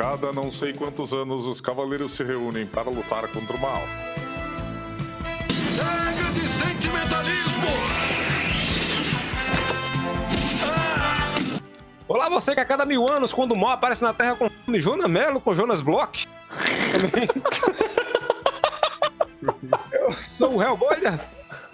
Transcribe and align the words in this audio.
cada 0.00 0.32
não 0.32 0.50
sei 0.50 0.72
quantos 0.72 1.12
anos 1.12 1.46
os 1.46 1.60
cavaleiros 1.60 2.12
se 2.12 2.24
reúnem 2.24 2.64
para 2.64 2.88
lutar 2.88 3.28
contra 3.28 3.54
o 3.54 3.60
mal. 3.60 3.82
Chega 5.76 6.32
de 6.32 6.48
sentimentalismo! 6.48 7.68
Olá, 12.08 12.30
você 12.30 12.54
que 12.54 12.62
a 12.62 12.64
cada 12.64 12.86
mil 12.86 13.06
anos, 13.12 13.30
quando 13.30 13.52
o 13.52 13.56
mal 13.56 13.72
aparece 13.72 14.02
na 14.02 14.14
Terra, 14.14 14.36
confunde 14.36 14.80
Jonas 14.80 15.06
Melo 15.06 15.38
com 15.38 15.52
Jonas 15.52 15.82
Bloch. 15.82 16.26
Eu 19.92 20.12
sou 20.38 20.56
o 20.56 20.62
Hellboy. 20.62 20.96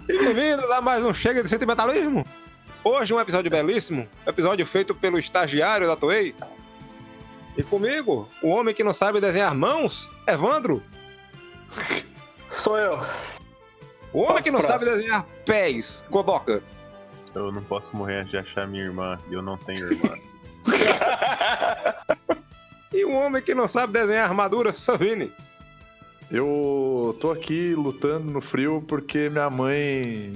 E 0.09 0.19
bem-vindos 0.19 0.69
a 0.71 0.81
mais 0.81 1.01
um 1.01 1.13
Chega 1.13 1.41
de 1.41 1.49
Sentimentalismo. 1.49 2.25
Hoje 2.83 3.13
um 3.13 3.21
episódio 3.21 3.49
belíssimo, 3.49 4.05
episódio 4.25 4.65
feito 4.65 4.93
pelo 4.93 5.17
estagiário 5.17 5.87
da 5.87 5.95
Toei. 5.95 6.35
E 7.57 7.63
comigo, 7.63 8.29
o 8.41 8.49
homem 8.49 8.73
que 8.73 8.83
não 8.83 8.93
sabe 8.93 9.19
desenhar 9.19 9.53
mãos, 9.55 10.11
Evandro. 10.27 10.83
Sou 12.51 12.77
eu. 12.77 13.03
O 14.13 14.19
homem 14.19 14.27
Posso 14.33 14.43
que 14.43 14.51
não 14.51 14.59
próximo. 14.59 14.79
sabe 14.79 14.85
desenhar 14.85 15.25
pés, 15.45 16.05
Godoka. 16.09 16.61
Eu 17.33 17.51
não 17.51 17.63
posso 17.63 17.95
morrer 17.95 18.25
de 18.25 18.37
achar 18.37 18.67
minha 18.67 18.83
irmã 18.83 19.19
e 19.29 19.33
eu 19.33 19.41
não 19.41 19.57
tenho 19.57 19.91
irmã. 19.91 20.15
E 22.93 23.03
o 23.03 23.11
homem 23.11 23.41
que 23.43 23.53
não 23.53 23.67
sabe 23.67 23.93
desenhar 23.93 24.27
armadura, 24.29 24.71
Savini. 24.71 25.31
Eu 26.31 27.15
tô 27.19 27.31
aqui 27.31 27.75
lutando 27.75 28.31
no 28.31 28.41
frio 28.41 28.83
porque 28.87 29.29
minha 29.29 29.49
mãe 29.49 30.33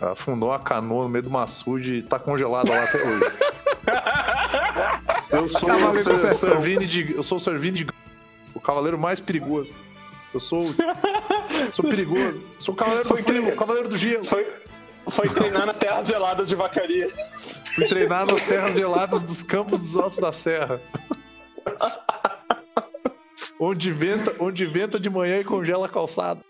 afundou 0.00 0.50
uma 0.50 0.58
canoa 0.60 1.02
no 1.02 1.08
meio 1.10 1.24
do 1.24 1.36
açude 1.36 1.96
e 1.96 2.02
tá 2.02 2.18
congelada 2.18 2.72
lá 2.72 2.84
até 2.84 2.98
hoje. 3.02 3.20
Eu 5.32 5.48
sou 5.48 5.68
o 5.70 5.92
do. 5.92 6.34
Servini 6.34 6.86
de. 6.86 7.14
Eu 7.14 7.22
sou 7.22 7.38
o 7.38 7.40
Servini 7.40 7.78
de. 7.84 7.86
O 8.54 8.60
cavaleiro 8.60 8.98
mais 8.98 9.20
perigoso. 9.20 9.72
Eu 10.34 10.40
sou. 10.40 10.66
Sou 11.74 11.84
perigoso. 11.88 12.42
Sou 12.58 12.72
o 12.74 12.76
cavaleiro 12.76 13.06
do 13.08 13.14
Foi 13.14 13.22
frio, 13.22 13.42
que- 13.44 13.50
o 13.52 13.56
cavaleiro 13.56 13.88
do 13.88 13.96
gelo. 13.96 14.24
Foi, 14.24 14.46
foi 15.10 15.28
treinar 15.28 15.66
nas 15.66 15.76
terras 15.76 16.06
geladas 16.06 16.48
de 16.48 16.54
vacaria. 16.54 17.10
Fui 17.74 17.86
treinar 17.86 18.24
nas 18.24 18.42
terras 18.44 18.74
geladas 18.76 19.22
dos 19.22 19.42
campos 19.42 19.80
dos 19.80 19.96
altos 19.96 20.18
da 20.18 20.32
serra. 20.32 20.80
Onde 23.58 23.92
venta, 23.92 24.34
onde 24.40 24.64
venta 24.64 24.98
de 24.98 25.10
manhã 25.10 25.38
e 25.38 25.44
congela 25.44 25.86
a 25.86 25.88
calçada. 25.88 26.40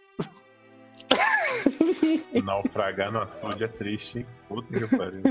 Naufragar 2.44 3.10
no 3.12 3.20
açude 3.20 3.64
é 3.64 3.68
triste, 3.68 4.18
hein? 4.20 4.26
Puta 4.48 4.78
que 4.78 4.96
pariu. 4.96 5.22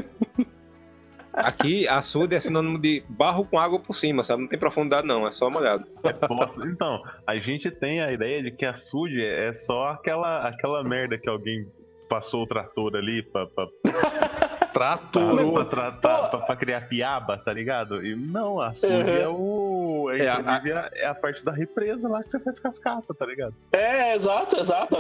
Aqui, 1.40 1.88
açude 1.88 2.36
é 2.36 2.40
sinônimo 2.40 2.78
de 2.80 3.04
barro 3.10 3.46
com 3.46 3.58
água 3.58 3.80
por 3.80 3.94
cima, 3.94 4.24
sabe? 4.24 4.42
Não 4.44 4.50
tem 4.50 4.60
profundidade 4.60 5.08
não, 5.08 5.28
é 5.28 5.32
só 5.32 5.50
molhado. 5.50 5.86
Posso- 6.28 6.64
Então, 6.66 7.02
a 7.26 7.36
gente 7.38 7.72
tem 7.72 8.02
a 8.02 8.12
ideia 8.12 8.44
de 8.44 8.52
que 8.52 8.66
açude 8.66 9.24
é 9.24 9.54
só 9.54 9.90
aquela, 9.90 10.48
aquela 10.48 10.84
merda 10.84 11.18
que 11.18 11.30
alguém 11.30 11.68
passou 12.10 12.44
o 12.44 12.48
trator 12.48 12.96
ali 12.96 13.22
pra, 13.24 13.46
pra, 13.48 13.68
Tratorou. 14.74 15.54
pra, 15.54 15.66
tratar, 15.66 16.28
pra, 16.30 16.40
pra 16.42 16.56
criar 16.56 16.82
piaba, 16.88 17.38
tá 17.38 17.52
ligado? 17.52 18.06
E 18.06 18.16
não, 18.16 18.60
açude 18.60 18.94
Uhum. 18.94 19.10
é 19.10 19.28
o. 19.28 20.10
É, 20.12 20.20
É, 20.26 20.30
a- 20.30 20.40
inclusive, 20.40 20.72
a, 20.74 20.90
é 20.96 21.06
a 21.08 21.16
parte 21.16 21.44
da 21.44 21.52
represa 21.52 22.08
lá 22.08 22.24
que 22.24 22.30
você 22.32 22.40
faz 22.40 22.60
cascata, 22.60 23.14
tá 23.14 23.26
ligado? 23.26 23.54
É, 23.72 24.16
exato, 24.16 24.58
exato. 24.60 24.98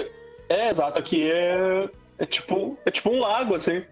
É, 0.47 0.69
exato. 0.69 0.97
Aqui 0.99 1.31
é, 1.31 1.89
é 2.17 2.25
tipo 2.25 2.77
é 2.85 2.91
tipo 2.91 3.09
um 3.11 3.19
lago, 3.19 3.53
assim. 3.55 3.83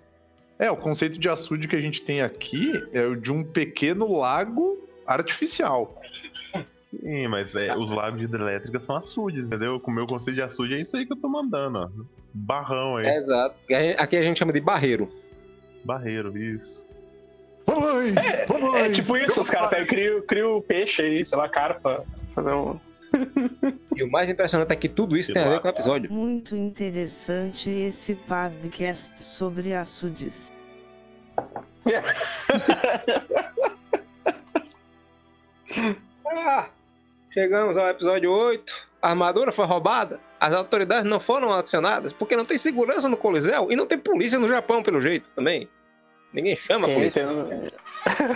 É, 0.59 0.71
o 0.71 0.77
conceito 0.77 1.19
de 1.19 1.29
açude 1.29 1.67
que 1.67 1.75
a 1.75 1.81
gente 1.81 2.01
tem 2.01 2.21
aqui 2.21 2.71
é 2.91 3.05
o 3.05 3.15
de 3.15 3.31
um 3.31 3.43
pequeno 3.43 4.11
lago 4.17 4.77
artificial. 5.05 6.01
Sim, 6.89 7.27
mas 7.27 7.55
é, 7.55 7.75
os 7.75 7.91
lagos 7.91 8.19
de 8.19 8.25
hidrelétrica 8.25 8.79
são 8.79 8.95
açudes, 8.95 9.45
entendeu? 9.45 9.79
Com 9.79 9.91
o 9.91 9.93
meu 9.93 10.07
conceito 10.07 10.35
de 10.35 10.41
açude 10.41 10.73
é 10.73 10.81
isso 10.81 10.97
aí 10.97 11.05
que 11.05 11.13
eu 11.13 11.17
tô 11.17 11.27
mandando, 11.27 11.79
ó. 11.79 11.89
Barrão 12.33 12.97
aí. 12.97 13.07
Exato. 13.07 13.55
Aqui 13.97 14.17
a 14.17 14.21
gente 14.21 14.39
chama 14.39 14.53
de 14.53 14.61
barreiro. 14.61 15.09
Barreiro, 15.83 16.37
isso. 16.37 16.85
Mamãe! 17.67 18.13
mamãe! 18.47 18.81
É 18.83 18.89
tipo 18.89 19.17
isso, 19.17 19.41
os 19.41 19.49
caras 19.49 19.69
pegam, 19.69 19.87
criam, 19.87 20.21
criam 20.21 20.61
peixe 20.61 21.01
aí, 21.01 21.25
sei 21.25 21.37
lá, 21.37 21.49
carpa. 21.49 22.05
Fazer 22.33 22.51
um. 22.51 22.79
E 23.95 24.03
o 24.03 24.11
mais 24.11 24.29
impressionante 24.29 24.71
é 24.71 24.75
que 24.75 24.87
tudo 24.89 25.17
isso 25.17 25.33
tem 25.33 25.41
a 25.43 25.49
ver 25.49 25.59
com 25.59 25.67
o 25.67 25.71
episódio. 25.71 26.11
Muito 26.11 26.55
interessante 26.55 27.69
esse 27.69 28.15
podcast 28.15 29.23
sobre 29.23 29.73
açudes. 29.73 30.51
Ah, 36.25 36.67
chegamos 37.31 37.77
ao 37.77 37.87
episódio 37.89 38.31
8. 38.31 38.87
A 39.01 39.09
armadura 39.09 39.51
foi 39.51 39.65
roubada. 39.65 40.19
As 40.39 40.53
autoridades 40.53 41.05
não 41.05 41.19
foram 41.19 41.51
acionadas 41.51 42.13
porque 42.13 42.35
não 42.35 42.45
tem 42.45 42.57
segurança 42.57 43.07
no 43.09 43.17
Coliseu 43.17 43.71
e 43.71 43.75
não 43.75 43.85
tem 43.85 43.97
polícia 43.97 44.39
no 44.39 44.47
Japão, 44.47 44.83
pelo 44.83 45.01
jeito, 45.01 45.27
também. 45.35 45.67
Ninguém 46.33 46.55
chama 46.55 46.87
a 46.87 46.93
polícia. 46.93 47.25
tem- 47.25 47.71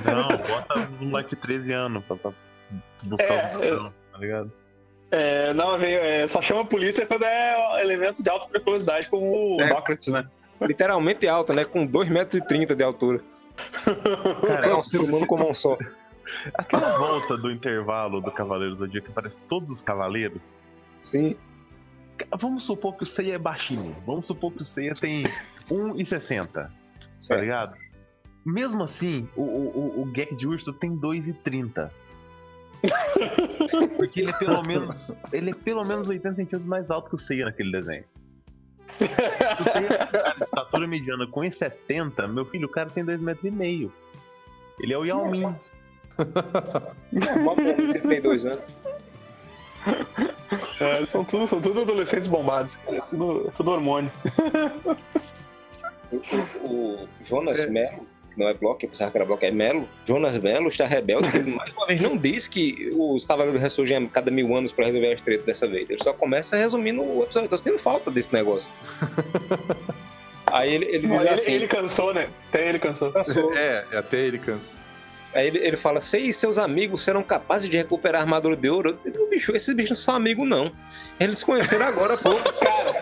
Não, 0.05 0.27
bota 0.37 0.79
um 1.01 1.09
moleque 1.09 1.31
de 1.31 1.35
13 1.37 1.73
anos 1.73 2.03
pra, 2.05 2.15
pra 2.15 2.31
buscar 3.03 3.33
É, 3.33 3.55
o 3.55 3.59
botão, 3.59 3.93
tá 4.11 4.17
ligado? 4.17 4.51
É, 5.11 5.53
não, 5.53 5.77
veio, 5.77 5.99
é, 5.99 6.27
só 6.27 6.41
chama 6.41 6.61
a 6.61 6.65
polícia 6.65 7.05
quando 7.05 7.23
é 7.23 7.81
elemento 7.81 8.23
de 8.23 8.29
alta 8.29 8.47
periculosidade, 8.47 9.09
como 9.09 9.57
o 9.57 9.61
É. 9.61 9.67
Sócrates, 9.67 10.07
né? 10.07 10.25
Literalmente 10.61 11.27
alta, 11.27 11.53
né? 11.53 11.65
Com 11.65 11.85
2,30 11.85 12.09
metros 12.09 12.77
de 12.77 12.83
altura. 12.83 13.21
Cara, 14.47 14.67
É 14.67 14.75
um 14.75 14.83
ser 14.83 14.99
humano 14.99 15.25
com 15.27 15.37
mão 15.37 15.53
só. 15.53 15.77
aquela 16.53 16.97
volta 16.97 17.35
do 17.37 17.51
intervalo 17.51 18.21
do 18.21 18.31
Cavaleiro 18.31 18.75
do 18.75 18.85
Zodíaco 18.85 19.05
que 19.07 19.11
aparece 19.11 19.39
todos 19.49 19.71
os 19.75 19.81
cavaleiros. 19.81 20.63
Sim. 21.01 21.35
Vamos 22.39 22.63
supor 22.63 22.95
que 22.95 23.03
o 23.03 23.05
Seiya 23.05 23.33
é 23.35 23.37
baixinho. 23.37 23.95
Vamos 24.05 24.27
supor 24.27 24.51
que 24.53 24.61
o 24.61 24.65
Seiya 24.65 24.93
tem 24.93 25.23
1,60, 25.69 26.47
tá 26.47 26.69
Certo. 27.19 27.41
ligado? 27.41 27.75
Mesmo 28.45 28.83
assim, 28.83 29.27
o, 29.35 29.41
o, 29.41 29.77
o- 29.99 30.01
o 30.03 30.11
Gek 30.15 30.35
de 30.35 30.47
Urso 30.47 30.71
tem 30.73 30.95
2,30. 30.95 31.89
Porque 33.97 34.21
ele 34.21 34.31
é 34.31 34.37
pelo 34.37 34.63
menos. 34.63 35.15
Ele 35.31 35.51
é 35.51 35.53
pelo 35.53 35.83
menos 35.85 36.09
80 36.09 36.35
centímetros 36.35 36.65
mais 36.65 36.89
alto 36.89 37.09
que 37.09 37.15
o 37.15 37.19
Seiya 37.19 37.45
naquele 37.45 37.71
desenho. 37.71 38.05
Se 38.97 39.61
o 39.61 39.71
Seiya 39.71 39.93
é 39.93 40.05
cara 40.05 40.33
de 40.35 40.43
estatura 40.43 40.87
mediana 40.87 41.27
com 41.27 41.41
1,70, 41.41 42.27
meu 42.27 42.45
filho, 42.45 42.67
o 42.67 42.71
cara 42.71 42.89
tem 42.89 43.05
2,5 43.05 43.19
metros. 43.21 43.45
e 43.45 43.51
meio. 43.51 43.93
Ele 44.79 44.93
é 44.93 44.97
o 44.97 45.05
Yao 45.05 45.29
Ming. 45.29 45.55
Normal 47.11 47.55
pra 47.55 47.63
um 47.63 47.93
de 47.93 47.99
32 47.99 48.45
anos. 48.45 48.63
É, 50.79 51.05
são, 51.05 51.23
tudo, 51.23 51.47
são 51.47 51.61
tudo 51.61 51.81
adolescentes 51.81 52.27
bombados. 52.27 52.77
É 52.87 52.99
tudo, 53.01 53.47
é 53.47 53.51
tudo 53.51 53.71
hormônio. 53.71 54.11
O, 56.11 56.67
o 56.67 57.07
Jonas 57.23 57.69
Melo, 57.69 58.05
que 58.31 58.39
não 58.39 58.47
é 58.47 58.53
Bloco, 58.53 58.83
eu 58.83 58.89
pensava 58.89 59.11
que 59.11 59.17
era 59.17 59.25
Bloco, 59.25 59.45
é 59.45 59.51
Melo. 59.51 59.87
Jonas 60.07 60.37
Melo 60.37 60.69
está 60.69 60.85
rebelde, 60.85 61.29
ele 61.35 61.51
mais 61.51 61.71
uma 61.73 61.85
vez 61.87 62.01
não 62.01 62.17
diz 62.17 62.47
que 62.47 62.89
os 62.93 63.25
Cavaleiros 63.25 63.61
ressurgem 63.61 63.97
a 63.97 64.07
cada 64.07 64.31
mil 64.31 64.55
anos 64.55 64.71
para 64.71 64.85
resolver 64.85 65.13
as 65.13 65.21
tretas 65.21 65.45
dessa 65.45 65.67
vez. 65.67 65.89
Ele 65.89 66.03
só 66.03 66.13
começa 66.13 66.55
resumindo 66.55 67.03
o 67.03 67.23
episódio. 67.23 67.49
Tô 67.49 67.57
sentindo 67.57 67.77
falta 67.77 68.09
desse 68.09 68.33
negócio. 68.33 68.69
Aí 70.47 70.73
ele, 70.73 70.85
ele 70.85 71.07
diz 71.07 71.19
Ele, 71.19 71.29
assim. 71.29 71.53
ele 71.53 71.67
cansou, 71.67 72.13
né? 72.13 72.27
Até 72.49 72.67
ele 72.67 72.79
cansou. 72.79 73.11
cansou. 73.11 73.53
É, 73.55 73.85
até 73.93 74.17
ele 74.19 74.37
cansa. 74.37 74.77
Aí 75.33 75.47
ele, 75.47 75.59
ele 75.59 75.77
fala: 75.77 76.01
Sei 76.01 76.23
e 76.23 76.33
seus 76.33 76.57
amigos 76.57 77.03
serão 77.03 77.23
capazes 77.23 77.69
de 77.69 77.77
recuperar 77.77 78.19
a 78.21 78.23
armadura 78.23 78.55
de 78.55 78.69
ouro. 78.69 78.99
Eu 79.05 79.11
digo, 79.11 79.29
bicho, 79.29 79.55
esses 79.55 79.73
bichos 79.73 79.91
não 79.91 79.97
são 79.97 80.15
amigos, 80.15 80.45
não. 80.47 80.71
Eles 81.19 81.37
se 81.37 81.45
conheceram 81.45 81.85
agora, 81.85 82.17
pô. 82.17 82.35
Cara, 82.59 83.00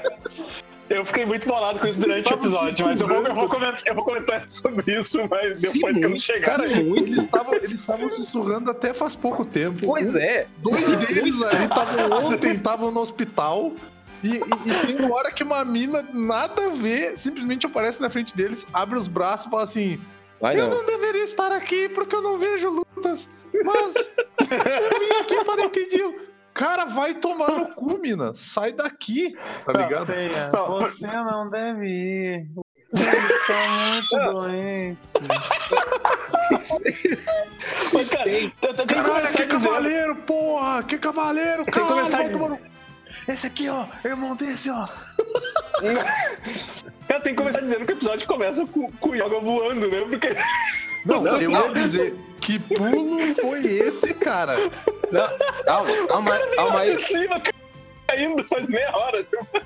eu 0.90 1.06
fiquei 1.06 1.26
muito 1.26 1.48
bolado 1.48 1.80
com 1.80 1.88
isso 1.88 2.00
durante 2.00 2.26
o 2.26 2.28
se 2.28 2.34
episódio, 2.34 2.86
mas 2.86 3.02
eu 3.02 3.08
vou, 3.08 3.24
eu, 3.26 3.36
vou 3.36 3.48
comentar, 3.50 3.82
eu 3.86 3.96
vou 3.96 4.04
comentar 4.04 4.48
sobre 4.50 4.97
isso, 5.00 5.20
mas 5.30 5.59
Sim, 5.59 5.74
depois 5.74 5.97
que 5.97 6.06
eu 6.06 6.16
chegar. 6.16 6.46
Cara, 6.58 6.66
eles 6.68 7.18
estavam 7.24 7.53
eles 7.53 7.74
estavam 7.74 8.09
sussurrando 8.09 8.72
até 8.72 8.94
faz 8.94 9.16
pouco 9.16 9.46
tempo. 9.46 9.86
Pois 9.86 10.16
é. 10.16 10.47
Dois 10.58 10.86
deles 10.97 11.41
ali 11.41 11.64
estavam 11.64 12.12
ontem, 12.28 12.52
estavam 12.52 12.91
no 12.91 13.00
hospital. 13.00 13.74
E, 14.22 14.28
e- 14.36 14.40
e 14.40 14.86
tem 14.86 14.96
uma 14.97 15.16
hora 15.16 15.32
que 15.32 15.44
uma 15.44 15.64
mina, 15.64 16.06
nada 16.14 16.66
a 16.66 16.70
ver, 16.70 17.18
simplesmente 17.18 17.66
aparece 17.66 18.02
na 18.02 18.09
frente 18.09 18.35
deles, 18.35 18.68
abre 18.74 18.97
os 18.97 19.08
braços 19.08 19.46
e 19.46 19.50
fala 19.50 19.64
assim: 19.64 20.00
Vai 20.42 20.59
Eu 20.59 20.68
não. 20.70 20.80
não 20.80 20.85
deveria 20.85 21.24
estar 21.24 21.52
aqui 21.53 21.88
porque 21.90 22.14
eu 22.16 22.22
não 22.22 22.38
vejo 22.38 22.70
lutas, 22.70 23.30
mas 23.64 23.96
eu 24.40 25.00
vim 25.00 25.12
aqui 25.22 25.46
para 25.46 25.64
impedir. 25.64 26.28
Cara, 26.59 26.84
vai 26.84 27.14
tomar 27.14 27.52
no 27.52 27.67
cu, 27.67 27.97
mina. 28.00 28.34
Sai 28.35 28.73
daqui, 28.73 29.34
tá 29.66 29.72
ligado? 29.72 30.08
Seiya, 30.08 30.50
Não, 30.52 30.82
você 30.82 31.08
não 31.08 31.50
deve 31.50 31.85
ir. 31.88 32.50
Ele 32.94 33.40
tá 33.47 33.67
muito 33.94 34.17
doente. 34.34 35.00
Mas, 37.94 38.09
cara, 38.09 38.23
tem, 38.26 38.50
tem 38.50 38.88
que 38.88 38.94
Caralho, 38.94 39.28
que 39.29 39.46
cavaleiro, 39.46 40.16
porra! 40.17 40.84
Que 40.84 40.97
cavaleiro, 40.97 41.66
começar 41.72 42.17
vai 42.17 42.29
tomar 42.29 42.50
no 42.50 42.59
Esse 43.26 43.47
aqui, 43.47 43.70
ó, 43.70 43.85
irmão 44.03 44.35
desse, 44.35 44.70
ó. 44.70 44.85
Cara, 47.08 47.22
tem 47.22 47.34
que 47.34 47.40
começar 47.40 47.61
dizendo 47.61 47.85
que 47.85 47.94
o 47.94 47.96
episódio 47.96 48.28
começa 48.28 48.66
com, 48.66 48.91
com 48.91 49.09
o 49.11 49.16
Yoga 49.16 49.40
voando, 49.40 49.88
né? 49.88 50.02
Porque. 50.02 50.35
Não, 51.06 51.23
Não, 51.23 51.41
eu 51.41 51.52
ia 51.52 51.72
dizer, 51.72 52.16
Que 52.41 52.59
pulo 52.59 53.36
foi 53.36 53.59
esse, 53.66 54.14
cara? 54.14 54.56
Não, 55.12 55.28
calma, 55.66 56.08
calma, 56.08 56.40
calma 56.56 56.80
aí. 56.82 56.96
de 56.96 57.03
cima, 57.03 57.41
caindo 58.08 58.44
faz 58.46 58.68
meia 58.70 58.91
hora. 58.96 59.24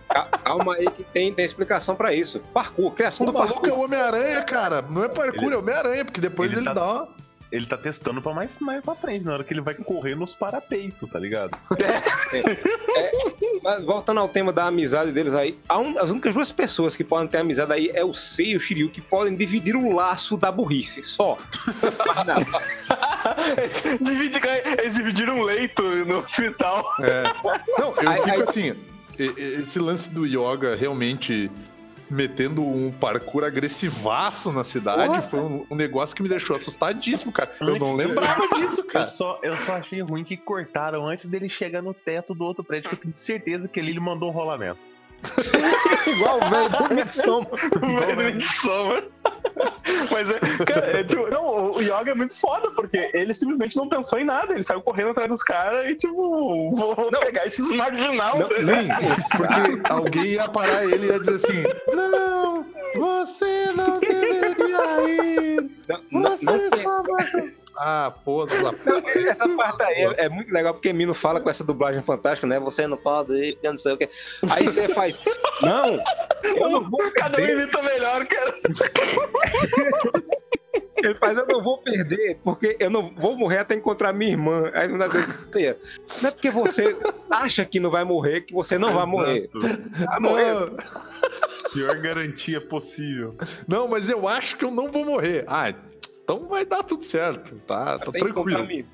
Cal- 0.10 0.28
Calma 0.44 0.76
aí 0.76 0.90
que 0.92 1.04
tem, 1.06 1.34
tem 1.34 1.46
explicação 1.46 1.96
pra 1.96 2.14
isso. 2.14 2.40
Parkour, 2.54 2.92
criação 2.94 3.26
O 3.26 3.32
do 3.32 3.38
maluco 3.38 3.60
é 3.60 3.70
parkour. 3.70 3.80
o 3.80 3.84
Homem-Aranha, 3.86 4.42
cara. 4.44 4.82
Não 4.82 5.04
é 5.04 5.08
parkour, 5.08 5.46
Ele- 5.46 5.56
é 5.56 5.58
Homem-Aranha, 5.58 6.06
porque 6.06 6.20
depois 6.22 6.52
ele 6.52 6.60
ele, 6.62 6.68
tá- 6.68 6.74
dá 6.74 6.86
uma. 6.86 7.23
Ele 7.54 7.68
tá 7.68 7.78
testando 7.78 8.20
pra 8.20 8.34
mais, 8.34 8.58
mais 8.60 8.82
pra 8.82 8.96
frente, 8.96 9.24
na 9.24 9.34
hora 9.34 9.44
que 9.44 9.54
ele 9.54 9.62
vai 9.62 9.76
correr 9.76 10.16
nos 10.16 10.34
parapeitos, 10.34 11.08
tá 11.08 11.20
ligado? 11.20 11.56
Mas 13.62 13.84
voltando 13.84 14.20
ao 14.20 14.28
tema 14.28 14.52
da 14.52 14.66
amizade 14.66 15.12
deles 15.12 15.34
aí, 15.36 15.58
un- 15.72 15.98
as 16.00 16.10
únicas 16.10 16.34
duas 16.34 16.52
pessoas 16.52 16.96
que 16.96 17.04
podem 17.04 17.28
ter 17.28 17.38
amizade 17.38 17.72
aí 17.72 17.92
é 17.94 18.04
o 18.04 18.14
Sei 18.14 18.54
e 18.54 18.58
o 18.58 18.60
Shiryu, 18.60 18.90
que 18.90 19.02
podem 19.02 19.36
dividir 19.36 19.76
o 19.76 19.94
laço 19.94 20.36
da 20.36 20.52
burrice, 20.52 21.04
só. 21.04 21.38
Nada. 22.26 22.46
Eles 23.58 24.96
dividiram- 24.96 25.36
um 25.38 25.44
leito 25.44 25.82
no 26.06 26.18
hospital. 26.20 26.86
Não, 27.78 27.94
eu 28.02 28.10
Aí- 28.10 28.18
fico 28.18 28.30
aí- 28.32 28.42
assim. 28.42 28.76
Esse 29.18 29.78
lance 29.78 30.12
do 30.14 30.26
Yoga 30.26 30.76
realmente 30.76 31.50
metendo 32.14 32.64
um 32.66 32.92
parkour 32.92 33.44
agressivaço 33.44 34.52
na 34.52 34.64
cidade 34.64 35.22
foi 35.30 35.40
um, 35.40 35.66
um 35.70 35.76
negócio 35.76 36.16
que 36.16 36.22
me 36.24 36.30
deixou 36.30 36.56
assustadíssimo, 36.56 37.32
cara. 37.32 37.52
Eu 37.60 37.78
não 37.80 37.94
Antes- 37.94 38.08
lembrava 38.08 38.48
disso, 38.56 38.82
Eu 38.82 38.86
cara. 38.88 39.08
só, 39.08 39.40
eu 39.44 39.58
só 39.58 39.74
achei 39.74 40.02
ruim 40.02 40.24
que 40.24 40.38
cortaram 40.38 41.08
antes 41.08 41.26
dele 41.26 41.50
chegar 41.50 41.82
no 41.82 41.94
teto 41.94 42.34
do 42.34 42.44
outro 42.44 42.64
prédio, 42.64 42.90
que 42.90 42.96
eu 42.96 43.00
tenho 43.00 43.16
certeza 43.16 43.68
que 43.68 43.80
ali 43.80 43.90
ele 43.90 44.00
mandou 44.00 44.30
um 44.30 44.34
rolamento. 44.34 44.80
Igual 46.06 46.38
o 46.38 46.50
velho 46.50 46.70
do 46.70 46.94
Midsommar. 46.96 47.50
Velho 48.18 48.38
de 48.38 48.46
soma. 48.54 49.04
Mas 50.12 50.30
é, 50.30 50.40
cara, 50.66 51.00
é, 51.00 51.04
tipo, 51.04 51.30
não, 51.30 51.72
o 51.72 51.82
Yoga 51.82 52.12
é 52.12 52.16
muito 52.16 52.36
foda, 52.36 52.72
porque 52.72 53.10
ele 53.14 53.34
simplesmente 53.34 53.76
não 53.76 53.88
pensou 53.88 54.20
em 54.20 54.24
nada. 54.24 54.54
Ele 54.54 54.64
saiu 54.64 54.82
correndo 54.82 55.10
atrás 55.12 55.30
dos 55.30 55.44
caras 55.44 55.90
e, 55.90 55.96
tipo, 55.96 56.72
vou 56.76 57.10
Não. 57.12 57.20
pegar 57.20 57.46
esses 57.46 57.70
marginal. 57.72 58.40
Não, 58.40 58.50
Sim, 58.52 58.88
porque 59.38 59.82
alguém 59.90 60.26
ia 60.26 60.48
parar 60.48 60.84
ele 60.86 61.06
e 61.08 61.10
ia 61.10 61.20
dizer 61.20 61.36
assim: 61.36 61.64
Não, 61.94 62.66
você 62.96 63.72
não 63.76 64.00
deveria 64.00 65.10
ir. 65.10 65.70
Não, 65.88 66.02
não, 66.12 66.32
Você 66.38 66.46
não 66.46 66.58
tem- 66.70 66.80
estava. 66.80 67.63
Ah, 67.78 68.14
pô, 68.24 68.46
essa 69.28 69.50
parte 69.50 69.84
aí 69.84 70.04
é, 70.18 70.26
é 70.26 70.30
muito 70.30 70.52
legal 70.54 70.74
porque 70.74 70.94
Mino 70.94 71.14
fala 71.14 71.42
com 71.42 71.50
essa 71.50 71.64
dublagem 71.64 72.02
fantástica, 72.04 72.46
né? 72.48 72.60
Você 72.60 72.86
não 72.88 72.98
pode 72.98 73.34
ir, 73.34 73.58
eu 73.64 73.72
não 73.72 73.78
sei 73.78 73.94
o 73.94 73.98
que. 73.98 74.08
Aí 74.52 74.68
você 74.68 74.88
faz, 74.90 75.20
não, 75.62 76.00
eu 76.44 76.70
não 76.70 76.90
vou 76.90 77.00
Cada 77.16 77.42
um 77.42 77.46
perder. 77.46 77.64
imita 77.64 77.82
melhor, 77.82 78.26
cara. 78.28 78.54
Ele 80.98 81.16
faz, 81.16 81.38
eu 81.38 81.46
não 81.48 81.62
vou 81.62 81.80
perder, 81.80 82.38
porque 82.44 82.78
eu 82.80 82.90
não 82.90 83.14
vou 83.16 83.36
morrer 83.36 83.58
até 83.60 83.76
encontrar 83.76 84.14
minha 84.14 84.32
irmã. 84.32 84.72
Aí 84.74 84.88
não 84.88 84.98
dá 84.98 85.08
Não 85.08 86.30
é 86.30 86.32
porque 86.32 86.50
você 86.50 86.96
acha 87.30 87.66
que 87.66 87.80
não 87.80 87.92
vai 87.92 88.06
morrer 88.06 88.42
que 88.42 88.54
você 88.54 88.78
não 88.78 88.94
vai 88.94 89.06
morrer. 89.06 89.50
Vai 89.54 90.20
morrer. 90.22 90.72
Pior 91.74 91.98
garantia 91.98 92.62
possível. 92.62 93.36
não, 93.68 93.88
mas 93.88 94.10
eu 94.10 94.28
acho 94.28 94.58
que 94.58 94.64
eu 94.64 94.72
não 94.72 94.92
vou 94.92 95.04
morrer. 95.04 95.44
Ah, 95.48 95.74
então 96.24 96.48
vai 96.48 96.66
dar 96.66 96.84
tudo 96.84 97.04
certo. 97.04 97.56
Tá, 97.68 98.00
tá 98.00 98.18
encontrar 98.18 98.58
tranquilo. 98.58 98.88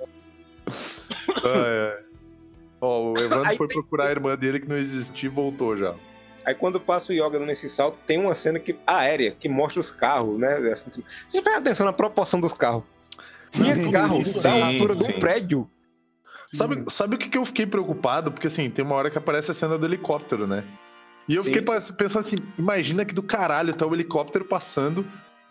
Ah, 1.43 1.63
é. 1.67 2.03
Ó, 2.81 3.11
o 3.11 3.17
Evandro 3.17 3.47
Aí 3.47 3.55
foi 3.57 3.67
tem- 3.67 3.77
procurar 3.77 4.07
a 4.07 4.11
irmã 4.11 4.35
dele 4.35 4.59
que 4.59 4.67
não 4.67 4.77
existia 4.77 5.29
e 5.29 5.31
voltou 5.31 5.77
já. 5.77 5.95
Aí 6.45 6.55
quando 6.55 6.79
passa 6.79 7.11
o 7.11 7.15
Yoga 7.15 7.39
nesse 7.39 7.69
salto, 7.69 7.97
tem 8.05 8.17
uma 8.17 8.33
cena 8.33 8.59
que, 8.59 8.75
aérea 8.87 9.35
que 9.39 9.47
mostra 9.47 9.79
os 9.79 9.91
carros, 9.91 10.39
né? 10.39 10.55
Assim, 10.71 10.89
assim. 10.89 11.03
Vocês 11.27 11.43
prestam 11.43 11.61
atenção 11.61 11.85
na 11.85 11.93
proporção 11.93 12.39
dos 12.39 12.53
carros. 12.53 12.83
Tinha 13.51 13.91
carro 13.91 14.23
sim, 14.23 14.41
da 14.41 14.65
altura 14.65 14.95
de 14.95 15.03
sim. 15.03 15.11
um 15.11 15.19
prédio. 15.19 15.69
Sabe, 16.53 16.83
sabe 16.89 17.15
o 17.15 17.17
que, 17.17 17.29
que 17.29 17.37
eu 17.37 17.45
fiquei 17.45 17.67
preocupado? 17.67 18.31
Porque 18.31 18.47
assim, 18.47 18.69
tem 18.69 18.83
uma 18.83 18.95
hora 18.95 19.09
que 19.11 19.17
aparece 19.17 19.51
a 19.51 19.53
cena 19.53 19.77
do 19.77 19.85
helicóptero, 19.85 20.47
né? 20.47 20.63
E 21.27 21.35
eu 21.35 21.43
Sim. 21.43 21.53
fiquei 21.53 21.61
pensando 21.61 22.19
assim: 22.25 22.37
imagina 22.57 23.05
que 23.05 23.13
do 23.13 23.21
caralho 23.21 23.73
tá 23.75 23.85
o 23.85 23.93
helicóptero 23.93 24.43
passando. 24.43 25.05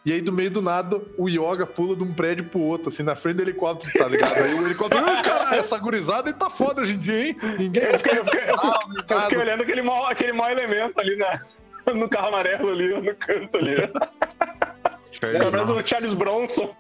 E 0.09 0.13
aí, 0.15 0.23
do 0.23 0.33
meio 0.33 0.51
do 0.51 0.63
nada, 0.63 1.03
o 1.19 1.29
Yoga 1.29 1.67
pula 1.67 1.95
de 1.95 2.03
um 2.03 2.15
prédio 2.15 2.47
pro 2.47 2.61
outro, 2.61 2.89
assim, 2.89 3.03
na 3.03 3.15
frente 3.15 3.37
do 3.37 3.43
helicóptero, 3.43 3.93
tá 3.93 4.07
ligado? 4.09 4.39
Aí 4.39 4.55
o 4.55 4.65
helicóptero, 4.65 5.05
ah, 5.07 5.21
caralho, 5.23 5.59
essa 5.61 5.77
gurizada 5.77 6.33
tá 6.33 6.49
foda 6.49 6.81
hoje 6.81 6.95
em 6.95 6.99
dia, 6.99 7.27
hein? 7.29 7.37
Ninguém 7.59 7.83
Eu 7.83 7.99
fiquei, 7.99 8.19
eu 8.19 8.25
fiquei- 8.25 8.41
eu 8.51 8.55
fiquei- 8.55 8.71
Ah, 8.71 8.81
eu 9.11 9.21
fiquei 9.21 9.39
olhando 9.39 9.63
aquele 9.65 9.83
mau, 9.83 10.07
aquele 10.07 10.33
mau 10.33 10.49
elemento 10.51 10.99
ali 10.99 11.15
na, 11.17 11.39
no 11.95 12.09
carro 12.09 12.29
amarelo 12.29 12.71
ali, 12.71 12.89
no 13.03 13.15
canto 13.17 13.59
ali. 13.59 13.77
Pelo 15.21 15.53
menos 15.53 15.69
o 15.69 15.87
Charles 15.87 16.15
Bronson. 16.15 16.75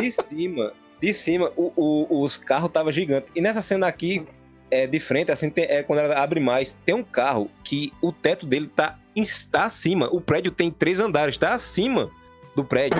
De 0.00 0.10
cima, 0.10 0.72
de 1.00 1.14
cima, 1.14 1.52
o- 1.56 1.72
o- 1.76 2.22
os 2.24 2.38
carros 2.38 2.70
estavam 2.70 2.90
gigantes. 2.90 3.30
E 3.36 3.40
nessa 3.40 3.62
cena 3.62 3.86
aqui, 3.86 4.26
é, 4.72 4.86
de 4.86 4.98
frente, 4.98 5.30
assim, 5.30 5.50
tem- 5.50 5.66
é, 5.68 5.82
quando 5.82 5.98
ela 6.00 6.18
abre 6.18 6.40
mais, 6.40 6.74
tem 6.84 6.94
um 6.94 7.02
carro 7.04 7.50
que 7.62 7.92
o 8.00 8.10
teto 8.12 8.46
dele 8.46 8.70
tá, 8.74 8.98
em- 9.14 9.22
tá 9.50 9.64
acima. 9.64 10.08
O 10.10 10.20
prédio 10.20 10.50
tem 10.50 10.70
três 10.70 10.98
andares, 11.00 11.36
tá 11.36 11.50
acima 11.54 12.10
do 12.56 12.64
prédio. 12.64 12.98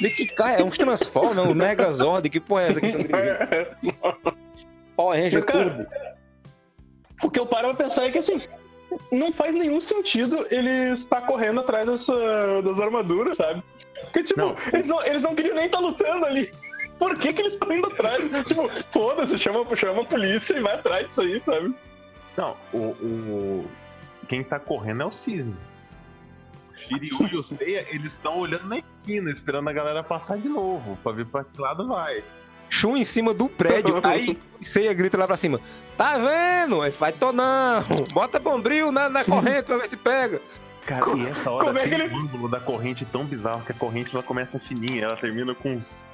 De 0.00 0.08
que 0.10 0.26
carro 0.26 0.60
é? 0.60 0.64
Uns 0.64 0.78
Transformers, 0.78 1.48
um 1.48 1.54
Megazord, 1.54 2.28
que 2.30 2.40
porra 2.40 2.62
é 2.62 2.68
essa 2.70 2.80
que 2.80 2.90
tá 2.92 2.98
dirigindo? 2.98 4.36
Power 4.96 5.20
Ranger 5.22 5.44
cara, 5.44 5.64
Turbo. 5.70 5.86
O 7.22 7.30
que 7.30 7.38
eu 7.38 7.46
paro 7.46 7.74
pra 7.74 7.84
pensar 7.84 8.04
é 8.06 8.10
que 8.10 8.18
assim. 8.18 8.40
Não 9.12 9.32
faz 9.32 9.54
nenhum 9.54 9.80
sentido 9.80 10.46
ele 10.50 10.92
estar 10.92 11.20
correndo 11.20 11.60
atrás 11.60 11.86
dessa, 11.86 12.60
das 12.62 12.80
armaduras, 12.80 13.36
sabe? 13.36 13.62
Porque, 14.02 14.24
tipo, 14.24 14.40
Não. 14.40 14.56
Eles, 14.72 14.88
não, 14.88 15.04
eles 15.04 15.22
não 15.22 15.34
queriam 15.34 15.54
nem 15.54 15.66
estar 15.66 15.78
lutando 15.78 16.26
ali. 16.26 16.50
Por 17.00 17.16
que, 17.18 17.32
que 17.32 17.40
eles 17.42 17.54
estão 17.54 17.72
indo 17.72 17.86
atrás? 17.88 18.22
Tipo, 18.46 18.70
foda-se, 18.92 19.36
chama, 19.38 19.64
chama 19.74 20.02
a 20.02 20.04
polícia 20.04 20.54
e 20.56 20.60
vai 20.60 20.74
atrás 20.74 21.08
disso 21.08 21.22
aí, 21.22 21.40
sabe? 21.40 21.74
Não, 22.36 22.56
o, 22.72 22.78
o- 22.78 23.70
Quem 24.28 24.44
tá 24.44 24.60
correndo 24.60 25.02
é 25.02 25.06
o 25.06 25.10
Cisne. 25.10 25.56
O 26.72 26.78
Shiryu 26.78 27.28
e 27.32 27.36
o 27.36 27.42
Seiya, 27.42 27.86
eles 27.90 28.12
estão 28.12 28.38
olhando 28.38 28.66
na 28.68 28.78
esquina, 28.78 29.30
esperando 29.30 29.68
a 29.68 29.72
galera 29.72 30.02
passar 30.04 30.38
de 30.38 30.48
novo, 30.48 30.96
pra 31.02 31.10
ver 31.12 31.26
pra 31.26 31.42
que 31.42 31.60
lado 31.60 31.88
vai. 31.88 32.22
Shun 32.68 32.96
em 32.96 33.02
cima 33.04 33.34
do 33.34 33.48
prédio. 33.48 33.98
Aí 34.06 34.38
Ceia 34.62 34.92
grita 34.94 35.18
lá 35.18 35.26
pra 35.26 35.36
cima: 35.36 35.60
Tá 35.96 36.16
vendo? 36.18 36.80
Aí 36.82 36.92
faz, 36.92 37.16
tô 37.18 37.32
não. 37.32 37.82
Bota 38.12 38.38
bombril 38.38 38.92
na, 38.92 39.08
na 39.08 39.24
corrente 39.24 39.64
pra 39.64 39.78
ver 39.78 39.88
se 39.88 39.96
pega. 39.96 40.40
Cara, 40.86 41.04
e 41.16 41.26
essa 41.26 41.50
hora 41.50 41.66
como 41.66 41.78
é 41.78 41.82
tem 41.82 41.92
um 41.92 42.04
ele- 42.04 42.14
ângulo 42.14 42.48
da 42.48 42.58
corrente 42.60 43.04
tão 43.04 43.24
bizarro 43.24 43.62
que 43.64 43.72
a 43.72 43.74
corrente 43.74 44.10
ela 44.14 44.22
começa 44.22 44.58
fininha, 44.58 45.04
ela 45.04 45.16
termina 45.16 45.54
com 45.54 45.70
uns, 45.70 46.04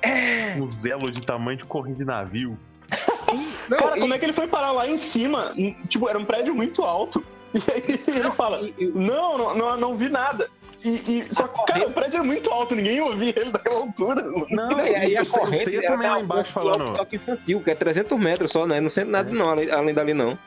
uns 0.58 0.84
elos 0.84 1.12
de 1.12 1.22
tamanho 1.22 1.56
de 1.58 1.64
corrente 1.64 1.98
de 1.98 2.04
navio. 2.04 2.58
Não, 3.68 3.78
Cara, 3.78 3.96
e- 3.96 4.00
como 4.00 4.14
é 4.14 4.18
que 4.18 4.24
ele 4.24 4.32
foi 4.32 4.46
parar 4.46 4.70
lá 4.72 4.86
em 4.86 4.96
cima? 4.96 5.52
Tipo, 5.88 6.08
era 6.08 6.18
um 6.18 6.24
prédio 6.24 6.54
muito 6.54 6.82
alto. 6.82 7.22
E 7.54 7.72
aí 7.72 7.82
ele 8.06 8.30
fala: 8.32 8.60
e- 8.60 8.92
Não, 8.94 9.38
não, 9.38 9.56
não, 9.56 9.76
não 9.78 9.96
vi 9.96 10.08
nada. 10.10 10.46
E, 10.84 10.88
e- 10.90 11.26
só 11.34 11.48
que, 11.48 11.64
cara, 11.72 11.86
o 11.86 11.90
prédio 11.92 12.16
era 12.16 12.24
muito 12.24 12.50
alto, 12.50 12.74
ninguém 12.76 13.00
ouvia 13.00 13.32
ele 13.34 13.50
daquela 13.50 13.76
altura. 13.78 14.22
Não, 14.50 14.72
E 14.86 14.94
aí 14.94 15.16
a 15.16 15.24
corrente 15.24 15.64
também 15.80 16.08
tá 16.08 16.16
lá 16.16 16.20
embaixo 16.20 16.50
um 16.50 16.52
falando. 16.52 16.92
toque 16.92 17.16
infantil, 17.16 17.60
que 17.62 17.70
é 17.70 17.74
300 17.74 18.18
metros 18.18 18.52
só, 18.52 18.66
né? 18.66 18.78
Não 18.78 18.90
sente 18.90 19.10
nada 19.10 19.32
não, 19.32 19.48
além, 19.48 19.70
além 19.70 19.94
dali 19.94 20.12
não. 20.12 20.38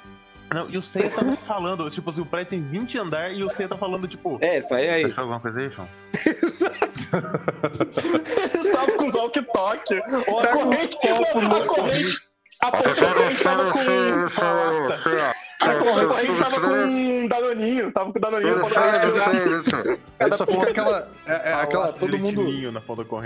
Não, 0.54 0.70
e 0.70 0.78
o 0.78 0.84
Seiya 0.84 1.10
também 1.12 1.38
falando, 1.38 1.90
tipo 1.90 2.10
assim, 2.10 2.22
o 2.22 2.26
prédio 2.26 2.50
tem 2.52 2.62
20 2.64 2.98
andar 2.98 3.32
e 3.32 3.44
o 3.44 3.50
Seiya 3.50 3.70
tá 3.70 3.78
falando, 3.78 4.08
tipo. 4.08 4.38
É, 4.42 4.62
faz 4.64 4.90
aí. 4.90 5.06
Achou 5.06 5.22
alguma 5.22 5.40
coisa 5.40 5.62
aí, 5.62 5.72
Sean? 5.76 5.88
Eles 8.54 8.66
estavam 8.66 8.98
com 8.98 9.08
os 9.10 9.16
walkie-talkie. 9.16 10.02
Ou 10.28 10.40
a 10.40 10.42
Tá 10.44 10.48
com 10.54 10.60
corrente. 10.64 10.98
não, 11.04 11.42
a 11.56 11.60
no- 11.60 11.66
corrente. 11.68 12.30
A 12.62 12.72
corrente 12.72 13.44
tava 13.44 13.72
com. 13.72 13.80
A 15.62 15.76
corrente 15.76 16.40
tava 16.40 16.60
com 16.62 16.68
um 16.68 17.28
danoninho. 17.28 17.92
Tava 17.92 18.12
com 18.12 18.18
o 18.18 18.22
danoninho. 18.22 18.56
Aí 20.20 20.32
só 20.32 20.46
fica 20.46 20.70
aquela. 20.70 21.10
É, 21.26 21.52
é 21.52 21.54
aquela. 21.54 21.94
Todo 21.94 22.18
mundo. 22.18 22.44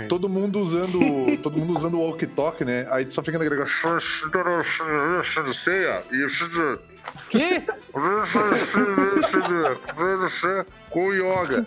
Todo 0.08 0.28
mundo 0.28 0.60
usando. 0.60 0.98
Todo 1.42 1.58
mundo 1.58 1.74
usando 1.74 1.94
o 1.94 2.00
walkie-talkie, 2.00 2.64
né? 2.64 2.86
Aí 2.90 3.10
só 3.10 3.22
fica 3.22 3.38
naquele. 3.38 3.64
Que? 7.30 7.60
Com 10.90 11.08
o 11.08 11.14
yoga. 11.14 11.66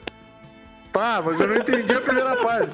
Tá, 0.98 1.22
mas 1.24 1.40
eu 1.40 1.48
não 1.48 1.58
entendi 1.58 1.94
a 1.94 2.02
primeira 2.02 2.36
parte. 2.38 2.72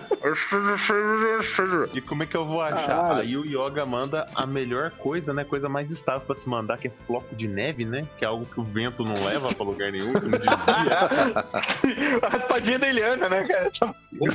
E 1.93 1.99
como 1.99 2.23
é 2.23 2.25
que 2.25 2.37
eu 2.37 2.45
vou 2.45 2.61
achar? 2.61 2.87
Caralho. 2.87 3.19
Aí 3.19 3.35
o 3.35 3.45
Yoga 3.45 3.85
manda 3.85 4.25
a 4.33 4.45
melhor 4.45 4.91
coisa, 4.91 5.33
né? 5.33 5.43
Coisa 5.43 5.67
mais 5.67 5.91
estável 5.91 6.21
pra 6.21 6.33
se 6.33 6.47
mandar, 6.47 6.77
que 6.77 6.87
é 6.87 6.91
floco 7.05 7.35
de 7.35 7.49
neve, 7.49 7.83
né? 7.83 8.07
Que 8.17 8.23
é 8.23 8.27
algo 8.27 8.45
que 8.45 8.61
o 8.61 8.63
vento 8.63 9.03
não 9.03 9.13
leva 9.25 9.53
pra 9.53 9.65
lugar 9.65 9.91
nenhum, 9.91 10.13
que 10.13 10.25
não 10.25 10.39
desvia. 10.39 12.19
A 12.21 12.29
raspadinha 12.31 12.79
da 12.79 12.87
Eliana, 12.87 13.27
né, 13.27 13.43
cara? 13.43 13.71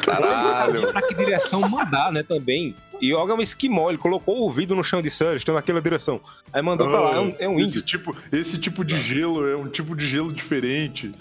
Caralho. 0.04 0.92
Pra 0.92 1.02
que 1.02 1.14
direção 1.14 1.61
mandar, 1.62 2.12
né, 2.12 2.23
também. 2.23 2.76
E 3.00 3.12
Yoga 3.14 3.33
é 3.33 3.37
um 3.37 3.40
esquimó, 3.40 3.88
ele 3.88 3.99
colocou 3.99 4.37
o 4.37 4.40
ouvido 4.43 4.75
no 4.75 4.83
chão 4.83 5.00
de 5.00 5.11
Surge, 5.11 5.37
estão 5.38 5.55
naquela 5.55 5.81
direção. 5.81 6.21
Aí 6.52 6.61
mandou 6.62 6.88
pra 6.88 7.00
lá, 7.00 7.12
é 7.17 7.21
um, 7.21 7.37
é 7.38 7.49
um 7.49 7.59
esse 7.59 7.69
índio. 7.78 7.83
tipo, 7.83 8.17
esse 8.33 8.59
tipo 8.59 8.85
de 8.85 8.99
gelo 8.99 9.47
é 9.49 9.57
um 9.57 9.69
tipo 9.69 9.95
de 9.95 10.07
gelo 10.07 10.33
diferente. 10.33 11.14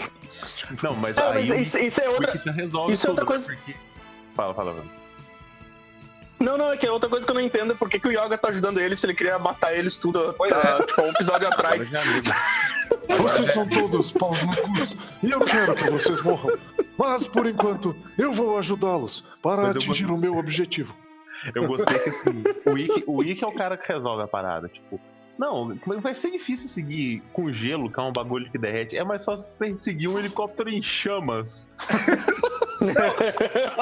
Não, 0.81 0.95
mas 0.95 1.15
Não, 1.15 1.29
aí 1.29 1.47
mas 1.49 1.61
isso, 1.61 1.77
isso 1.77 2.01
é 2.01 2.09
outra. 2.09 2.33
Resolve 2.51 2.93
isso 2.93 3.05
é 3.07 3.09
outra 3.09 3.25
né? 3.25 3.27
coisa- 3.27 3.53
Porque... 3.53 3.75
Fala, 4.35 4.53
fala, 4.53 4.71
Bruno. 4.73 4.89
Não, 6.39 6.55
não, 6.57 6.71
é 6.71 6.77
que 6.77 6.85
é 6.85 6.91
outra 6.91 7.09
coisa 7.09 7.25
que 7.25 7.31
eu 7.31 7.33
não 7.35 7.41
entendo 7.41 7.71
é 7.71 7.75
por 7.75 7.89
que, 7.89 7.99
que 7.99 8.07
o 8.07 8.11
Yoga 8.11 8.37
tá 8.37 8.49
ajudando 8.49 8.79
eles 8.79 8.99
se 8.99 9.05
ele 9.07 9.15
queria 9.15 9.39
matar 9.39 9.75
eles 9.75 9.97
tudo 9.97 10.35
Pois 10.37 10.51
tá, 10.51 10.83
tipo, 10.83 11.01
um 11.01 11.09
episódio 11.09 11.47
atrás. 11.47 11.89
É. 11.91 13.17
Vocês 13.17 13.49
são 13.51 13.67
todos 13.67 14.11
paus 14.11 14.41
no 14.43 14.55
curso 14.55 14.97
e 15.23 15.31
eu 15.31 15.39
quero 15.41 15.73
que 15.75 15.89
vocês 15.89 16.21
morram. 16.21 16.57
Mas 16.97 17.25
por 17.27 17.47
enquanto, 17.47 17.95
eu 18.17 18.31
vou 18.31 18.57
ajudá-los 18.59 19.23
para 19.41 19.63
Mas 19.63 19.77
atingir 19.77 20.05
vou- 20.05 20.15
o 20.15 20.19
meu 20.19 20.37
objetivo. 20.37 20.95
Eu 21.55 21.67
gostei 21.67 21.99
que 21.99 22.09
assim, 22.09 22.43
o 22.65 22.77
Ikki, 22.77 23.03
o 23.07 23.23
Ikki 23.23 23.43
é 23.43 23.47
o 23.47 23.51
cara 23.51 23.77
que 23.77 23.91
resolve 23.91 24.23
a 24.23 24.27
parada. 24.27 24.67
Tipo, 24.67 24.99
não, 25.37 25.77
vai 26.01 26.15
ser 26.15 26.31
difícil 26.31 26.67
seguir 26.67 27.21
com 27.31 27.53
gelo, 27.53 27.91
que 27.91 27.99
é 27.99 28.03
um 28.03 28.11
bagulho 28.11 28.49
que 28.49 28.57
derrete. 28.57 28.97
É 28.97 29.03
mais 29.03 29.23
fácil 29.23 29.45
você 29.45 29.77
seguir 29.77 30.07
um 30.07 30.17
helicóptero 30.17 30.69
em 30.69 30.81
chamas. 30.81 31.69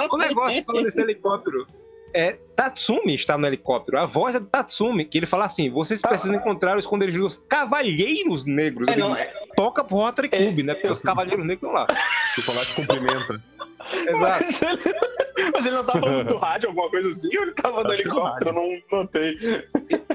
O 0.09 0.17
negócio 0.19 0.63
falando 0.65 0.83
desse 0.83 1.01
helicóptero. 1.01 1.65
É, 2.13 2.37
Tatsumi 2.55 3.13
está 3.13 3.37
no 3.37 3.45
helicóptero. 3.45 3.99
A 3.99 4.05
voz 4.05 4.35
é 4.35 4.39
do 4.39 4.45
Tatsumi, 4.45 5.03
que 5.03 5.17
ele 5.17 5.25
fala 5.25 5.45
assim: 5.45 5.69
vocês 5.69 6.01
precisam 6.01 6.35
encontrar 6.35 6.77
o 6.77 6.79
esconderijo 6.79 7.19
dos 7.19 7.37
cavalheiros 7.37 8.45
negros. 8.45 8.87
É, 8.87 8.93
Ele 8.93 9.01
não, 9.01 9.15
é, 9.15 9.29
toca 9.55 9.83
pro 9.83 9.97
Rotary 9.97 10.29
Club, 10.29 10.59
né? 10.59 10.73
Porque 10.73 10.87
os 10.87 11.01
cavalheiros 11.01 11.45
negros 11.45 11.69
estão 11.69 11.73
lá. 11.73 11.87
Chocolate 12.35 12.73
cumprimenta. 12.73 13.43
Exato. 14.07 14.45
mas, 14.45 14.61
ele, 14.61 15.51
mas 15.53 15.65
ele 15.65 15.75
não 15.75 15.83
tava 15.83 15.99
falando 15.99 16.27
do 16.27 16.37
rádio, 16.37 16.69
alguma 16.69 16.89
coisa 16.89 17.09
assim, 17.09 17.37
ou 17.37 17.43
ele 17.43 17.51
tava 17.51 17.83
no 17.83 17.91
é 17.91 17.95
do 17.97 18.01
helicóptero? 18.01 18.49
Eu 18.49 18.53
não 18.53 18.81
notei. 18.91 19.37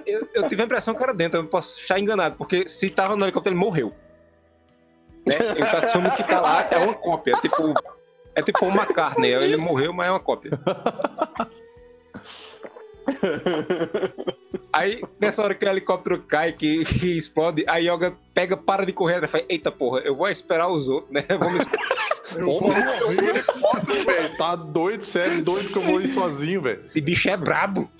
Eu, 0.06 0.28
eu 0.34 0.48
tive 0.48 0.62
a 0.62 0.64
impressão 0.64 0.94
que 0.94 1.02
era 1.02 1.14
dentro, 1.14 1.40
eu 1.40 1.46
posso 1.46 1.80
estar 1.80 1.98
enganado, 1.98 2.36
porque 2.36 2.66
se 2.66 2.90
tava 2.90 3.16
no 3.16 3.24
helicóptero, 3.24 3.54
ele 3.54 3.60
morreu. 3.60 3.94
Né? 5.26 5.36
E 5.58 5.62
o 5.62 5.70
Tatsumi 5.70 6.10
que 6.12 6.24
tá 6.24 6.40
lá 6.40 6.66
é 6.70 6.78
uma 6.78 6.94
cópia. 6.94 7.34
É 7.34 7.40
tipo. 7.40 7.74
É 8.34 8.42
tipo 8.42 8.64
uma 8.64 8.86
carne. 8.86 9.28
Ele 9.28 9.56
morreu, 9.56 9.92
mas 9.92 10.08
é 10.08 10.10
uma 10.10 10.20
cópia. 10.20 10.50
Aí, 14.72 15.02
nessa 15.18 15.42
hora 15.42 15.54
que 15.54 15.64
o 15.64 15.68
helicóptero 15.68 16.22
cai, 16.22 16.52
que, 16.52 16.84
que 16.84 17.16
explode, 17.16 17.64
a 17.66 17.78
Yoga 17.78 18.16
pega, 18.32 18.56
para 18.56 18.86
de 18.86 18.92
correr, 18.92 19.16
ela 19.16 19.26
fala, 19.28 19.44
eita 19.48 19.70
porra, 19.70 20.00
eu 20.00 20.14
vou 20.14 20.28
esperar 20.28 20.68
os 20.68 20.88
outros, 20.88 21.12
né? 21.12 21.24
Vamos 21.28 21.56
esperar. 21.56 22.19
Velho. 24.04 24.36
Tá 24.36 24.54
doido, 24.56 25.02
sério, 25.02 25.42
doido 25.42 25.68
que 25.72 25.76
eu 25.78 25.82
vou 25.82 26.00
ir 26.00 26.08
sozinho, 26.08 26.60
velho. 26.60 26.82
Esse 26.84 27.00
bicho 27.00 27.28
é 27.28 27.36
brabo. 27.36 27.90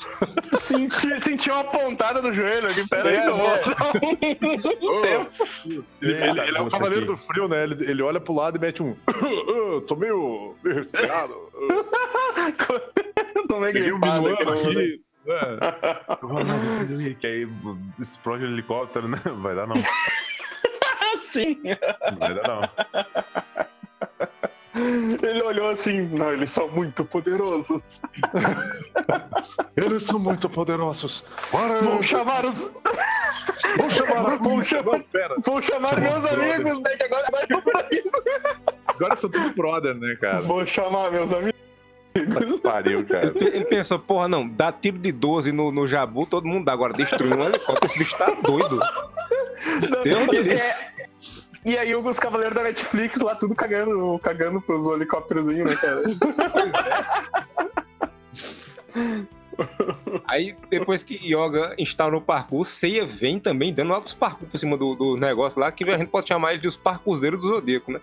Senti, 0.55 1.21
senti 1.21 1.51
uma 1.51 1.65
pontada 1.65 2.23
no 2.23 2.33
joelho 2.33 2.67
aqui, 2.67 2.89
pera 2.89 3.09
aí 3.09 3.17
É, 3.17 3.21
né? 3.21 3.27
dar 3.27 3.35
um. 3.35 3.41
Ele, 6.01 6.13
ele- 6.13 6.41
ele 6.41 6.59
é 6.59 6.61
o 6.61 6.71
cavaleiro 6.71 7.07
do 7.07 7.17
frio, 7.17 7.49
né? 7.49 7.63
Ele, 7.65 7.91
ele 7.91 8.03
olha 8.03 8.21
pro 8.21 8.35
lado 8.35 8.57
e 8.57 8.61
mete 8.61 8.83
um. 8.83 8.97
"Ah, 9.09 9.81
tô 9.87 9.97
meio, 9.97 10.55
meio 10.63 10.77
resfriado. 10.77 11.35
Um 13.93 13.99
minuano 13.99 14.29
aqui. 14.35 14.45
no- 14.45 14.53
aqui. 14.53 15.01
É. 15.27 17.15
Que 17.21 17.27
aí 17.27 17.49
explode 17.99 18.45
o 18.45 18.47
helicóptero, 18.49 19.07
né? 19.09 19.19
Vai 19.43 19.55
dar 19.55 19.67
não. 19.67 19.77
Sim. 21.23 21.61
Vai 22.19 22.35
dar 22.35 22.49
não. 22.49 22.69
Ele 25.23 25.43
olhou 25.43 25.71
assim, 25.71 26.03
não, 26.03 26.33
eles 26.33 26.51
são 26.53 26.69
muito 26.69 27.05
poderosos. 27.05 28.01
Eles 29.77 30.03
são 30.05 30.19
muito 30.19 30.49
poderosos. 30.49 31.25
Bora, 31.51 31.81
Vou 31.81 32.01
chamar 32.03 32.47
os. 32.47 32.71
vou 33.77 33.91
chamar 33.91 34.37
Vou 34.39 34.63
chamar- 34.63 34.93
Não, 34.93 35.01
pera. 35.03 35.35
Vou 35.45 35.61
chamar 35.63 35.99
meus 36.01 36.21
Brother. 36.23 36.55
amigos, 36.55 36.81
né? 36.83 36.91
Que 36.97 37.03
agora 37.03 37.27
vai 37.33 37.47
ser 37.49 37.61
por 37.63 37.77
aí. 37.77 38.05
Agora 38.87 39.17
são 39.17 39.31
tudo 39.31 39.51
brother, 39.55 39.95
né, 39.97 40.17
cara? 40.21 40.43
Vou 40.43 40.65
chamar 40.67 41.11
meus 41.11 41.33
amigos. 41.33 41.59
Pariu, 42.63 43.05
cara. 43.07 43.33
Ele 43.37 43.65
pensou, 43.65 43.99
porra, 43.99 44.29
não, 44.29 44.47
dá 44.47 44.71
tiro 44.73 44.99
de 44.99 45.11
12 45.13 45.53
no, 45.53 45.73
no 45.73 45.87
Jabu, 45.87 46.27
todo 46.27 46.47
mundo 46.47 46.65
dá. 46.67 46.73
Agora, 46.73 46.93
destruir 46.93 47.35
um 47.35 47.45
helicóptero, 47.45 47.87
esse 47.87 47.99
bicho 47.99 48.17
tá 48.17 48.31
doido. 48.43 48.79
Deus 50.05 50.27
me 50.27 50.33
livre. 50.41 50.55
É, 50.55 51.00
E 51.65 51.77
aí 51.77 51.95
os 51.95 52.19
cavaleiros 52.19 52.55
da 52.55 52.63
Netflix 52.63 53.21
lá 53.21 53.35
tudo 53.35 53.55
cagando, 53.55 54.19
cagando 54.21 54.61
pros 54.63 54.87
helicópterozinhos, 54.87 55.71
né, 55.71 55.77
cara? 55.77 56.03
Aí, 60.27 60.57
depois 60.71 61.03
que 61.03 61.15
Yoga 61.17 61.75
instaurou 61.79 62.21
o 62.21 62.25
parkour, 62.25 62.65
Seiya 62.65 63.05
vem 63.05 63.39
também 63.39 63.75
dando 63.75 63.93
altos 63.93 64.15
parkour 64.15 64.49
por 64.49 64.59
cima 64.59 64.77
do, 64.77 64.95
do 64.95 65.17
negócio 65.17 65.61
lá, 65.61 65.71
que 65.71 65.85
a 65.85 65.99
gente 65.99 66.09
pode 66.09 66.29
chamar 66.29 66.53
ele 66.53 66.63
de 66.63 66.69
os 66.69 66.77
parkouzeiros 66.77 67.41
do 67.41 67.49
Zodíaco, 67.49 67.93
né? 67.93 68.01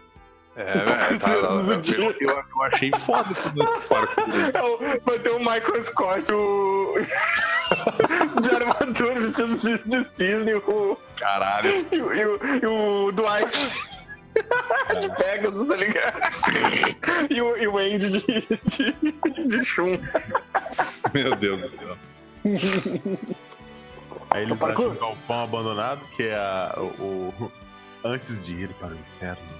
É, 0.57 0.85
velho. 0.85 1.19
tá, 1.19 1.33
eu, 1.33 2.03
eu, 2.03 2.15
eu- 2.19 2.43
eu 2.55 2.63
achei 2.63 2.91
foda 2.97 3.31
esse 3.31 3.47
aí. 3.47 3.53
É 4.53 4.61
o- 4.63 4.77
Vai 5.05 5.19
ter 5.19 5.29
o 5.29 5.39
Michael 5.39 5.83
Scott, 5.83 6.33
o. 6.33 6.95
de 8.41 8.49
armadura, 8.55 9.19
vestido 9.21 9.55
de, 9.57 9.77
de 9.87 10.03
cisne, 10.03 10.53
o. 10.55 10.97
Caralho. 11.15 11.69
E, 11.91 12.01
o- 12.01 12.13
e 12.13 12.25
o, 12.25 12.39
e 12.63 12.65
o 12.65 13.11
Dwight. 13.11 13.69
de 14.99 15.09
Pegasus, 15.17 15.67
tá 15.67 15.75
ligado? 15.75 16.19
E 17.29 17.41
o, 17.41 17.57
e 17.57 17.67
o 17.67 17.77
Andy 17.77 18.09
de, 18.09 18.47
de, 18.65 19.47
de 19.47 19.65
Shun. 19.65 19.99
Meu 21.13 21.35
Deus 21.35 21.71
do 21.71 21.77
céu. 21.77 21.97
Aí 24.29 24.45
parkour. 24.55 24.85
acham 24.91 24.91
um 24.91 24.95
galpão 24.95 25.43
abandonado, 25.43 26.01
que 26.15 26.23
é 26.23 26.35
a, 26.35 26.73
o, 26.77 27.33
o- 27.39 27.51
Antes 28.03 28.43
de 28.45 28.53
ir 28.53 28.69
para 28.79 28.89
o 28.89 28.93
inferno. 28.95 29.56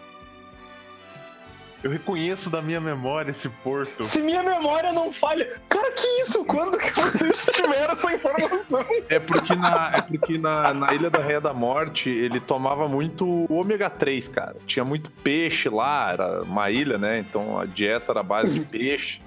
Eu 1.88 1.92
reconheço 1.92 2.50
da 2.50 2.62
minha 2.62 2.82
memória 2.82 3.32
esse 3.32 3.48
porto. 3.48 4.04
Se 4.04 4.22
minha 4.22 4.44
memória 4.44 4.92
não 4.92 5.14
falha. 5.14 5.50
Cara, 5.70 5.90
que 5.94 6.06
isso? 6.22 6.44
Quando 6.44 6.78
que 6.78 6.92
vocês 6.92 7.46
tiveram 7.56 7.94
essa 7.94 8.14
informação? 8.14 8.86
É 9.08 9.18
porque, 9.20 9.56
na, 9.56 9.92
é 9.96 10.02
porque 10.02 10.38
na, 10.38 10.74
na 10.74 10.94
Ilha 10.94 11.10
da 11.10 11.20
Raia 11.20 11.40
da 11.40 11.54
Morte 11.54 12.10
ele 12.10 12.42
tomava 12.42 12.90
muito 12.90 13.46
ômega 13.50 13.90
3, 13.90 14.28
cara. 14.28 14.58
Tinha 14.66 14.84
muito 14.84 15.10
peixe 15.10 15.70
lá, 15.70 16.12
era 16.12 16.42
uma 16.42 16.70
ilha, 16.70 16.98
né? 16.98 17.20
Então 17.20 17.58
a 17.58 17.64
dieta 17.66 18.12
era 18.12 18.20
a 18.20 18.24
base 18.24 18.52
de 18.52 18.60
peixe. 18.60 19.22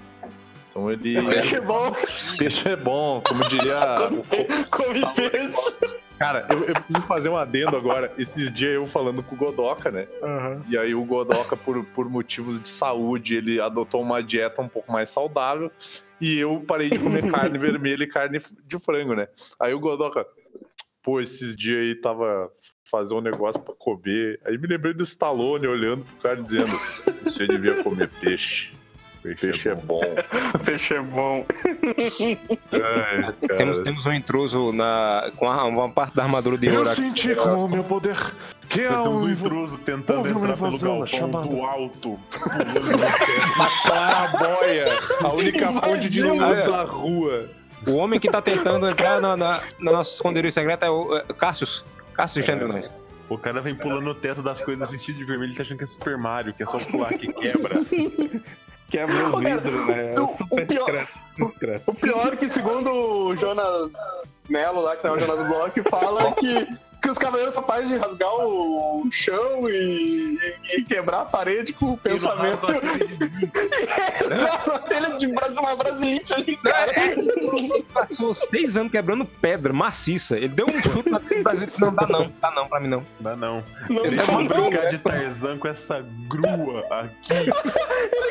Então 0.69 0.91
ele. 0.91 1.19
Peixe 1.19 1.55
é 1.55 1.61
bom, 1.61 1.95
Peixe 2.37 2.69
é 2.69 2.75
bom, 2.75 3.21
como 3.27 3.47
diria. 3.47 3.79
o- 4.05 4.69
come 4.69 5.01
peixe. 5.15 5.71
Cara, 6.21 6.45
eu, 6.51 6.65
eu 6.65 6.75
preciso 6.75 7.07
fazer 7.07 7.29
um 7.29 7.35
adendo 7.35 7.75
agora. 7.75 8.13
Esses 8.15 8.53
dias 8.53 8.75
eu 8.75 8.85
falando 8.85 9.23
com 9.23 9.33
o 9.33 9.37
Godoka, 9.37 9.89
né? 9.89 10.07
E 10.69 10.77
aí 10.77 10.93
o 10.93 11.03
Godoka, 11.03 11.57
por, 11.57 11.83
por 11.83 12.07
motivos 12.07 12.61
de 12.61 12.67
saúde, 12.67 13.33
ele 13.33 13.59
adotou 13.59 14.03
uma 14.03 14.21
dieta 14.21 14.61
um 14.61 14.67
pouco 14.67 14.91
mais 14.91 15.09
saudável. 15.09 15.71
E 16.21 16.37
eu 16.37 16.63
parei 16.67 16.91
de 16.91 16.99
comer 16.99 17.25
carne 17.31 17.57
vermelha 17.57 18.03
e 18.03 18.07
carne 18.07 18.37
de 18.67 18.79
frango, 18.79 19.15
né? 19.15 19.27
Aí 19.59 19.73
o 19.73 19.79
Godoka, 19.79 20.23
pô, 21.01 21.19
esses 21.19 21.57
dias 21.57 21.79
aí 21.79 21.95
tava 21.95 22.51
fazendo 22.83 23.17
um 23.17 23.21
negócio 23.21 23.59
pra 23.59 23.73
comer. 23.73 24.39
Aí 24.45 24.59
me 24.59 24.67
lembrei 24.67 24.93
do 24.93 25.01
Stallone 25.01 25.65
olhando 25.65 26.05
pro 26.05 26.17
cara 26.17 26.39
dizendo: 26.39 26.79
Você 27.23 27.47
devia 27.47 27.81
comer 27.81 28.11
peixe. 28.21 28.73
Peixe 29.39 29.69
é 29.69 29.75
bom. 29.75 30.01
Peixe 30.63 30.93
é 30.93 31.01
bom. 31.01 31.43
É. 32.71 33.31
Temos, 33.57 33.79
temos 33.79 34.05
um 34.05 34.13
intruso 34.13 34.71
na, 34.71 35.31
com 35.37 35.49
a- 35.49 35.65
uma 35.65 35.89
parte 35.89 36.15
da 36.15 36.23
armadura 36.23 36.57
de 36.57 36.67
Eu 36.67 36.75
ouro. 36.79 36.85
senti 36.89 37.35
com 37.35 37.65
o 37.65 37.69
meu 37.69 37.83
poder 37.83 38.17
que 38.69 38.85
há 38.85 38.91
Nós 38.91 39.03
temos 39.03 39.21
um 39.23 39.25
um 39.25 39.29
intruso 39.29 39.77
tentando 39.79 40.27
entrar 40.29 40.55
pelo 40.57 40.79
galpão 40.79 41.05
chamada- 41.07 41.47
do 41.47 41.61
alto. 41.61 42.19
A 43.59 43.87
clarabóia, 43.87 44.85
a 45.21 45.33
única 45.33 45.73
fonte 45.73 46.09
de 46.09 46.21
luz 46.23 46.35
Invadiu. 46.35 46.71
da 46.71 46.83
rua. 46.83 47.45
O 47.87 47.95
homem 47.95 48.19
que 48.19 48.29
tá 48.29 48.41
tentando 48.41 48.87
entrar 48.87 49.19
na, 49.19 49.35
na, 49.35 49.61
na 49.79 49.91
nosso 49.91 50.13
esconderijo 50.13 50.53
secreto 50.53 50.83
é 50.85 50.89
o 50.89 51.17
é, 51.17 51.23
Cassius. 51.33 51.83
Cassius 52.13 52.47
É. 52.47 52.51
Chandler. 52.51 52.89
O 53.27 53.37
cara 53.37 53.61
vem 53.61 53.73
pulando 53.73 54.01
no 54.01 54.13
teto 54.13 54.41
das 54.43 54.59
coisas 54.61 54.89
vestido 54.91 55.17
de 55.17 55.23
vermelho 55.23 55.53
e 55.53 55.55
tá 55.55 55.63
achando 55.63 55.77
que 55.77 55.85
é 55.85 55.87
Super 55.87 56.17
Mario, 56.17 56.53
que 56.53 56.63
é 56.63 56.65
só 56.65 56.77
pular 56.77 57.09
que 57.13 57.31
quebra. 57.31 57.79
Quebra 58.91 59.29
o 59.29 59.37
vidro, 59.39 59.85
né? 59.85 60.15
o- 60.19 60.23
É 60.23 60.27
super 60.37 60.63
o 60.63 60.67
pior- 60.67 60.85
discreto, 60.85 61.11
super 61.29 61.47
discreto. 61.49 61.83
O 61.91 61.93
pior 61.95 62.33
é 62.33 62.35
que, 62.35 62.49
segundo 62.49 62.91
o 62.91 63.35
Jonas 63.37 63.91
Melo 64.49 64.81
lá, 64.81 64.95
que 64.97 65.07
não 65.07 65.15
é 65.15 65.17
o 65.17 65.19
Jonas 65.21 65.47
Bloch, 65.47 65.81
fala 65.89 66.31
que, 66.35 66.67
que 67.01 67.09
os 67.09 67.17
cavaleiros 67.17 67.53
são 67.53 67.63
capazes 67.63 67.89
de 67.89 67.97
rasgar 67.97 68.33
o 68.33 69.07
chão 69.11 69.67
e, 69.69 70.37
e- 70.73 70.83
quebrar 70.83 71.21
a 71.21 71.25
parede 71.25 71.73
com 71.73 71.93
o 71.93 71.97
pensamento. 71.97 72.67
Exato, 74.31 74.69
uma 74.71 74.79
telha 74.79 75.09
de 75.17 75.25
uma 75.25 75.75
brasilite 75.75 76.33
ali, 76.33 76.57
cara. 76.57 76.91
Ele 77.11 77.83
passou 77.93 78.33
seis 78.33 78.77
anos 78.77 78.91
quebrando 78.91 79.25
pedra 79.25 79.73
maciça. 79.73 80.37
Ele 80.37 80.49
deu 80.49 80.67
um 80.67 80.81
chute 80.81 81.09
na 81.09 81.19
tela 81.19 81.43
brasileira 81.43 81.63
e 81.63 81.67
disse: 81.67 81.81
Não, 81.81 81.93
dá 81.93 82.07
não, 82.07 82.31
dá 82.41 82.51
não 82.51 82.67
pra 82.67 82.79
mim 82.79 82.87
não. 82.87 83.05
Dá 83.19 83.35
não. 83.35 83.63
Não 83.89 84.05
é 84.05 84.07
eu 84.07 84.27
muito 84.27 84.53
brincar 84.53 84.89
de 84.89 84.97
Tarzan 84.99 85.57
com 85.57 85.67
essa 85.67 86.05
grua 86.27 86.85
aqui. 86.89 87.51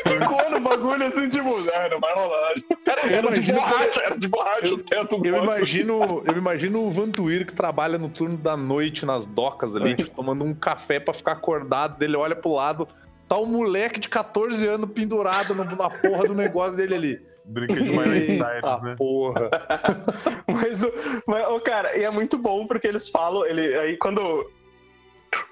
Ficou 0.06 0.50
no 0.50 0.60
bagulho 0.60 1.06
assim, 1.06 1.28
tipo, 1.28 1.56
ah, 1.74 1.88
não 1.88 2.00
vai 2.00 2.14
rolar. 2.14 2.54
Cara, 2.84 3.06
eu 3.06 3.16
Era 3.16 3.30
de 3.32 3.52
borracha, 3.52 4.00
era 4.02 4.18
de 4.18 4.28
borracha 4.28 4.74
o 4.74 4.78
teto 4.78 5.18
do 5.18 5.26
eu 5.26 5.42
imagino, 5.42 6.22
eu 6.26 6.36
imagino 6.36 6.86
o 6.86 6.90
Vantuir 6.90 7.46
que 7.46 7.52
trabalha 7.52 7.98
no 7.98 8.08
turno 8.08 8.36
da 8.36 8.56
noite 8.60 9.04
nas 9.04 9.26
docas 9.26 9.74
ali, 9.74 9.94
tipo, 9.96 10.14
tomando 10.14 10.44
um 10.44 10.54
café 10.54 11.00
pra 11.00 11.12
ficar 11.12 11.32
acordado. 11.32 11.98
Dele 11.98 12.16
olha 12.16 12.36
pro 12.36 12.52
lado, 12.52 12.86
tá 13.28 13.36
o 13.36 13.46
moleque 13.46 13.98
de 13.98 14.08
14 14.08 14.64
anos 14.68 14.90
pendurado 14.92 15.54
no- 15.54 15.64
na 15.64 15.88
porra 15.88 16.24
do 16.28 16.34
negócio 16.34 16.76
dele 16.76 16.94
ali. 16.94 17.30
Brinca 17.44 17.74
de 17.74 17.90
Miley 17.90 18.30
Eita 18.32 18.44
Cyrus, 18.60 18.82
né? 18.82 18.94
porra. 18.96 19.50
Mas, 20.46 20.84
o, 20.84 20.92
mas 21.26 21.48
ô, 21.48 21.58
cara, 21.60 21.96
e 21.96 22.04
é 22.04 22.10
muito 22.10 22.36
bom 22.36 22.66
porque 22.66 22.86
eles 22.86 23.08
falam, 23.08 23.44
ele, 23.46 23.74
aí 23.78 23.96
quando 23.96 24.46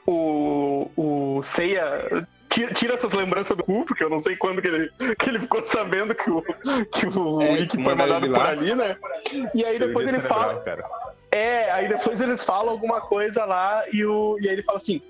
o, 0.07 0.91
o 0.97 1.43
Seiya 1.43 2.27
tira, 2.49 2.73
tira 2.73 2.95
essas 2.95 3.13
lembranças 3.13 3.57
do 3.57 3.63
cu, 3.65 3.85
porque 3.85 4.03
eu 4.03 4.11
não 4.11 4.19
sei 4.19 4.37
quando 4.37 4.61
que 4.61 4.69
ele, 4.69 4.91
que 5.19 5.29
ele 5.31 5.41
ficou 5.41 5.65
sabendo 5.65 6.15
que 6.15 6.31
o, 6.31 6.43
que 6.93 7.07
o 7.07 7.41
É, 7.43 7.61
Ikki 7.61 7.83
foi 7.83 7.95
mandado 7.95 8.29
por 8.29 8.47
ali, 8.47 8.75
né? 8.75 8.97
E 9.55 9.65
aí 9.65 9.79
depois 9.79 10.07
ele 10.09 10.21
fala. 10.21 10.61
cara. 10.61 10.85
É, 11.31 11.71
aí 11.71 11.89
depois 11.89 12.21
eles 12.21 12.43
falam 12.43 12.71
alguma 12.71 13.01
coisa 13.01 13.45
lá 13.45 13.85
e, 13.93 14.05
o, 14.05 14.37
e 14.41 14.49
aí 14.49 14.55
ele 14.55 14.63
fala 14.63 14.79
assim. 14.79 15.01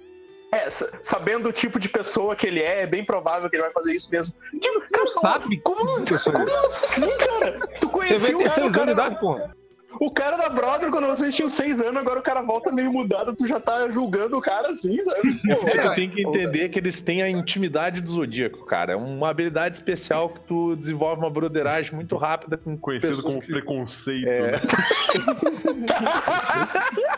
É, 0.50 0.70
sa- 0.70 0.88
sabendo 1.02 1.50
o 1.50 1.52
tipo 1.52 1.78
de 1.78 1.90
pessoa 1.90 2.34
que 2.34 2.46
ele 2.46 2.62
é, 2.62 2.80
é 2.82 2.86
bem 2.86 3.04
provável 3.04 3.50
que 3.50 3.56
ele 3.56 3.64
vai 3.64 3.72
fazer 3.72 3.94
isso 3.94 4.10
mesmo. 4.10 4.34
Tipo, 4.58 4.80
Não 4.96 5.06
sabe 5.06 5.60
Como, 5.60 5.84
como 5.84 6.66
assim, 6.66 7.02
cara? 7.18 7.60
Tu 7.78 7.86
Você 7.86 7.92
conhecia 8.32 8.36
o 8.36 8.42
cara, 8.42 8.70
cara, 8.70 8.90
idade, 8.92 9.20
porra. 9.20 9.54
O 10.00 10.10
cara 10.10 10.36
da 10.36 10.48
Brother, 10.48 10.90
quando 10.90 11.06
vocês 11.06 11.34
tinham 11.34 11.48
seis 11.48 11.80
anos, 11.80 11.96
agora 11.96 12.20
o 12.20 12.22
cara 12.22 12.42
volta 12.42 12.70
meio 12.70 12.92
mudado, 12.92 13.34
tu 13.34 13.46
já 13.46 13.58
tá 13.58 13.88
julgando 13.88 14.36
o 14.36 14.40
cara 14.40 14.68
assim, 14.70 15.00
sabe? 15.02 15.34
Pô, 15.46 15.52
O 15.62 15.64
que 15.64 15.78
tu 15.80 15.94
tem 15.94 16.10
que 16.10 16.22
entender 16.22 16.64
é 16.64 16.68
que 16.68 16.78
eles 16.78 17.00
têm 17.02 17.22
a 17.22 17.28
intimidade 17.28 18.00
do 18.00 18.10
Zodíaco, 18.10 18.64
cara. 18.66 18.92
É 18.92 18.96
uma 18.96 19.30
habilidade 19.30 19.76
especial 19.76 20.28
que 20.28 20.40
tu 20.40 20.76
desenvolve 20.76 21.20
uma 21.22 21.30
broderagem 21.30 21.94
muito 21.94 22.16
rápida 22.16 22.56
com 22.56 22.76
Conhecido 22.76 23.16
pessoas 23.16 23.34
como 23.34 23.46
que- 23.46 23.52
preconceito. 23.52 24.26
É. 24.28 24.52
né? 24.52 24.58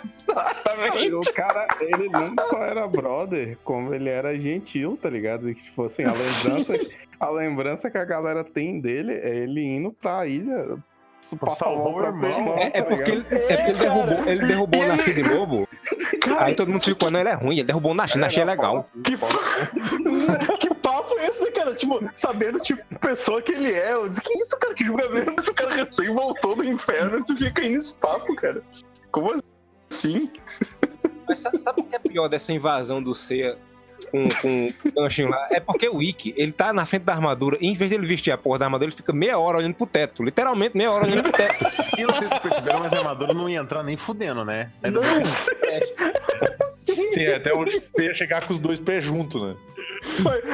Exatamente. 0.08 1.12
O 1.14 1.20
cara, 1.34 1.66
ele 1.80 2.08
não 2.08 2.34
só 2.48 2.58
era 2.64 2.86
brother, 2.86 3.56
como 3.64 3.92
ele 3.94 4.08
era 4.08 4.38
gentil, 4.38 4.98
tá 5.00 5.10
ligado? 5.10 5.48
E 5.50 5.54
que, 5.54 5.62
tipo 5.64 5.84
assim, 5.84 6.04
a 6.04 6.10
lembrança, 6.12 6.74
a 7.18 7.30
lembrança 7.30 7.90
que 7.90 7.98
a 7.98 8.04
galera 8.04 8.44
tem 8.44 8.80
dele 8.80 9.12
é 9.14 9.36
ele 9.38 9.62
indo 9.62 9.92
pra 9.92 10.26
ilha 10.26 10.76
passar 11.38 11.68
o 11.68 11.78
o 11.78 11.82
próprio 11.94 12.06
irmão. 12.06 12.38
irmão, 12.38 12.58
É, 12.58 12.70
é 12.74 12.82
tá 12.82 12.84
porque 12.84 13.10
ele, 13.10 13.26
é 13.30 13.56
porque 13.56 13.70
ele 13.70 13.78
derrubou, 13.78 14.24
ele 14.26 14.46
derrubou 14.46 14.82
o 14.82 14.86
Nashi 14.86 15.14
de 15.14 15.22
novo. 15.22 15.68
Aí 16.38 16.54
todo 16.54 16.70
mundo 16.70 16.82
ficou, 16.82 17.10
não, 17.10 17.20
ele 17.20 17.28
é 17.28 17.34
ruim, 17.34 17.56
ele 17.56 17.64
derrubou 17.64 17.92
o 17.92 17.94
Nashi, 17.94 18.18
Nashi 18.18 18.40
é 18.40 18.44
legal. 18.44 18.88
Que, 19.04 19.16
que 20.58 20.74
papo 20.74 21.18
é 21.18 21.26
esse, 21.26 21.42
né, 21.42 21.50
cara? 21.50 21.74
Tipo, 21.74 22.00
sabendo 22.14 22.58
tipo 22.60 22.82
pessoa 22.98 23.40
que 23.42 23.52
ele 23.52 23.72
é. 23.72 23.92
Eu 23.92 24.08
disse, 24.08 24.22
que 24.22 24.32
isso, 24.38 24.58
cara? 24.58 24.74
Que 24.74 24.84
julgamento 24.84 25.34
esse 25.38 25.52
cara 25.52 25.74
recém 25.74 26.12
voltou 26.14 26.56
do 26.56 26.64
inferno 26.64 27.18
e 27.18 27.24
tu 27.24 27.36
fica 27.36 27.62
aí 27.62 27.70
nesse 27.70 27.94
papo, 27.94 28.34
cara. 28.36 28.62
Como 29.10 29.34
assim? 29.90 30.30
Mas 31.28 31.38
sabe, 31.38 31.58
sabe 31.58 31.80
o 31.80 31.84
que 31.84 31.94
é 31.94 31.98
pior 31.98 32.28
dessa 32.28 32.52
invasão 32.52 33.02
do 33.02 33.14
Seiya 33.14 33.56
com, 34.10 34.28
com 34.40 34.72
o 34.84 34.92
ganchinho 34.92 35.28
lá? 35.28 35.48
É 35.50 35.60
porque 35.60 35.88
o 35.88 36.02
Ikki, 36.02 36.34
ele 36.36 36.52
tá 36.52 36.72
na 36.72 36.84
frente 36.84 37.02
da 37.02 37.12
armadura 37.12 37.56
e 37.60 37.68
em 37.68 37.74
vez 37.74 37.90
dele 37.90 38.06
vestir 38.06 38.32
a 38.32 38.38
porra 38.38 38.58
da 38.58 38.64
armadura, 38.66 38.88
ele 38.88 38.96
fica 38.96 39.12
meia 39.12 39.38
hora 39.38 39.58
olhando 39.58 39.74
pro 39.74 39.86
teto. 39.86 40.22
Literalmente 40.22 40.76
meia 40.76 40.90
hora 40.90 41.06
olhando 41.06 41.22
pro 41.22 41.32
teto. 41.32 41.64
E 41.98 42.02
não 42.02 42.14
sei 42.14 42.22
se 42.22 42.28
vocês 42.28 42.40
perceberam, 42.40 42.80
mas 42.80 42.92
a 42.92 42.98
armadura 42.98 43.32
não 43.34 43.48
ia 43.48 43.60
entrar 43.60 43.82
nem 43.82 43.96
fudendo, 43.96 44.44
né? 44.44 44.70
Ainda 44.82 45.00
Não. 45.00 45.24
Sim, 46.70 47.26
até 47.34 47.52
onde 47.52 47.72
você 47.72 48.04
ia 48.04 48.14
chegar 48.14 48.46
com 48.46 48.52
os 48.52 48.58
dois 48.58 48.78
pés 48.78 49.02
juntos, 49.02 49.42
né? 49.42 49.56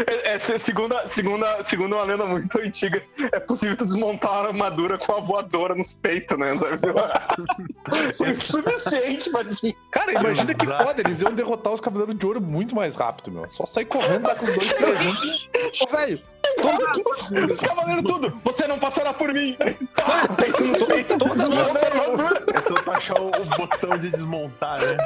É, 0.07 0.35
é, 0.35 0.39
se- 0.39 0.59
segunda, 0.59 1.07
segunda, 1.09 1.63
segunda 1.65 1.97
uma 1.97 2.05
lenda 2.05 2.25
muito 2.25 2.59
antiga, 2.61 3.03
é 3.33 3.41
possível 3.41 3.77
tu 3.77 3.85
desmontar 3.87 4.31
a 4.33 4.47
armadura 4.49 4.99
com 4.99 5.13
a 5.15 5.21
voadora 5.21 5.75
nos 5.75 5.93
peitos, 5.93 6.39
né? 6.39 6.53
Foi 8.17 8.31
o 8.33 8.41
suficiente 8.41 9.31
pra 9.31 9.43
desmontar. 9.43 9.81
Cara, 9.91 10.13
imagina 10.13 10.55
que 10.55 10.67
foda, 10.67 11.03
eles 11.05 11.21
iam 11.23 11.33
derrotar 11.35 11.73
os 11.73 11.81
Cavaleiros 11.81 12.17
de 12.19 12.27
Ouro 12.27 12.41
muito 12.41 12.75
mais 12.75 12.97
rápido, 12.97 13.31
meu. 13.33 13.51
Só 13.51 13.65
sair 13.67 13.85
correndo 13.87 14.27
lá 14.27 14.35
com 14.35 14.45
os 14.47 14.55
dois 14.55 14.73
pés 14.75 14.99
juntos. 15.03 15.49
Ô, 15.83 15.97
velho, 15.97 16.21
Os, 17.07 17.31
os 17.53 17.61
cavaleiros 17.61 18.05
tudo, 18.05 18.41
você 18.45 18.67
não 18.69 18.79
passará 18.79 19.13
por 19.13 19.33
mim. 19.33 19.57
Pá, 19.95 20.29
Peito 20.37 20.65
nos 20.65 20.83
peitos, 20.83 21.17
armadura. 21.21 22.43
É 22.55 22.61
só 22.61 22.75
tu 22.75 22.91
achar 22.91 23.21
o, 23.21 23.29
o 23.29 23.45
botão 23.57 23.99
de 23.99 24.11
desmontar, 24.11 24.81
né? 24.81 24.97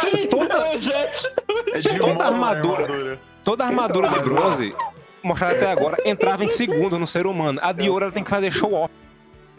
Sim, 0.00 0.26
toda 0.28 0.78
jet. 0.78 1.28
É 1.74 1.78
de 1.78 1.98
Toda 1.98 2.14
na 2.14 2.24
armadura. 2.26 3.20
Toda 3.44 3.64
a 3.64 3.66
armadura 3.68 4.08
de 4.08 4.20
bronze, 4.20 4.74
mostrada 5.22 5.56
até 5.56 5.70
agora, 5.70 5.96
entrava 6.04 6.44
em 6.44 6.48
segundo 6.48 6.98
no 6.98 7.06
ser 7.06 7.26
humano. 7.26 7.58
A 7.62 7.72
de 7.72 7.88
ouro 7.88 8.04
ela 8.04 8.12
tem 8.12 8.24
que 8.24 8.30
fazer 8.30 8.50
show 8.50 8.72
off 8.72 8.90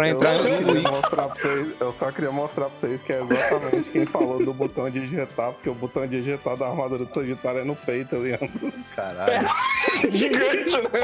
pra 0.01 0.07
Eu 0.09 0.15
entrar 0.15 0.91
mostrar 0.91 1.27
pra 1.27 1.35
vocês, 1.35 1.67
eu 1.79 1.93
só 1.93 2.11
queria 2.11 2.31
mostrar 2.31 2.65
pra 2.69 2.79
vocês 2.79 3.03
que 3.03 3.13
é 3.13 3.21
exatamente 3.21 3.89
quem 3.91 4.05
falou 4.05 4.43
do 4.43 4.53
botão 4.53 4.89
de 4.89 4.99
ejetar, 4.99 5.51
porque 5.51 5.69
o 5.69 5.75
botão 5.75 6.07
de 6.07 6.17
ejetar 6.17 6.57
da 6.57 6.67
armadura 6.67 7.05
do 7.05 7.13
Sagitário 7.13 7.59
é 7.59 7.63
no 7.63 7.75
peito, 7.75 8.15
Leandro. 8.17 8.73
Caralho. 8.95 9.47
Gigante, 10.11 10.77
né? 10.77 11.01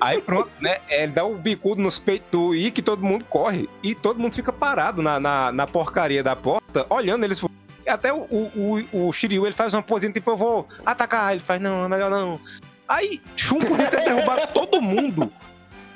Aí 0.00 0.20
pronto, 0.20 0.50
né? 0.60 0.78
Ele 0.88 1.12
dá 1.12 1.24
o 1.24 1.36
bicudo 1.36 1.80
nos 1.80 1.98
peitos 1.98 2.28
do 2.30 2.54
Ikki, 2.54 2.82
todo 2.82 3.02
mundo 3.04 3.24
corre. 3.24 3.68
E 3.82 3.94
todo 3.94 4.18
mundo 4.18 4.34
fica 4.34 4.52
parado 4.52 5.00
na, 5.00 5.18
na, 5.18 5.52
na 5.52 5.66
porcaria 5.66 6.22
da 6.22 6.36
porta, 6.36 6.86
olhando 6.90 7.24
eles. 7.24 7.42
Até 7.86 8.12
o, 8.12 8.20
o, 8.22 8.86
o, 8.92 9.08
o 9.08 9.12
Shiryu, 9.12 9.46
ele 9.46 9.54
faz 9.54 9.74
uma 9.74 9.82
posinha, 9.82 10.12
tipo, 10.12 10.30
eu 10.30 10.36
vou 10.36 10.66
atacar. 10.84 11.32
Ele 11.32 11.40
faz, 11.40 11.60
não, 11.60 11.84
é 11.84 11.88
melhor 11.88 12.10
não. 12.10 12.40
Aí, 12.88 13.22
Shun 13.36 13.58
podia 13.58 13.88
ter 13.88 14.04
derrubado 14.04 14.52
todo 14.52 14.82
mundo 14.82 15.32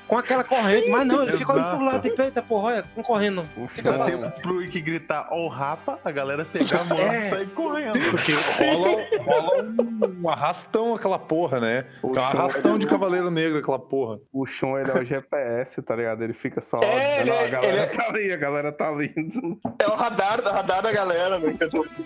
com 0.07 0.17
aquela 0.19 0.45
corrente. 0.45 0.89
mas 0.89 1.05
não, 1.07 1.23
ele 1.23 1.33
fica 1.37 1.53
olhando 1.53 1.77
por 1.79 1.85
lá, 1.85 1.99
tipo, 1.99 2.23
eita, 2.23 2.43
porra, 2.43 2.67
olha, 2.69 2.85
não 2.97 3.03
correndo. 3.03 3.49
O 3.57 3.67
Fica 3.69 3.91
Dá 3.93 3.99
fácil. 3.99 4.19
tempo 4.23 4.41
pro 4.41 4.63
Ikki 4.63 4.81
gritar, 4.81 5.29
ó 5.31 5.45
o 5.45 5.49
rapa, 5.49 5.99
a 6.05 6.11
galera 6.11 6.45
pegar 6.45 6.81
a 6.81 6.85
mão 6.85 6.99
É. 6.99 7.27
e 7.27 7.31
sair 7.31 7.47
correndo. 7.49 7.93
Porque 8.11 8.33
rola, 8.33 9.07
rola 9.25 9.63
um, 9.65 10.23
um 10.25 10.29
arrastão 10.29 10.95
aquela 10.95 11.19
porra, 11.19 11.59
né? 11.59 11.79
É 11.79 11.85
O 12.07 12.11
um 12.11 12.15
Shun, 12.15 12.21
arrastão 12.21 12.71
ele- 12.73 12.81
de 12.81 12.87
Cavaleiro 12.87 13.31
Negro 13.31 13.59
aquela 13.59 13.79
porra. 13.79 14.19
O 14.33 14.47
Shun, 14.47 14.79
ele 14.79 14.91
é 14.91 14.95
o 14.95 15.05
GPS, 15.05 15.83
tá 15.83 15.97
ligado? 15.97 16.23
Ele 16.23 16.33
fica 16.33 16.61
só 16.61 16.79
É, 16.83 16.91
dizendo, 16.91 17.21
ele 17.21 17.31
"Ó, 17.31 17.35
é- 17.35 17.45
a 17.45 17.49
galera 17.49 17.73
ele 17.73 17.81
é- 17.83 17.87
tá 17.87 18.07
ali, 18.09 18.33
a 18.33 18.37
galera 18.37 18.73
tá 18.73 18.89
ali. 18.89 19.15
É 19.79 19.87
o 19.87 19.95
radar, 19.95 20.41
o 20.41 20.51
radar 20.51 20.83
da 20.83 20.93
galera, 20.93 21.39
né? 21.39 21.57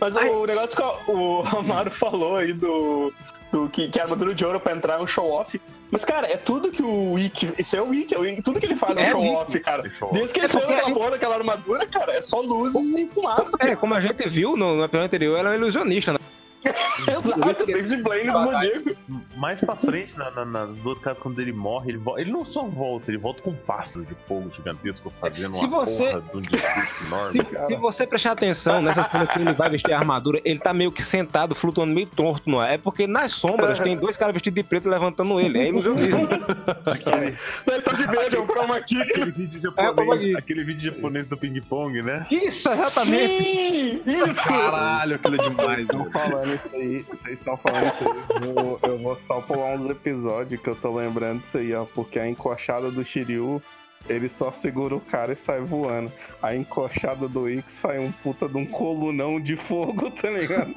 Mas 0.00 0.16
o, 0.16 0.46
negócio 0.46 0.76
que 0.76 1.10
o 1.10 1.42
Amaro 1.56 1.90
falou 1.90 2.36
aí 2.36 2.52
do. 2.52 3.12
Do 3.52 3.68
que, 3.68 3.88
que 3.88 3.98
a 3.98 4.04
armadura 4.04 4.34
de 4.34 4.44
ouro 4.44 4.60
pra 4.60 4.72
entrar 4.74 4.98
é 4.98 5.02
um 5.02 5.06
show-off. 5.06 5.60
Mas, 5.90 6.04
cara, 6.04 6.26
é 6.28 6.36
tudo 6.36 6.70
que 6.70 6.82
o 6.82 7.12
Wiki. 7.14 7.52
Isso 7.58 7.74
é 7.74 7.82
o 7.82 7.88
Wiki, 7.88 8.14
é 8.14 8.18
o 8.18 8.20
Wiki. 8.20 8.42
Tudo 8.42 8.60
que 8.60 8.66
ele 8.66 8.76
faz 8.76 8.96
é 8.96 9.00
um 9.00 9.04
É 9.04 9.10
show-off, 9.10 9.60
cara. 9.60 9.82
Desde 10.12 10.32
que 10.32 10.38
ele 10.38 10.46
É 10.46 10.48
saiu 10.48 10.64
a 10.64 10.72
da 10.72 10.82
gente- 10.82 10.94
porra 10.94 11.10
daquela 11.10 11.34
armadura, 11.34 11.84
cara, 11.86 12.12
é 12.12 12.22
só 12.22 12.40
luz 12.40 12.74
e 12.96 13.06
fumaça. 13.08 13.56
É, 13.60 13.74
como 13.74 13.94
a 13.94 14.00
gente 14.00 14.28
viu 14.28 14.56
no, 14.56 14.76
no 14.76 14.84
episódio 14.84 15.06
anterior, 15.06 15.38
ela 15.38 15.48
é 15.50 15.52
um 15.52 15.56
ilusionista, 15.56 16.12
né? 16.12 16.18
Exato, 16.64 17.66
David 17.66 17.96
Blaine 18.02 18.30
do 18.32 18.38
Zodíaco. 18.38 18.90
Mais 19.36 19.60
pra 19.60 19.74
frente, 19.76 20.16
na- 20.18 20.30
na- 20.30 20.44
nas 20.44 20.70
duas 20.76 20.98
casas, 20.98 21.18
quando 21.22 21.40
ele 21.40 21.52
morre, 21.52 21.90
ele, 21.92 22.02
ele 22.18 22.30
não 22.30 22.44
só 22.44 22.64
volta, 22.64 23.10
ele 23.10 23.18
volta 23.18 23.40
com 23.42 23.50
um 23.50 23.54
pássaro 23.54 24.04
de 24.04 24.14
fogo 24.28 24.50
gigantesco 24.54 25.12
fazendo 25.20 25.54
Se 25.56 25.64
uma 25.66 25.78
você- 25.84 26.08
porra 26.10 26.20
de 26.22 26.36
um 26.36 26.40
discurso 26.42 27.04
enorme. 27.06 27.40
Se, 27.40 27.66
se 27.66 27.76
você 27.76 28.06
prestar 28.06 28.32
atenção 28.32 28.82
nessa 28.82 29.02
cena 29.04 29.26
que 29.26 29.38
ele 29.38 29.52
vai 29.52 29.70
vestir 29.70 29.92
a 29.92 29.98
armadura, 29.98 30.40
ele 30.44 30.58
tá 30.58 30.72
meio 30.74 30.92
que 30.92 31.02
sentado, 31.02 31.54
flutuando 31.54 31.94
meio 31.94 32.06
torto 32.06 32.48
no 32.50 32.60
ar. 32.60 32.72
É 32.72 32.78
porque 32.78 33.06
nas 33.06 33.32
sombras 33.32 33.78
tem 33.80 33.96
dois 33.96 34.16
caras 34.16 34.34
vestidos 34.34 34.56
de 34.62 34.68
preto 34.68 34.88
levantando 34.88 35.40
ele. 35.40 35.58
É 35.58 35.68
ilusionismo. 35.68 36.28
Não, 37.66 37.76
está 37.76 37.92
de 37.92 38.06
verde, 38.06 38.36
é 38.36 38.40
um 38.40 38.46
chroma 38.46 38.80
key. 38.80 39.00
Aquele 39.00 39.30
vídeo 39.30 39.58
É, 39.76 39.82
japonês, 39.84 40.10
aqui. 40.10 40.36
aquele 40.36 40.64
vídeo 40.64 40.94
japonês 40.94 41.26
do 41.26 41.36
ping-pong, 41.36 42.02
né? 42.02 42.26
Isso, 42.30 42.68
exatamente. 42.70 43.42
Sim, 43.42 44.02
isso. 44.06 44.48
Caralho, 44.48 45.14
aquilo 45.16 45.34
é 45.36 45.48
demais, 45.48 45.80
Estão 45.80 45.98
meu. 46.00 46.10
Falando 46.50 46.54
isso 46.54 46.76
aí, 46.76 47.02
vocês 47.02 47.38
estão 47.38 47.56
falando 47.56 47.86
isso 47.88 48.04
aí. 48.08 48.46
Eu 48.46 48.54
vou, 48.54 48.80
eu 48.82 48.98
vou 48.98 49.16
só 49.16 49.40
pular 49.40 49.76
uns 49.76 49.88
episódios 49.88 50.60
que 50.60 50.68
eu 50.68 50.74
tô 50.74 50.92
lembrando 50.94 51.42
disso 51.42 51.58
aí, 51.58 51.74
ó. 51.74 51.84
Porque 51.84 52.18
a 52.18 52.28
encoxada 52.28 52.90
do 52.90 53.04
Shiryu, 53.04 53.62
ele 54.08 54.28
só 54.28 54.50
segura 54.50 54.96
o 54.96 55.00
cara 55.00 55.32
e 55.32 55.36
sai 55.36 55.60
voando. 55.60 56.12
A 56.42 56.54
encoxada 56.54 57.28
do 57.28 57.48
Ikki 57.48 57.70
sai 57.70 57.98
um 57.98 58.10
puta 58.10 58.48
de 58.48 58.56
um 58.56 58.66
colunão 58.66 59.40
de 59.40 59.56
fogo, 59.56 60.10
tá 60.10 60.30
ligado? 60.30 60.70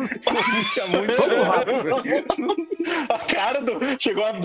Isso 0.61 0.79
é 0.79 0.87
muito 0.87 1.21
rápido. 1.43 2.03
A 3.09 3.19
cara 3.19 3.61
do. 3.61 3.79
Chegou 3.99 4.25
a. 4.25 4.29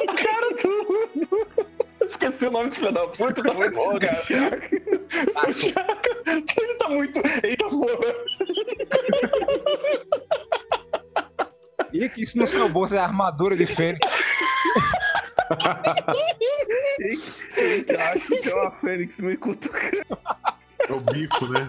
a 0.00 0.14
cara 0.14 0.50
do. 0.62 1.49
Esqueci 2.20 2.46
o 2.46 2.50
nome 2.50 2.68
desse 2.68 2.80
filho 2.80 2.92
da 2.92 3.06
puta, 3.06 3.42
tá 3.42 3.54
muito 3.54 3.74
bom, 3.74 3.98
cara. 3.98 4.12
O 4.12 4.22
Chaka, 4.22 4.76
ele 6.26 6.74
tá 6.74 6.88
muito. 6.90 7.18
Eita 7.42 7.66
porra. 7.66 8.14
E 11.94 12.08
que 12.10 12.22
isso 12.22 12.36
no 12.36 12.46
seu 12.46 12.68
bolso 12.68 12.94
é 12.94 12.98
armadura 12.98 13.56
de 13.56 13.64
Fênix. 13.64 14.06
Ikki 17.00 17.96
acha 17.96 18.36
que 18.36 18.50
é 18.50 18.54
uma 18.54 18.70
Fênix 18.72 19.18
me 19.20 19.34
cutucando. 19.38 20.18
É 20.90 20.92
o 20.92 21.00
bico, 21.00 21.46
né? 21.46 21.68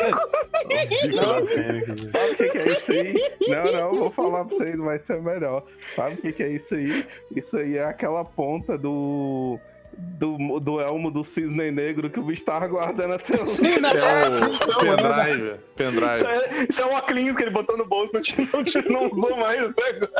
É 0.00 0.84
o 0.84 0.88
bico 0.88 1.16
da 1.16 1.46
Fênix. 1.46 2.10
Sabe 2.10 2.30
o 2.32 2.36
que, 2.36 2.48
que 2.48 2.58
é 2.58 2.68
isso 2.68 2.92
aí? 2.92 3.14
Não, 3.48 3.72
não, 3.72 3.98
vou 3.98 4.10
falar 4.10 4.44
pra 4.44 4.56
vocês, 4.56 4.76
vai 4.76 4.98
ser 4.98 5.20
melhor. 5.22 5.64
Sabe 5.88 6.14
o 6.14 6.18
que, 6.18 6.32
que 6.32 6.42
é 6.42 6.48
isso 6.48 6.74
aí? 6.74 7.06
Isso 7.34 7.56
aí 7.58 7.76
é 7.78 7.84
aquela 7.84 8.24
ponta 8.24 8.76
do. 8.76 9.58
do, 9.92 10.60
do 10.60 10.80
elmo 10.80 11.10
do 11.10 11.24
cisne 11.24 11.70
negro 11.70 12.10
que 12.10 12.20
o 12.20 12.22
bicho 12.22 12.44
tava 12.44 12.66
guardando 12.66 13.14
até 13.14 13.34
hoje. 13.40 13.46
Sim, 13.52 13.80
né? 13.80 13.90
É 13.90 14.36
o 14.36 14.96
pendrive. 14.96 15.48
Isso 15.52 15.60
Pendrive. 15.76 16.26
é, 16.26 16.66
isso 16.70 16.82
é 16.82 16.86
um 16.86 16.94
óculos 16.94 17.36
que 17.36 17.42
ele 17.42 17.50
botou 17.50 17.76
no 17.76 17.84
bolso, 17.86 18.12
não, 18.14 18.20
tinha- 18.22 18.46
não, 18.52 18.64
tinha- 18.64 18.84
não 18.88 19.10
usou 19.10 19.36
mais 19.36 19.62
até 19.62 19.88
agora. 19.90 20.10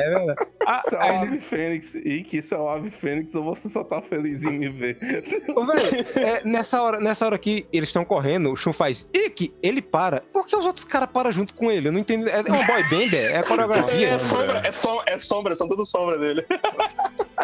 É 0.00 0.08
verdade. 0.18 0.50
Ah, 0.66 0.80
Isso 0.84 0.96
é 0.96 0.98
o 0.98 1.02
ele- 1.04 1.16
Ave 1.16 1.38
Fênix. 1.40 1.94
E 1.94 2.22
que 2.22 2.38
isso 2.38 2.54
é 2.54 2.58
o 2.58 2.68
Ave 2.68 2.90
Fênix 2.90 3.34
ou 3.34 3.44
você 3.44 3.68
só 3.68 3.84
tá 3.84 4.00
feliz 4.00 4.44
em 4.44 4.58
me 4.58 4.68
ver? 4.68 4.98
Ô, 5.54 5.64
velho, 5.64 6.06
é, 6.16 6.42
nessa, 6.44 6.82
hora, 6.82 7.00
nessa 7.00 7.26
hora 7.26 7.38
que 7.38 7.66
eles 7.72 7.88
estão 7.88 8.04
correndo, 8.04 8.50
o 8.52 8.56
Shun 8.56 8.72
faz 8.72 9.08
Ike, 9.14 9.54
ele 9.62 9.82
para. 9.82 10.20
Por 10.32 10.46
que 10.46 10.56
os 10.56 10.64
outros 10.64 10.84
caras 10.84 11.08
param 11.10 11.30
junto 11.32 11.54
com 11.54 11.70
ele? 11.70 11.88
Eu 11.88 11.92
não 11.92 11.98
entendo. 12.00 12.28
É 12.28 12.40
uma 12.40 12.64
boy 12.64 12.82
band? 12.84 13.16
É 13.16 13.38
a 13.38 13.42
coreografia? 13.42 14.08
É 14.14 14.18
sombra, 14.18 14.62
é, 14.66 14.72
som, 14.72 15.02
é 15.06 15.18
sombra, 15.18 15.56
são 15.56 15.68
tudo 15.68 15.84
sombra 15.84 16.18
dele. 16.18 16.44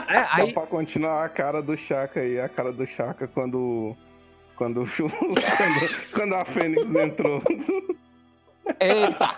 É, 0.08 0.20
Só 0.24 0.42
aí, 0.42 0.52
pra 0.52 0.66
continuar 0.66 1.24
a 1.24 1.28
cara 1.28 1.60
do 1.60 1.76
Chaka 1.76 2.20
aí, 2.20 2.38
a 2.38 2.48
cara 2.48 2.70
do 2.70 2.86
Chaka 2.86 3.26
quando. 3.26 3.96
Quando, 4.54 4.82
o 4.82 4.86
Chu- 4.86 5.10
quando, 5.10 6.10
quando 6.12 6.34
a 6.34 6.44
Fênix 6.44 6.94
entrou. 6.94 7.42
eita. 8.80 9.36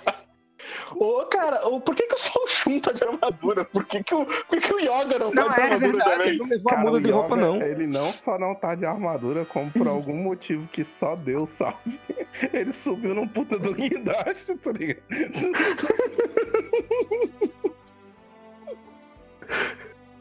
Ô, 0.97 1.25
cara, 1.27 1.66
ô, 1.66 1.81
por 1.81 1.94
que, 1.94 2.07
que 2.07 2.14
o 2.14 2.47
Shun 2.47 2.81
tá 2.81 2.92
de 2.92 3.05
armadura? 3.05 3.64
Por 3.64 3.85
que, 3.85 4.03
que, 4.03 4.14
o, 4.14 4.25
por 4.27 4.47
que, 4.49 4.61
que 4.61 4.75
o 4.75 4.79
Yoga 4.81 5.18
não, 5.18 5.31
Não, 5.33 5.49
tá 5.49 5.55
de 5.55 5.61
é 5.61 5.64
armadura 5.64 5.90
verdade. 5.92 6.11
também? 6.11 6.29
Ele 6.29 6.38
não 6.38 6.47
levou 6.49 6.73
a 6.73 6.75
Cara, 6.75 6.87
muda 6.87 6.97
o 6.97 7.01
de 7.01 7.11
roupa, 7.11 7.37
não. 7.37 7.62
Ele 7.62 7.87
não 7.87 8.12
só 8.12 8.38
não 8.38 8.55
tá 8.55 8.75
de 8.75 8.85
armadura, 8.85 9.44
como 9.44 9.71
por 9.71 9.87
algum 9.88 10.16
motivo 10.16 10.66
que 10.68 10.85
só 10.85 11.14
Deus 11.16 11.51
sabe. 11.51 12.01
Ele 12.53 12.73
subiu 12.73 13.14
num 13.14 13.29
puta 13.29 13.59
do 13.59 13.73
guindaste, 13.75 14.55
tá 14.57 14.73
ligado? 14.73 15.03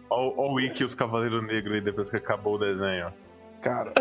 Ó 0.10 0.54
o 0.54 0.60
Ikki 0.60 0.84
e 0.84 0.86
os 0.86 0.95
Cavaleiros 0.95 1.45
Negros 1.45 1.76
aí 1.76 1.82
depois 1.82 2.10
que 2.10 2.15
acabou 2.15 2.56
o 2.56 2.58
desenho. 2.58 3.13
Cara. 3.62 3.91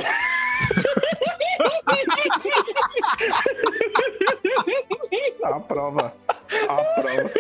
A 5.43 5.61
prova. 5.61 6.15
A 6.69 6.85
prova. 7.01 7.31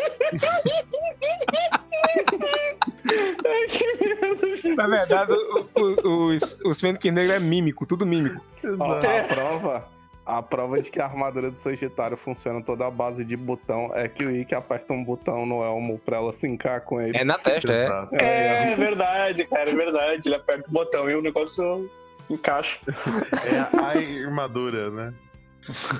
Na 4.76 4.86
verdade, 4.88 5.32
o- 5.32 5.68
o- 5.80 6.26
os, 6.28 6.58
os 6.64 6.80
Fênix 6.80 7.04
Negro 7.12 7.32
é 7.34 7.40
mímico, 7.40 7.86
tudo 7.86 8.04
mímico. 8.06 8.40
Ó, 8.78 8.92
a 8.98 9.24
prova. 9.24 9.88
A 10.24 10.42
prova 10.42 10.82
de 10.82 10.90
que 10.90 11.00
a 11.00 11.04
armadura 11.04 11.52
do 11.52 11.58
Sagitário 11.58 12.16
funciona 12.16 12.60
toda 12.60 12.84
à 12.84 12.90
base 12.90 13.24
de 13.24 13.36
botão 13.36 13.92
é 13.94 14.08
que 14.08 14.24
o 14.24 14.30
Ikki 14.36 14.56
aperta 14.56 14.92
um 14.92 15.04
botão 15.04 15.46
no 15.46 15.62
elmo 15.62 16.00
pra 16.00 16.16
ela 16.16 16.32
sincar 16.32 16.80
com 16.80 17.00
ele. 17.00 17.16
É 17.16 17.22
na 17.22 17.38
testa, 17.38 17.72
é. 17.72 17.84
Exato. 17.84 18.14
É, 18.16 18.74
verdade, 18.74 19.44
cara, 19.46 19.70
é 19.70 19.74
verdade. 19.74 20.28
Ele 20.28 20.34
aperta 20.34 20.68
o 20.68 20.72
botão 20.72 21.08
e 21.08 21.14
o 21.14 21.22
negócio 21.22 21.88
encaixa. 22.28 22.80
É 23.44 23.58
a 23.78 24.26
armadura, 24.26 24.90
né? 24.90 25.14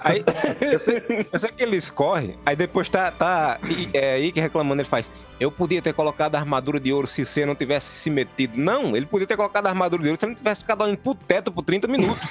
Aí, 0.00 0.24
eu 0.60 0.78
sei, 0.78 1.02
eu 1.32 1.38
sei 1.38 1.50
que 1.50 1.62
ele 1.62 1.76
escorre, 1.76 2.38
aí 2.44 2.54
depois 2.54 2.88
tá, 2.88 3.10
tá 3.10 3.58
é, 3.92 4.18
Ike 4.18 4.40
reclamando, 4.40 4.80
ele 4.82 4.88
faz. 4.88 5.10
Eu 5.38 5.50
podia 5.50 5.82
ter 5.82 5.92
colocado 5.92 6.34
a 6.34 6.38
armadura 6.38 6.80
de 6.80 6.92
ouro 6.92 7.06
se 7.06 7.24
você 7.24 7.44
não 7.44 7.54
tivesse 7.54 7.86
se 7.86 8.10
metido. 8.10 8.58
Não, 8.58 8.96
ele 8.96 9.06
podia 9.06 9.26
ter 9.26 9.36
colocado 9.36 9.66
a 9.66 9.70
armadura 9.70 10.02
de 10.02 10.08
ouro 10.08 10.18
se 10.18 10.24
ele 10.24 10.32
não 10.32 10.38
tivesse 10.38 10.62
ficado 10.62 10.82
olhando 10.82 10.98
pro 10.98 11.14
teto 11.14 11.52
por 11.52 11.62
30 11.62 11.88
minutos. 11.88 12.28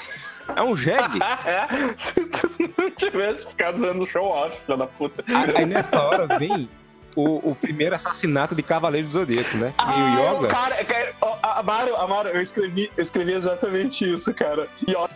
É 0.55 0.61
um 0.61 0.75
jegue. 0.75 1.19
É, 1.45 1.67
se 1.97 2.13
tu 2.25 2.51
não 2.77 2.91
tivesse 2.91 3.47
ficado 3.47 3.79
dando 3.79 4.05
show 4.05 4.25
off, 4.25 4.57
filha 4.65 4.77
da 4.77 4.87
puta. 4.87 5.23
Aí, 5.27 5.57
aí 5.57 5.65
nessa 5.65 6.01
hora 6.01 6.37
vem 6.37 6.69
o, 7.15 7.51
o 7.51 7.55
primeiro 7.55 7.95
assassinato 7.95 8.53
de 8.53 8.61
Cavaleiro 8.61 9.07
do 9.07 9.13
Zodíaco, 9.13 9.57
né? 9.57 9.73
Ah, 9.77 9.93
e 9.97 10.01
o 10.01 10.37
Yoga. 10.37 10.47
Cara, 10.49 10.85
cara, 10.85 11.13
Amaro, 11.41 11.95
Amaro, 11.95 12.29
eu 12.29 12.41
escrevi, 12.41 12.91
eu 12.95 13.03
escrevi 13.03 13.33
exatamente 13.33 14.07
isso, 14.07 14.33
cara. 14.33 14.67
Ó, 14.95 15.07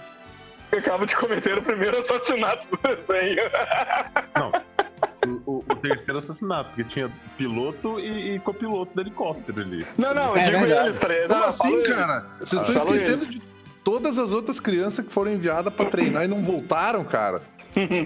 acaba 0.78 1.06
de 1.06 1.16
cometer 1.16 1.58
o 1.58 1.62
primeiro 1.62 1.98
assassinato 2.00 2.68
do 2.70 2.78
desenho. 2.96 3.42
O, 5.46 5.52
o- 5.58 5.66
o 5.70 5.76
terceiro 5.76 6.20
assassinato, 6.20 6.70
porque 6.70 6.84
tinha 6.86 7.12
piloto 7.38 8.00
e, 8.00 8.36
e 8.36 8.40
copiloto 8.40 8.94
do 8.96 9.02
helicóptero 9.02 9.62
ali. 9.62 9.86
Não, 9.98 10.14
não, 10.14 10.36
eu 10.36 10.38
É 10.38 10.46
digo 10.46 10.60
verdade. 10.60 10.86
eles 10.88 11.00
três. 11.00 11.28
Como 11.28 11.34
Não, 11.36 11.44
eu 11.44 11.50
assim, 11.50 11.84
cara? 11.84 12.26
Vocês 12.40 12.62
Ah, 12.62 12.66
estão 12.66 12.76
esquecendo 12.76 13.12
eles. 13.14 13.30
de 13.30 13.42
todas 13.84 14.18
as 14.20 14.34
outras 14.34 14.60
crianças 14.60 15.06
que 15.06 15.12
foram 15.12 15.32
enviadas 15.32 15.74
pra 15.74 15.86
treinar 15.86 16.24
e 16.24 16.28
não 16.28 16.44
voltaram, 16.44 17.04
cara. 17.04 17.42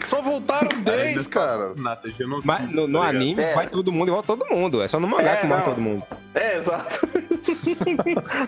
Só 0.06 0.22
voltaram 0.22 0.82
10, 0.82 1.28
cara. 1.28 1.66
Assassinato, 1.68 2.08
é 2.08 2.12
genocídio, 2.12 2.48
Mas 2.48 2.70
no, 2.72 2.88
no 2.88 3.00
tá 3.00 3.06
ligado? 3.12 3.16
anime 3.24 3.44
É. 3.44 3.54
vai 3.56 3.68
todo 3.68 3.92
mundo 3.92 4.08
e 4.10 4.12
volta 4.12 4.28
todo 4.36 4.46
mundo. 4.50 4.82
É 4.82 4.88
só 4.88 5.00
no 5.00 5.08
mangá 5.08 5.32
É, 5.32 5.36
que 5.38 5.46
morre 5.48 5.60
não. 5.60 5.66
todo 5.70 5.82
mundo. 5.82 6.04
É, 6.36 6.58
exato. 6.58 7.00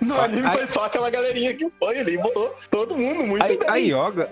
No 0.01 0.19
anime 0.21 0.47
Aí- 0.47 0.57
foi 0.57 0.67
só 0.67 0.85
aquela 0.85 1.09
galerinha 1.09 1.53
que 1.53 1.69
foi 1.77 1.99
ali, 1.99 2.17
botou 2.17 2.55
todo 2.71 2.95
mundo 2.97 3.23
muito 3.23 3.43
Aí, 3.43 3.57
bem. 3.57 3.67
a 3.69 3.75
Yoga. 3.75 4.29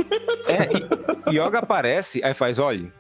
É, 0.48 1.30
Yoga 1.32 1.60
aparece, 1.60 2.22
aí 2.24 2.34
faz, 2.34 2.60
olha. 2.60 2.92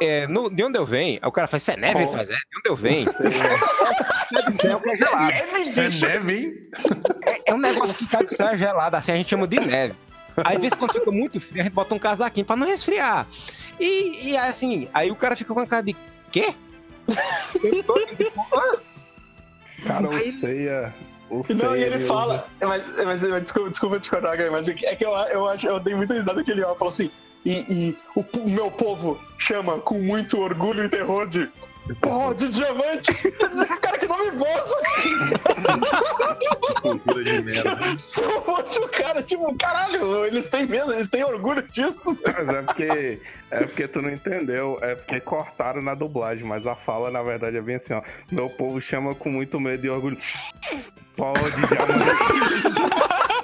É, 0.00 0.26
no- 0.26 0.50
de 0.50 0.62
onde 0.64 0.76
eu 0.78 0.84
venho? 0.84 1.18
Aí 1.22 1.28
o 1.28 1.32
cara 1.32 1.46
faz, 1.48 1.62
você 1.62 1.72
é 1.72 1.76
neve? 1.76 2.00
Ele 2.02 2.08
faz, 2.08 2.28
é, 2.28 2.34
de 2.34 2.58
onde 2.58 2.68
eu 2.68 2.76
venho? 2.76 3.08
É, 3.08 4.76
um 4.76 4.80
é. 4.90 5.26
Neve, 5.26 5.60
Isso 5.62 5.80
é 5.80 5.88
neve, 5.88 6.34
hein? 6.36 6.54
É 7.46 7.54
um 7.54 7.58
negócio 7.58 8.04
que 8.06 8.10
cai 8.12 8.24
do 8.24 8.34
céu 8.34 8.48
é 8.48 8.58
gelado, 8.58 8.96
assim 8.96 9.12
a 9.12 9.16
gente 9.16 9.30
chama 9.30 9.46
de 9.46 9.60
neve. 9.60 9.94
Aí, 10.44 10.56
às 10.56 10.62
vezes, 10.62 10.78
quando 10.78 10.92
fica 10.92 11.10
muito 11.10 11.40
frio, 11.40 11.60
a 11.62 11.64
gente 11.64 11.72
bota 11.74 11.94
um 11.94 11.98
casaquinho 11.98 12.44
pra 12.46 12.56
não 12.56 12.66
resfriar. 12.66 13.26
E, 13.80 14.30
e 14.30 14.36
assim, 14.36 14.88
aí 14.92 15.10
o 15.10 15.16
cara 15.16 15.36
fica 15.36 15.52
com 15.54 15.60
a 15.60 15.66
cara 15.66 15.82
de 15.82 15.96
quê? 16.30 16.54
Eu 17.62 17.82
tô- 17.84 17.94
Ah, 18.52 18.76
Cara, 19.86 20.08
o. 20.08 20.14
O 21.28 21.42
Não, 21.54 21.76
e 21.76 21.82
ele 21.82 21.96
usa- 21.96 22.06
fala. 22.06 22.46
Mas, 22.60 22.82
mas, 23.04 23.22
mas 23.24 23.42
desculpa, 23.42 23.70
desculpa 23.70 23.98
te 24.00 24.10
cortar, 24.10 24.36
mas 24.50 24.68
é 24.68 24.74
que 24.74 24.86
é 24.86 24.94
que 24.94 25.04
eu, 25.04 25.10
eu, 25.10 25.48
acho, 25.48 25.66
eu 25.66 25.80
dei 25.80 25.94
muita 25.94 26.14
risada 26.14 26.42
que 26.44 26.50
ele 26.50 26.62
falou 26.62 26.88
assim. 26.88 27.10
E, 27.44 27.52
e 27.52 27.98
o, 28.14 28.24
o 28.38 28.48
meu 28.50 28.70
povo 28.70 29.20
chama 29.38 29.78
com 29.78 29.98
muito 30.00 30.38
orgulho 30.40 30.84
e 30.84 30.88
terror 30.88 31.28
de. 31.28 31.48
Pó 31.94 32.32
de 32.32 32.48
diamante! 32.48 33.12
Quer 33.14 33.48
dizer 33.48 33.66
que 33.66 33.72
o 33.72 33.80
cara 33.80 33.98
que 33.98 34.06
não 34.06 34.18
me 34.18 34.30
bosta! 34.32 34.76
De 37.22 37.42
merda. 37.42 37.98
Se 37.98 38.22
eu 38.22 38.42
fosse 38.42 38.78
o 38.80 38.88
cara, 38.88 39.22
tipo, 39.22 39.56
caralho, 39.56 40.24
eles 40.24 40.48
têm 40.48 40.66
medo, 40.66 40.92
eles 40.92 41.08
têm 41.08 41.24
orgulho 41.24 41.62
disso. 41.62 42.16
Mas 42.24 42.48
é 42.48 42.62
porque. 42.62 43.20
É 43.50 43.64
porque 43.64 43.88
tu 43.88 44.02
não 44.02 44.10
entendeu. 44.10 44.78
É 44.82 44.94
porque 44.94 45.20
cortaram 45.20 45.80
na 45.80 45.94
dublagem, 45.94 46.44
mas 46.44 46.66
a 46.66 46.74
fala, 46.74 47.10
na 47.10 47.22
verdade, 47.22 47.56
é 47.56 47.60
bem 47.60 47.76
assim, 47.76 47.92
ó. 47.92 48.02
Meu 48.30 48.50
povo 48.50 48.80
chama 48.80 49.14
com 49.14 49.30
muito 49.30 49.60
medo 49.60 49.86
e 49.86 49.90
orgulho. 49.90 50.18
Pode 51.16 51.38
diamante. 51.68 53.26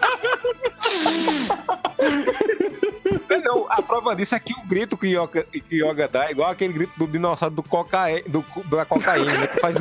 É, 3.29 3.39
Não, 3.41 3.67
a 3.71 3.81
prova 3.83 4.15
disso 4.15 4.35
é 4.35 4.41
que 4.41 4.53
o 4.53 4.63
grito 4.67 4.97
que 4.97 5.07
o 5.07 5.25
Yoga, 5.25 5.45
que 5.45 5.83
o 5.83 5.91
Yoga 5.91 6.09
dá 6.09 6.27
é 6.27 6.33
igual 6.33 6.51
aquele 6.51 6.73
grito 6.73 6.93
do 6.97 7.07
dinossauro 7.07 7.55
do 7.55 7.63
cocaína, 7.63 8.23
do, 8.29 8.45
da 8.71 8.85
cocaína, 8.85 9.33
né? 9.33 9.47
Que 9.47 9.61
faz. 9.61 9.77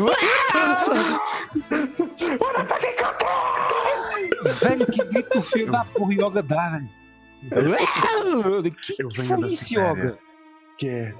velho, 4.61 4.85
que 4.87 5.03
grito 5.03 5.41
feio 5.41 5.71
da 5.71 5.85
porra 5.85 6.09
o 6.09 6.13
Yoga 6.13 6.41
dá, 6.43 6.69
velho. 6.69 6.89
Que 8.95 9.01
Eu 9.01 9.09
que 9.09 9.21
venho 9.21 9.39
foi 9.39 9.57
Sibéria. 9.57 9.91
Yoga? 9.91 10.19
Que 10.77 10.87
é 10.87 11.13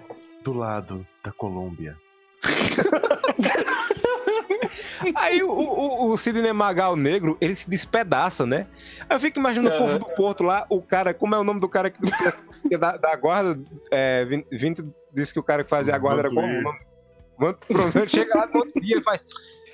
do 0.44 0.54
lado 0.54 1.06
da 1.24 1.32
Colômbia. 1.32 1.98
Aí 5.16 5.42
o, 5.44 5.50
o, 5.52 6.12
o 6.12 6.18
Sidney 6.18 6.54
Magal 6.54 6.96
negro, 6.96 7.38
ele 7.42 7.56
se 7.56 7.70
despedaça, 7.70 8.46
né? 8.46 8.68
Aí 9.10 9.16
eu 9.16 9.20
fico 9.20 9.40
imaginando 9.40 9.76
o 9.76 9.78
povo 9.78 10.00
do 10.00 10.06
Porto 10.16 10.44
lá, 10.44 10.66
o 10.70 10.82
cara, 10.82 11.14
como 11.14 11.36
é 11.36 11.40
o 11.40 11.44
nome 11.44 11.60
do 11.60 11.70
cara 11.70 11.90
que, 11.90 12.02
da, 12.78 12.98
da 12.98 13.16
guarda? 13.16 13.60
É, 13.92 14.26
Vin- 14.26 14.46
Vinto 14.52 14.94
disse 15.14 15.34
que 15.34 15.40
o 15.40 15.44
cara 15.44 15.64
que 15.64 15.70
fazia 15.70 15.96
a 15.96 15.98
guarda 15.98 16.22
era 16.22 16.30
como? 16.30 16.48
Mano, 17.38 17.58
chega 18.08 18.38
lá 18.38 18.48
no 18.48 18.60
outro 18.60 18.80
dia 18.82 18.98
e 18.98 19.02
faz. 19.02 19.24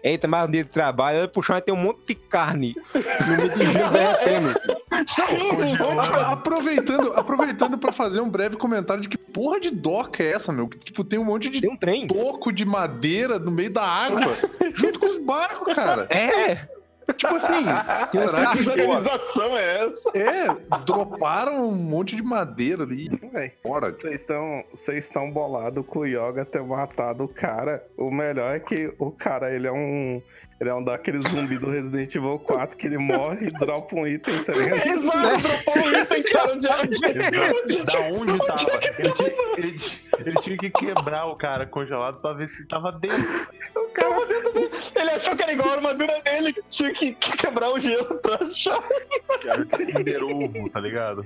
Eita, 0.04 0.28
mais 0.28 0.48
um 0.48 0.52
dia 0.52 0.64
de 0.64 0.70
trabalho, 0.70 1.22
aí 1.22 1.28
puxar 1.28 1.54
vai 1.54 1.62
ter 1.62 1.72
um 1.72 1.76
monte 1.76 2.00
de 2.08 2.16
carne 2.16 2.76
no 2.94 3.38
meio 3.38 3.50
do 3.52 3.58
gelo 3.58 3.90
derretendo. 3.94 4.60
Sim, 5.08 5.52
um 5.52 5.96
monte 5.96 6.08
de 6.10 6.16
A- 6.16 6.32
Aproveitando, 6.32 7.14
aproveitando 7.16 7.78
pra 7.78 7.92
fazer 7.92 8.22
um 8.22 8.30
breve 8.30 8.58
comentário 8.58 9.02
de 9.02 9.10
que 9.10 9.18
porra 9.18 9.60
de 9.60 9.70
doca 9.72 10.24
é 10.24 10.32
essa, 10.34 10.52
meu? 10.52 10.68
Que, 10.68 10.78
tipo, 10.80 11.04
tem 11.04 11.20
um 11.20 11.26
monte 11.26 11.50
de 11.50 11.62
Tem 11.62 11.70
um 11.72 11.76
trem. 11.76 12.08
toco 12.08 12.52
de 12.52 12.64
madeira 12.66 13.38
no 13.40 13.52
meio 13.52 13.72
da 13.72 13.84
água, 13.84 14.38
junto 14.76 15.00
com 15.00 15.08
os 15.08 15.18
barcos, 15.18 15.74
cara. 15.74 16.08
É! 16.10 16.68
Tipo 17.16 17.36
assim, 17.36 17.64
será 18.12 18.52
que 18.56 18.70
organização 18.70 19.58
é 19.58 19.86
essa? 19.88 20.12
é, 20.16 20.78
droparam 20.86 21.68
um 21.70 21.76
monte 21.76 22.16
de 22.16 22.24
madeira 22.24 22.84
ali. 22.84 23.10
Bora. 23.64 23.92
Vocês 23.92 24.22
estão 24.22 24.64
vocês 24.74 25.06
estão 25.06 25.32
bolados 25.32 25.86
com 25.86 26.00
o 26.00 26.06
Yoga 26.06 26.44
ter 26.46 26.62
matado 26.62 27.24
o 27.24 27.28
cara. 27.28 27.84
O 27.98 28.12
melhor 28.12 28.56
é 28.56 28.60
que 28.60 28.94
o 29.00 29.12
cara, 29.12 29.54
ele 29.54 29.68
é 29.68 29.72
um. 29.72 30.22
Ele 30.60 30.72
é 30.72 30.74
um 30.74 30.84
daqueles 30.84 31.22
zumbi 31.30 31.56
do 31.60 31.70
Resident 31.70 32.16
Evil 32.16 32.40
4 32.40 32.76
que 32.76 32.88
ele 32.88 32.98
morre 32.98 33.46
e 33.46 33.52
dropa 33.52 33.96
um 33.96 34.08
item, 34.08 34.44
tá 34.44 34.54
ligado? 34.54 34.80
Exato, 34.90 35.38
dropou 35.40 35.84
um 35.84 35.90
item, 36.02 36.24
cara. 36.24 36.52
Onde 36.54 36.68
é 36.68 36.76
onde 36.76 37.78
é- 37.78 37.84
Da 37.84 38.00
onde 38.00 38.38
tava? 38.40 38.80
Ele 38.98 39.12
tinha, 39.14 39.30
ele, 39.56 39.80
ele 40.18 40.36
tinha 40.42 40.58
que 40.58 40.70
quebrar 40.72 41.28
o 41.28 41.36
cara 41.36 41.68
congelado 41.68 42.20
pra 42.22 42.34
ver 42.34 42.50
se 42.50 42.68
tava 42.68 42.92
dentro. 42.92 43.22
O 43.76 43.90
cara 43.94 44.10
tava 44.10 44.26
dentro 44.26 44.28
dele. 44.28 44.37
Ele 44.96 45.10
achou 45.12 45.36
que 45.36 45.44
era 45.44 45.54
igual 45.54 45.70
a 45.70 45.74
armadura 45.74 46.22
dele, 46.22 46.54
que 46.54 46.62
tinha 46.70 46.94
que, 46.94 47.14
que 47.14 47.38
quebrar 47.38 47.72
o 47.72 47.80
gelo 47.80 48.16
pra 48.20 48.36
achar. 48.36 48.82
Cinder 49.76 50.24
ovo, 50.24 50.70
tá 50.70 50.80
ligado? 50.80 51.24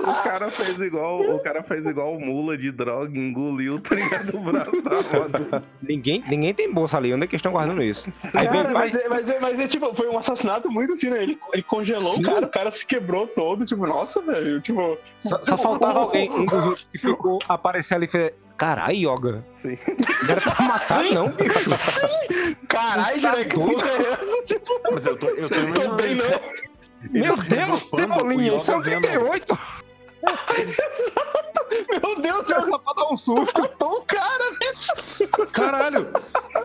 O 0.00 0.22
cara 0.22 0.50
fez 0.50 0.78
igual, 0.78 1.20
o 1.20 1.38
cara 1.38 1.62
fez 1.62 1.86
igual 1.86 2.14
o 2.14 2.20
mula 2.20 2.56
de 2.56 2.70
droga, 2.70 3.18
engoliu, 3.18 3.80
tá 3.80 3.94
ligado? 3.94 4.36
O 4.36 4.40
braço 4.40 4.82
da 4.82 5.00
roda. 5.00 5.62
Ninguém, 5.82 6.24
ninguém 6.28 6.54
tem 6.54 6.72
bolsa 6.72 6.96
ali. 6.96 7.12
Onde 7.12 7.24
é 7.24 7.26
que 7.26 7.34
eles 7.34 7.40
estão 7.40 7.52
guardando 7.52 7.82
isso? 7.82 8.12
Aí 8.34 8.48
vem 8.48 8.62
Cara, 8.62 8.72
pai, 8.72 8.72
mas, 8.72 8.96
é, 8.96 9.08
mas, 9.08 9.28
é, 9.28 9.40
mas 9.40 9.60
é 9.60 9.66
tipo, 9.66 9.94
foi 9.94 10.08
um 10.08 10.18
assassinato 10.18 10.70
muito 10.70 10.94
assim, 10.94 11.10
né? 11.10 11.22
Ele, 11.22 11.38
ele 11.52 11.62
congelou 11.62 12.14
Sim. 12.14 12.22
o 12.22 12.24
cara, 12.24 12.46
o 12.46 12.50
cara 12.50 12.70
se 12.70 12.86
quebrou 12.86 13.26
todo, 13.26 13.64
tipo, 13.64 13.86
nossa, 13.86 14.20
velho, 14.20 14.60
tipo. 14.60 14.98
só, 15.20 15.42
só 15.42 15.58
faltava 15.58 16.00
alguém, 16.00 16.30
um 16.30 16.44
dos 16.44 16.66
outros 16.66 16.88
que 16.88 16.98
ficou 16.98 17.38
aparecer 17.48 17.94
ali 17.94 18.06
e 18.06 18.08
fez. 18.08 18.32
Caralho, 18.56 18.96
Yoga. 18.96 19.44
Sim. 19.54 19.78
Não 20.22 20.30
era 20.30 20.40
pra 20.40 20.64
matar, 20.64 21.04
não, 21.04 21.28
bicho. 21.30 21.70
Tá 22.68 22.96
né? 22.96 23.04
É 23.88 24.12
essa? 24.12 24.42
Tipo, 24.44 24.80
Mas 24.90 25.06
eu 25.06 25.16
tô, 25.16 25.28
eu 25.28 25.48
tô 25.48 25.54
também 25.54 26.12
imaginando. 26.12 26.40
não. 27.02 27.10
Meu 27.10 27.36
Deus, 27.36 27.82
Cebolinha, 27.82 28.56
isso 28.56 28.72
é 28.72 28.76
um 28.76 28.82
38. 28.82 29.58
Meu 32.02 32.20
Deus, 32.20 32.48
já 32.48 32.60
Só 32.60 32.78
pra 32.78 32.92
dar 32.94 33.12
um 33.12 33.16
susto. 33.16 33.60
matou 33.60 33.98
o 33.98 34.02
cara, 34.02 34.50
bicho. 34.58 35.28
Caralho! 35.52 36.08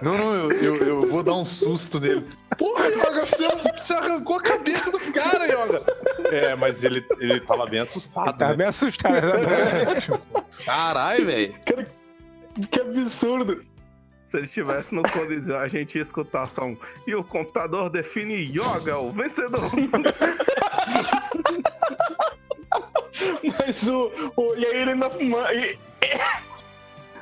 Não, 0.01 0.17
não, 0.17 0.33
eu, 0.35 0.51
eu, 0.51 0.75
eu 0.87 1.07
vou 1.09 1.23
dar 1.23 1.33
um 1.33 1.45
susto 1.45 1.99
nele. 1.99 2.27
Porra, 2.57 2.87
Yoga, 2.87 3.25
você, 3.25 3.47
você 3.75 3.93
arrancou 3.93 4.37
a 4.37 4.41
cabeça 4.41 4.91
do 4.91 4.99
cara, 5.11 5.45
Yoga! 5.45 5.83
É, 6.31 6.55
mas 6.55 6.83
ele, 6.83 7.05
ele 7.19 7.39
tava 7.41 7.65
bem 7.65 7.79
assustado, 7.81 8.37
Tá 8.37 8.49
né? 8.49 8.55
bem 8.55 8.67
assustado. 8.67 9.15
exatamente. 9.17 10.11
Caralho, 10.65 11.25
velho. 11.25 11.55
Que 12.69 12.81
absurdo. 12.81 13.63
Se 14.25 14.37
ele 14.37 14.45
estivesse 14.45 14.95
no 14.95 15.03
colisão, 15.03 15.57
a 15.57 15.67
gente 15.67 15.95
ia 15.95 16.01
escutar 16.01 16.47
só 16.49 16.63
um. 16.63 16.77
E 17.05 17.13
o 17.13 17.23
computador 17.23 17.89
define 17.89 18.35
Yoga, 18.35 18.97
o 18.97 19.11
vencedor. 19.11 19.69
Mas 23.59 23.87
o, 23.87 24.11
o- 24.35 24.55
E 24.55 24.65
aí 24.65 24.75
ele 24.81 24.91
ainda. 24.91 25.09
e- 25.53 25.77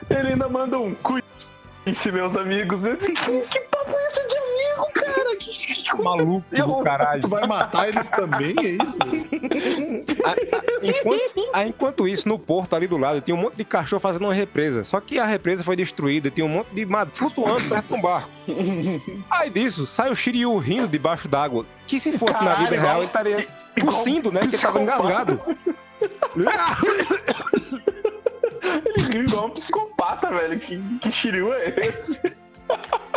Ele 0.09 0.29
ainda 0.29 0.47
manda 0.49 0.77
um 0.79 0.93
cuide-se, 0.95 2.11
meus 2.11 2.35
amigos. 2.35 2.83
Eu 2.85 2.95
disse, 2.97 3.11
que, 3.11 3.41
que 3.41 3.59
papo 3.61 3.91
é 3.91 4.07
esse 4.07 4.27
de 4.27 4.35
amigo, 4.37 4.91
cara? 4.93 5.35
Que, 5.37 5.51
que, 5.57 5.83
que 5.83 6.01
Maluco 6.03 6.43
do 6.55 6.83
caralho. 6.83 7.21
Tu 7.21 7.27
vai 7.27 7.45
matar 7.47 7.89
eles 7.89 8.09
também, 8.09 8.55
é 8.57 8.69
isso? 8.71 8.95
A- 10.23 10.31
a- 10.31 10.63
enquanto, 10.87 11.49
a- 11.53 11.65
enquanto 11.65 12.07
isso, 12.07 12.27
no 12.27 12.39
porto 12.39 12.75
ali 12.75 12.87
do 12.87 12.97
lado, 12.97 13.21
tinha 13.21 13.35
um 13.35 13.39
monte 13.39 13.55
de 13.55 13.63
cachorro 13.65 13.99
fazendo 13.99 14.23
uma 14.25 14.33
represa. 14.33 14.83
Só 14.83 14.99
que 14.99 15.19
a 15.19 15.25
represa 15.25 15.63
foi 15.63 15.75
destruída, 15.75 16.29
tinha 16.31 16.45
um 16.45 16.49
monte 16.49 16.69
de 16.73 16.85
mato 16.85 17.17
flutuando 17.17 17.67
perto 17.69 17.87
de 17.87 17.93
um 17.93 18.01
barco. 18.01 18.29
Aí 19.29 19.49
disso, 19.49 19.85
sai 19.85 20.09
o 20.11 20.15
Shiryu 20.15 20.57
rindo 20.57 20.87
debaixo 20.87 21.27
d'água. 21.27 21.65
Que 21.85 21.99
se 21.99 22.17
fosse 22.17 22.33
na 22.39 22.39
Caralho, 22.51 22.59
vida 22.63 22.75
igual- 22.75 22.87
real, 22.89 22.97
ele 23.01 23.07
estaria 23.07 23.47
tossindo, 23.81 24.31
né? 24.31 24.41
Que 24.41 24.47
ele 24.47 24.57
tava 24.57 24.81
engasgado. 24.81 25.39
Ele 28.61 29.03
riu 29.11 29.23
igual 29.23 29.47
um 29.47 29.49
psicopata, 29.51 30.29
velho. 30.29 30.59
Que, 30.59 30.77
que 30.99 31.11
Shiryu 31.11 31.53
é 31.53 31.73
esse? 31.77 32.35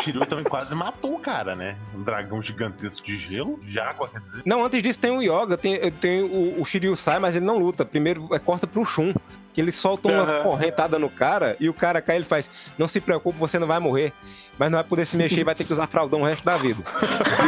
Shiryu 0.01 0.25
também 0.27 0.45
quase 0.45 0.75
matou 0.75 1.15
o 1.15 1.19
cara, 1.19 1.55
né? 1.55 1.77
Um 1.95 2.03
dragão 2.03 2.41
gigantesco 2.41 3.05
de 3.07 3.19
gelo, 3.19 3.61
de 3.63 3.79
água, 3.79 4.09
quer 4.09 4.21
dizer. 4.21 4.43
Não, 4.47 4.65
antes 4.65 4.83
disso 4.83 4.99
tem 4.99 5.11
o 5.11 5.23
Yoga, 5.23 5.57
tem, 5.57 5.91
tem 5.93 6.23
o, 6.23 6.61
o 6.61 6.65
Shiryu 6.65 6.97
sai, 6.97 7.19
mas 7.19 7.37
ele 7.37 7.45
não 7.45 7.59
luta. 7.59 7.85
Primeiro 7.85 8.29
é, 8.35 8.39
corta 8.39 8.67
pro 8.67 8.85
Shun. 8.85 9.13
Que 9.53 9.61
ele 9.61 9.71
solta 9.71 10.09
uma 10.09 10.23
Aham. 10.23 10.43
correntada 10.45 10.99
no 10.99 11.11
cara 11.11 11.59
e 11.61 11.69
o 11.69 11.75
cara 11.75 12.01
cai 12.01 12.17
ele 12.17 12.25
faz: 12.25 12.51
Não 12.79 12.89
se 12.89 13.03
preocupe, 13.03 13.39
você 13.39 13.59
não 13.59 13.67
vai 13.67 13.79
morrer. 13.79 14.11
Mas 14.59 14.71
não 14.71 14.79
vai 14.79 14.85
poder 14.85 15.05
se 15.05 15.15
mexer 15.15 15.41
e 15.41 15.45
vai 15.45 15.55
ter 15.55 15.65
que 15.65 15.73
usar 15.73 15.87
fraldão 15.87 16.23
o 16.23 16.25
resto 16.25 16.43
da 16.45 16.57
vida. 16.57 16.83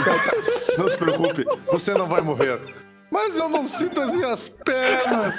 Não 0.76 0.88
se 0.88 0.96
preocupe, 0.96 1.44
você 1.70 1.94
não 1.94 2.06
vai 2.06 2.20
morrer. 2.20 2.58
Mas 3.14 3.38
eu 3.38 3.48
não 3.48 3.64
sinto 3.64 4.00
as 4.00 4.10
minhas 4.10 4.48
pernas. 4.48 5.38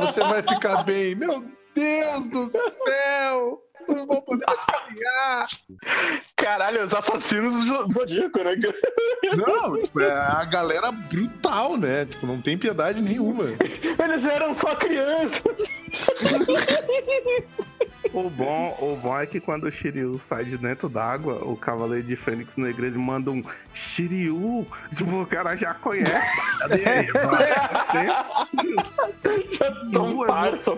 Você 0.00 0.20
vai 0.20 0.42
ficar 0.42 0.82
bem. 0.84 1.14
Meu 1.14 1.44
Deus 1.74 2.26
do 2.28 2.46
céu! 2.46 3.62
Não 3.86 4.06
vou 4.06 4.22
poder 4.22 4.46
mais 4.46 4.60
caminhar. 4.64 5.48
Caralho, 6.34 6.82
os 6.82 6.94
assassinos 6.94 7.62
do 7.66 7.92
Zodíaco, 7.92 8.42
né? 8.42 8.56
Não, 9.36 9.82
tipo, 9.82 10.00
é 10.00 10.12
a 10.12 10.46
galera 10.46 10.90
brutal, 10.90 11.76
né? 11.76 12.06
Tipo, 12.06 12.26
não 12.26 12.40
tem 12.40 12.56
piedade 12.56 13.02
nenhuma. 13.02 13.50
Eles 14.02 14.24
eram 14.24 14.54
só 14.54 14.74
crianças. 14.74 15.42
O 18.12 18.28
bom, 18.28 18.76
o 18.80 18.96
bom 18.96 19.18
é 19.18 19.26
que 19.26 19.38
quando 19.38 19.64
o 19.64 19.70
Shiryu 19.70 20.18
sai 20.18 20.44
de 20.44 20.58
dentro 20.58 20.88
d'água, 20.88 21.44
o 21.44 21.56
Cavaleiro 21.56 22.06
de 22.06 22.16
Fênix 22.16 22.56
Negra 22.56 22.86
ele 22.86 22.98
manda 22.98 23.30
um 23.30 23.42
Shiryu. 23.72 24.66
Tipo, 24.94 25.22
o 25.22 25.26
cara 25.26 25.54
já 25.56 25.74
conhece. 25.74 26.12
Cadê 26.58 26.74
ele? 26.74 27.06
Já 27.06 27.28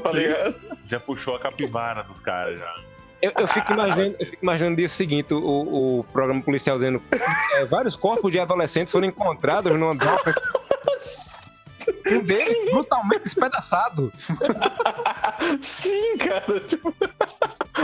tá 0.03 0.13
ligado? 0.13 0.55
Já 0.89 1.01
puxou 1.01 1.37
a 1.37 1.41
capivara 1.41 2.03
dos 2.03 2.21
caras 2.21 2.59
já. 2.59 2.75
Eu, 3.23 3.33
eu 3.39 3.49
fico 3.49 3.73
imaginando, 3.73 4.17
eu 4.19 4.27
fico 4.27 4.43
imaginando 4.43 4.75
o 4.75 4.77
dia 4.77 4.89
seguinte, 4.89 5.33
o, 5.33 6.01
o 6.01 6.05
programa 6.13 6.43
policial 6.43 6.77
dizendo 6.77 7.01
é, 7.55 7.65
vários 7.65 7.95
corpos 7.95 8.33
de 8.33 8.39
adolescentes 8.41 8.93
foram 8.93 9.07
encontrados 9.07 9.73
numa 9.79 9.95
doca. 9.95 10.35
Um 12.07 12.21
deles 12.21 12.71
brutalmente 12.71 13.25
despedaçado. 13.25 14.13
Sim, 15.61 16.17
cara. 16.19 16.61
Tipo, 16.61 16.95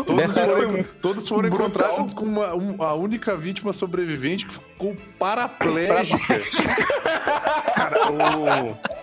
Todos 0.07 0.35
foram, 0.35 0.83
todos 1.03 1.29
foram 1.29 1.49
Brutal. 1.51 1.67
encontrados 1.69 1.97
junto 1.97 2.15
com 2.15 2.25
uma, 2.25 2.55
um- 2.55 2.83
a 2.83 2.95
única 2.95 3.37
vítima 3.37 3.73
sobrevivente 3.73 4.47
que 4.47 4.55
ficou 4.55 4.97
paraplégica. 5.19 6.39
Cara, 7.75 8.11
o. 8.13 8.77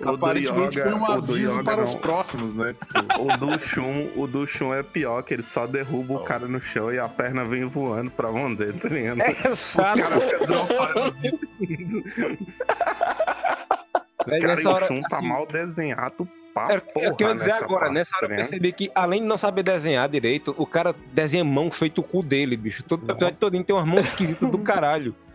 O 0.00 0.04
do 0.04 0.10
Aparentemente 0.14 0.78
Yoga- 0.78 0.90
foi 0.90 0.98
um 0.98 1.02
o 1.02 1.06
aviso 1.10 1.64
para 1.64 1.82
os 1.82 1.92
não. 1.92 1.98
próximos, 2.00 2.54
né? 2.54 2.74
O 3.18 3.36
do 3.38 3.58
Shun, 3.66 4.08
o 4.14 4.26
do 4.26 4.46
Shun 4.46 4.72
é 4.72 4.82
pior, 4.82 5.22
que 5.22 5.32
ele 5.34 5.42
só 5.42 5.66
derruba 5.66 6.14
o 6.14 6.20
cara 6.20 6.46
no 6.46 6.60
chão 6.60 6.92
e 6.92 6.98
a 6.98 7.08
perna 7.08 7.44
vem 7.44 7.64
voando 7.64 8.10
pra 8.10 8.30
mão 8.30 8.54
dele, 8.54 8.74
tá 8.74 8.88
ligado? 8.88 9.18
Os 9.20 9.44
Exato. 9.44 9.98
caras 9.98 10.22
ficam 10.24 10.46
dropando. 10.46 11.16
Velho, 14.26 14.40
Cara, 14.42 14.52
e 14.52 14.56
nessa 14.56 14.68
o 14.68 14.72
hora, 14.72 14.86
Shun 14.88 15.02
tá 15.02 15.18
assim, 15.18 15.28
mal 15.28 15.46
desenhado 15.46 16.28
pra 16.54 16.72
É, 16.74 16.80
porra 16.80 17.06
é 17.06 17.10
o 17.10 17.16
que 17.16 17.24
eu 17.24 17.28
ia 17.28 17.34
dizer 17.34 17.52
agora. 17.52 17.80
parte, 17.80 17.94
Nessa 17.94 18.16
hora 18.16 18.20
tá 18.20 18.26
eu 18.26 18.28
ligado? 18.36 18.48
percebi 18.48 18.72
que, 18.72 18.90
além 18.94 19.20
de 19.22 19.26
não 19.26 19.38
saber 19.38 19.62
desenhar 19.62 20.08
direito, 20.08 20.54
o 20.58 20.66
cara 20.66 20.94
desenha 21.12 21.44
mão 21.44 21.70
feito 21.70 22.00
o 22.00 22.04
cu 22.04 22.22
dele, 22.22 22.56
bicho. 22.56 22.82
Todo 22.82 23.06
o 23.06 23.10
episódio 23.12 23.38
todinho 23.38 23.62
tem 23.64 23.74
umas 23.76 23.86
mãos 23.86 24.06
esquisitas 24.06 24.50
do 24.50 24.58
caralho. 24.58 25.14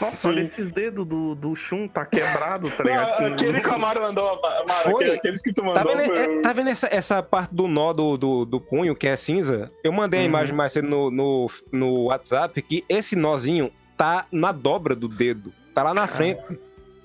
Nossa, 0.00 0.28
olha 0.28 0.40
esses 0.40 0.68
dedos 0.72 1.06
do, 1.06 1.36
do 1.36 1.54
Shun, 1.54 1.86
tá 1.86 2.04
quebrado, 2.04 2.68
tá 2.72 2.82
ligado? 2.82 3.20
Não, 3.22 3.32
aquele 3.34 3.60
que 3.60 3.68
o 3.68 3.72
Amaro 3.72 4.00
mandou, 4.02 4.28
Amaro, 4.44 4.64
Foi. 4.82 4.94
aquele- 5.04 5.10
aqueles 5.18 5.42
que 5.42 5.52
tu 5.52 5.62
mandou. 5.64 5.74
Tá 5.74 5.84
vendo, 5.84 6.04
foi- 6.12 6.38
é, 6.38 6.40
tá 6.40 6.52
vendo 6.52 6.70
essa, 6.70 6.88
essa 6.92 7.22
parte 7.22 7.54
do 7.54 7.68
nó 7.68 7.92
do, 7.92 8.16
do, 8.16 8.44
do 8.44 8.60
punho, 8.60 8.96
que 8.96 9.06
é 9.06 9.16
cinza? 9.16 9.70
Eu 9.84 9.92
mandei 9.92 10.18
a 10.18 10.22
Uhum. 10.24 10.28
imagem 10.28 10.56
mais 10.56 10.72
cedo 10.72 10.88
no, 10.88 11.08
no, 11.12 11.46
no 11.70 12.00
WhatsApp 12.06 12.60
que 12.62 12.84
esse 12.88 13.14
nozinho 13.14 13.70
tá 13.96 14.26
na 14.32 14.50
dobra 14.50 14.96
do 14.96 15.06
dedo. 15.06 15.52
Tá 15.72 15.84
lá 15.84 15.94
na 15.94 16.08
frente. 16.08 16.40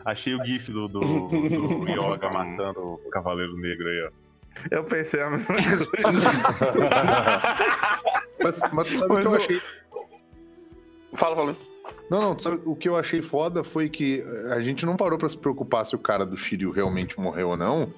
Achei 0.05 0.33
o 0.35 0.43
gif 0.45 0.71
do, 0.71 0.87
do, 0.87 0.99
do 1.29 1.89
Yoga 1.89 2.29
matando 2.33 2.79
o 2.81 3.09
Cavaleiro 3.11 3.55
Negro 3.57 3.87
aí, 3.87 4.03
ó. 4.07 4.11
Eu 4.69 4.83
pensei 4.83 5.21
a 5.21 5.29
mesma 5.29 5.45
coisa. 5.55 5.91
Mas, 8.43 8.59
mas 8.73 8.87
tu 8.87 8.93
sabe 8.95 9.13
o 9.13 9.19
que 9.21 9.27
eu 9.27 9.35
achei. 9.35 9.61
Fala, 11.13 11.35
fala. 11.35 11.55
Não, 12.09 12.21
não, 12.21 12.35
tu 12.35 12.43
sabe, 12.43 12.61
o 12.65 12.75
que 12.75 12.89
eu 12.89 12.95
achei 12.95 13.21
foda 13.21 13.63
foi 13.63 13.89
que 13.89 14.23
a 14.51 14.59
gente 14.61 14.85
não 14.85 14.97
parou 14.97 15.17
pra 15.17 15.29
se 15.29 15.37
preocupar 15.37 15.85
se 15.85 15.95
o 15.95 15.99
cara 15.99 16.25
do 16.25 16.35
Shiryu 16.35 16.71
realmente 16.71 17.19
morreu 17.19 17.49
ou 17.49 17.57
não. 17.57 17.93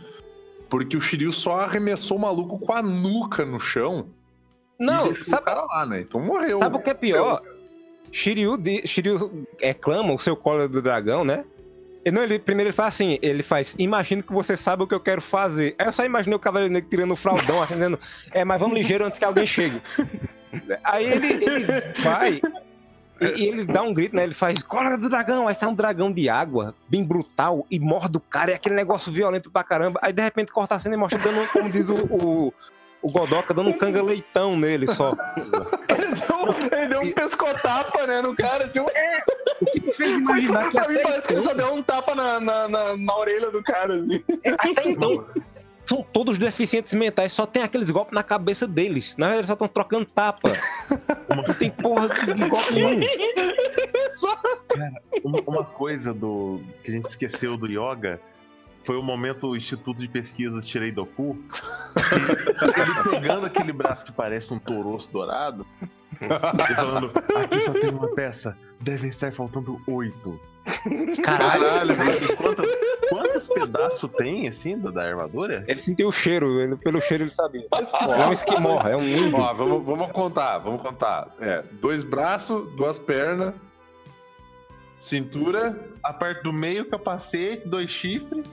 Porque 0.69 0.97
o 0.97 1.01
Shiryu 1.01 1.31
só 1.31 1.61
arremessou 1.61 2.17
o 2.17 2.21
maluco 2.21 2.59
com 2.59 2.73
a 2.73 2.81
nuca 2.81 3.45
no 3.45 3.59
chão. 3.59 4.07
Não, 4.79 5.13
sabe, 5.15 5.43
o 5.43 5.45
cara 5.45 5.63
lá, 5.65 5.85
né? 5.85 6.01
Então 6.01 6.19
morreu. 6.19 6.57
sabe 6.57 6.77
o 6.77 6.79
que 6.79 6.89
é 6.89 6.93
pior? 6.93 7.41
Shiryu, 8.11 8.57
di- 8.57 8.85
Shiryu 8.85 9.47
é, 9.61 9.73
clama 9.73 10.13
o 10.13 10.19
seu 10.19 10.35
colo 10.35 10.67
do 10.67 10.81
dragão, 10.81 11.23
né? 11.23 11.45
Não, 12.11 12.23
ele, 12.23 12.37
primeiro 12.39 12.69
ele 12.69 12.75
faz 12.75 12.95
assim, 12.95 13.17
ele 13.21 13.41
faz, 13.41 13.75
imagino 13.79 14.21
que 14.21 14.33
você 14.33 14.57
sabe 14.57 14.83
o 14.83 14.87
que 14.87 14.93
eu 14.93 14.99
quero 14.99 15.21
fazer. 15.21 15.75
Aí 15.77 15.87
eu 15.87 15.93
só 15.93 16.03
imaginei 16.03 16.35
o 16.35 16.39
Cavaleiro 16.39 16.73
Negro 16.73 16.89
tirando 16.89 17.11
o 17.11 17.15
fraldão, 17.15 17.61
assim, 17.61 17.75
dizendo, 17.75 17.97
é, 18.31 18.43
mas 18.43 18.59
vamos 18.59 18.75
ligeiro 18.75 19.05
antes 19.05 19.19
que 19.19 19.25
alguém 19.25 19.47
chegue. 19.47 19.81
Aí 20.83 21.05
ele, 21.05 21.33
ele 21.33 21.65
vai 22.03 22.41
e, 23.23 23.43
e 23.43 23.47
ele 23.47 23.65
dá 23.65 23.81
um 23.81 23.93
grito, 23.93 24.15
né? 24.15 24.23
Ele 24.23 24.33
faz, 24.33 24.61
cola 24.61 24.97
do 24.97 25.09
dragão, 25.09 25.47
aí 25.47 25.55
sai 25.55 25.69
um 25.69 25.75
dragão 25.75 26.11
de 26.11 26.27
água, 26.27 26.75
bem 26.89 27.03
brutal, 27.03 27.65
e 27.69 27.79
morde 27.79 28.17
o 28.17 28.19
cara, 28.19 28.51
é 28.51 28.55
aquele 28.55 28.75
negócio 28.75 29.11
violento 29.11 29.49
pra 29.49 29.63
caramba. 29.63 29.99
Aí 30.01 30.11
de 30.11 30.21
repente 30.21 30.51
corta 30.51 30.75
a 30.75 30.79
cena 30.79 30.95
e 30.95 30.97
mostra 30.97 31.19
dando, 31.19 31.47
como 31.51 31.69
diz 31.69 31.87
o, 31.87 31.95
o, 31.95 32.53
o 33.01 33.53
dando 33.53 33.69
um 33.69 33.77
canga-leitão 33.77 34.57
nele 34.57 34.87
só. 34.87 35.15
Ele 36.71 36.87
deu, 36.87 37.01
um 37.01 37.11
pescotapa, 37.11 38.07
né, 38.07 38.21
no 38.21 38.35
cara. 38.35 38.67
Tipo, 38.67 38.89
O 39.61 39.65
que 39.65 39.81
me 39.81 39.93
fez 39.93 40.17
imaginar 40.19 40.65
que 40.65 40.71
pra 40.71 40.87
mim 40.87 40.95
até 40.95 41.03
parece 41.03 41.27
que 41.27 41.33
ele 41.33 41.41
só 41.41 41.53
deu 41.53 41.73
um 41.73 41.83
tapa 41.83 42.15
na, 42.15 42.39
na, 42.39 42.67
na, 42.67 42.97
na 42.97 43.17
orelha 43.17 43.51
do 43.51 43.63
cara, 43.63 43.95
assim. 43.95 44.23
Até 44.57 44.89
então, 44.89 45.25
são 45.85 46.01
todos 46.01 46.37
deficientes 46.37 46.93
mentais, 46.93 47.33
só 47.33 47.45
tem 47.45 47.63
aqueles 47.63 47.89
golpes 47.89 48.13
na 48.13 48.23
cabeça 48.23 48.67
deles. 48.67 49.17
Na 49.17 49.27
verdade, 49.27 49.39
eles 49.39 49.47
só 49.47 49.53
estão 49.53 49.67
trocando 49.67 50.05
tapa. 50.05 50.53
Não 51.29 51.43
tem 51.53 51.69
porra 51.69 52.09
de 52.09 52.33
de 52.33 52.49
golpe 52.49 52.73
nenhum. 52.73 53.07
Uma, 55.23 55.41
uma 55.45 55.65
coisa 55.65 56.13
do 56.13 56.61
que 56.83 56.91
a 56.91 56.95
gente 56.95 57.07
esqueceu 57.07 57.57
do 57.57 57.67
yoga 57.67 58.19
foi 58.83 58.97
o 58.97 59.01
momento 59.01 59.47
o 59.47 59.55
Instituto 59.55 59.99
de 59.99 60.07
Pesquisa 60.07 60.59
Tirei 60.59 60.91
do 60.91 61.05
Cu. 61.05 61.37
ele 62.61 63.09
pegando 63.09 63.45
aquele 63.45 63.71
braço 63.71 64.05
que 64.05 64.11
parece 64.11 64.53
um 64.53 64.59
toroço 64.59 65.11
dourado 65.11 65.65
e 66.21 66.75
falando: 66.75 67.11
aqui 67.35 67.61
só 67.61 67.73
tem 67.73 67.89
uma 67.89 68.07
peça, 68.15 68.57
devem 68.81 69.09
estar 69.09 69.31
faltando 69.31 69.79
oito. 69.87 70.39
Caralho, 71.23 71.87
Sabe 71.87 72.35
quantas- 72.37 72.69
quantos 73.09 73.47
pedaços 73.47 74.09
tem 74.17 74.47
assim 74.47 74.77
da, 74.79 74.91
da 74.91 75.03
armadura? 75.03 75.65
Ele 75.67 75.79
sentiu 75.79 76.07
o 76.07 76.11
cheiro, 76.11 76.61
ele- 76.61 76.77
pelo 76.77 77.01
cheiro 77.01 77.25
ele 77.25 77.31
sabia. 77.31 77.67
Ele 77.69 78.21
é 78.21 78.27
um 78.27 78.31
esquimó, 78.31 78.79
é 78.81 78.95
um 78.95 79.03
índio. 79.05 79.35
Ó, 79.35 79.53
vamos, 79.53 79.85
vamos 79.85 80.11
contar, 80.13 80.59
vamos 80.59 80.81
contar. 80.81 81.27
É, 81.41 81.63
dois 81.73 82.01
braços, 82.01 82.65
duas 82.77 82.97
pernas, 82.97 83.53
cintura. 84.97 85.77
A 86.01 86.13
parte 86.13 86.43
do 86.43 86.53
meio, 86.53 86.85
capacete, 86.85 87.67
dois 87.67 87.89
chifres. 87.89 88.45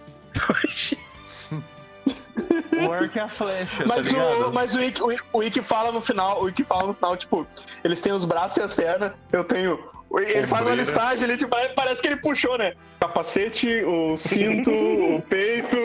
O 2.89 2.93
arco 2.93 3.17
e 3.17 3.21
a 3.21 3.29
flecha, 3.29 3.85
Mas, 3.87 4.11
tá 4.11 4.19
ligado? 4.19 4.49
o, 4.49 4.53
mas 4.53 4.75
o, 4.75 4.83
Ikki, 4.83 5.61
o, 5.61 5.65
fala 5.65 5.93
no 5.93 6.01
final, 6.01 6.43
o 6.43 6.49
Ikki 6.49 6.65
fala 6.65 6.87
no 6.87 6.95
final, 6.95 7.17
tipo, 7.17 7.47
eles 7.85 8.01
têm 8.01 8.13
os 8.13 8.25
braços 8.25 8.57
e 8.59 8.63
as 8.63 8.75
pernas, 8.75 9.13
eu 9.33 9.45
tenho. 9.45 9.79
Ele 10.13 10.47
faz 10.49 10.67
uma 10.67 10.75
listagem, 10.75 11.23
ele 11.23 11.37
tipo, 11.37 11.55
parece 11.77 12.03
que 12.03 12.09
ele 12.09 12.17
puxou, 12.17 12.59
né? 12.59 12.75
Capacete, 12.99 13.85
o 13.85 14.17
cinto, 14.17 14.71
o 14.71 15.23
peito. 15.31 15.77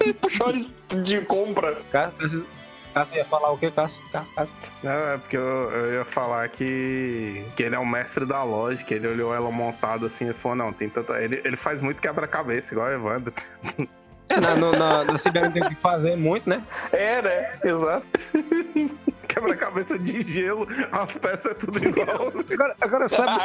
Ele 0.00 0.14
puxou 0.14 0.52
de 1.02 1.20
compra. 1.20 1.76
Cássio, 1.92 2.46
Cássio 2.96 3.18
ia 3.18 3.26
falar 3.26 3.52
o 3.52 3.58
quê? 3.58 3.70
Cássio, 3.70 4.02
Cássio, 4.10 4.34
Cássio. 4.34 4.56
Não, 4.82 4.90
é 4.90 5.18
porque 5.18 5.36
eu, 5.36 5.42
eu 5.42 5.94
ia 5.98 6.04
falar 6.06 6.48
que, 6.48 7.44
que 7.54 7.62
ele 7.62 7.74
é 7.74 7.78
o 7.78 7.84
mestre 7.84 8.24
da 8.24 8.42
lógica. 8.42 8.94
Ele 8.94 9.06
olhou 9.06 9.34
ela 9.34 9.50
montada 9.50 10.06
assim 10.06 10.30
e 10.30 10.32
falou: 10.32 10.56
Não, 10.56 10.72
tem 10.72 10.88
tanta. 10.88 11.22
Ele, 11.22 11.42
ele 11.44 11.58
faz 11.58 11.82
muito 11.82 12.00
quebra-cabeça, 12.00 12.72
igual 12.72 12.88
o 12.88 12.92
Evandro. 12.92 13.34
É, 14.28 14.40
na, 14.40 14.56
no- 14.56 14.72
na, 14.72 15.04
na 15.04 15.18
Sibéria 15.18 15.50
tem 15.50 15.62
que 15.68 15.74
fazer 15.76 16.16
muito, 16.16 16.48
né? 16.48 16.62
É, 16.92 17.22
né? 17.22 17.52
Exato. 17.64 18.06
Quebra-cabeça 19.28 19.98
de 19.98 20.22
gelo, 20.22 20.66
as 20.92 21.14
peças 21.16 21.52
é 21.52 21.54
tudo 21.54 21.78
igual. 21.84 22.32
Agora, 22.50 22.76
agora 22.80 23.08
sabe, 23.08 23.38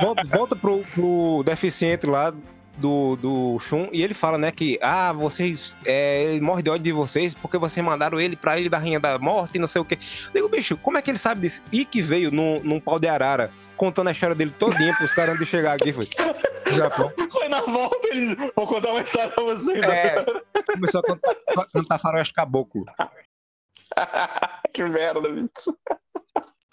volta, 0.00 0.22
volta 0.26 0.56
pro, 0.56 0.84
pro 0.94 1.42
deficiente 1.44 2.06
lá 2.06 2.32
do, 2.76 3.16
do 3.16 3.58
Shun 3.58 3.88
e 3.92 4.02
ele 4.02 4.14
fala, 4.14 4.38
né, 4.38 4.50
que 4.52 4.78
ah, 4.80 5.12
vocês, 5.12 5.76
é, 5.84 6.22
ele 6.22 6.40
morre 6.40 6.62
de 6.62 6.70
ódio 6.70 6.84
de 6.84 6.92
vocês 6.92 7.34
porque 7.34 7.58
vocês 7.58 7.84
mandaram 7.84 8.20
ele 8.20 8.36
pra 8.36 8.58
ele 8.58 8.68
da 8.68 8.78
Rainha 8.78 9.00
da 9.00 9.18
Morte 9.18 9.56
e 9.56 9.58
não 9.58 9.66
sei 9.68 9.80
o 9.82 9.84
quê. 9.84 9.98
Eu 10.28 10.42
digo, 10.42 10.48
bicho, 10.48 10.76
como 10.76 10.96
é 10.96 11.02
que 11.02 11.10
ele 11.10 11.18
sabe 11.18 11.42
disso? 11.42 11.62
E 11.72 11.84
que 11.84 12.00
veio 12.00 12.30
num, 12.30 12.60
num 12.62 12.80
pau 12.80 12.98
de 12.98 13.08
arara 13.08 13.50
contando 13.78 14.08
a 14.08 14.12
história 14.12 14.34
dele 14.34 14.50
todinha 14.50 14.94
pros 14.96 15.12
caras 15.12 15.34
antes 15.34 15.46
de 15.46 15.50
chegar 15.50 15.74
aqui, 15.74 15.92
foi. 15.92 16.04
Japão. 16.76 17.10
Foi 17.32 17.48
na 17.48 17.62
volta, 17.62 18.08
eles 18.08 18.36
vão 18.36 18.66
contar 18.66 18.90
uma 18.90 19.00
história 19.00 19.30
pra 19.30 19.42
vocês. 19.44 19.82
É, 19.84 20.24
começou 20.74 21.00
a 21.00 21.02
cantar, 21.02 21.34
cantar 21.72 21.98
faroeste 21.98 22.34
caboclo. 22.34 22.84
que 24.74 24.84
merda, 24.84 25.20
bicho. 25.30 25.74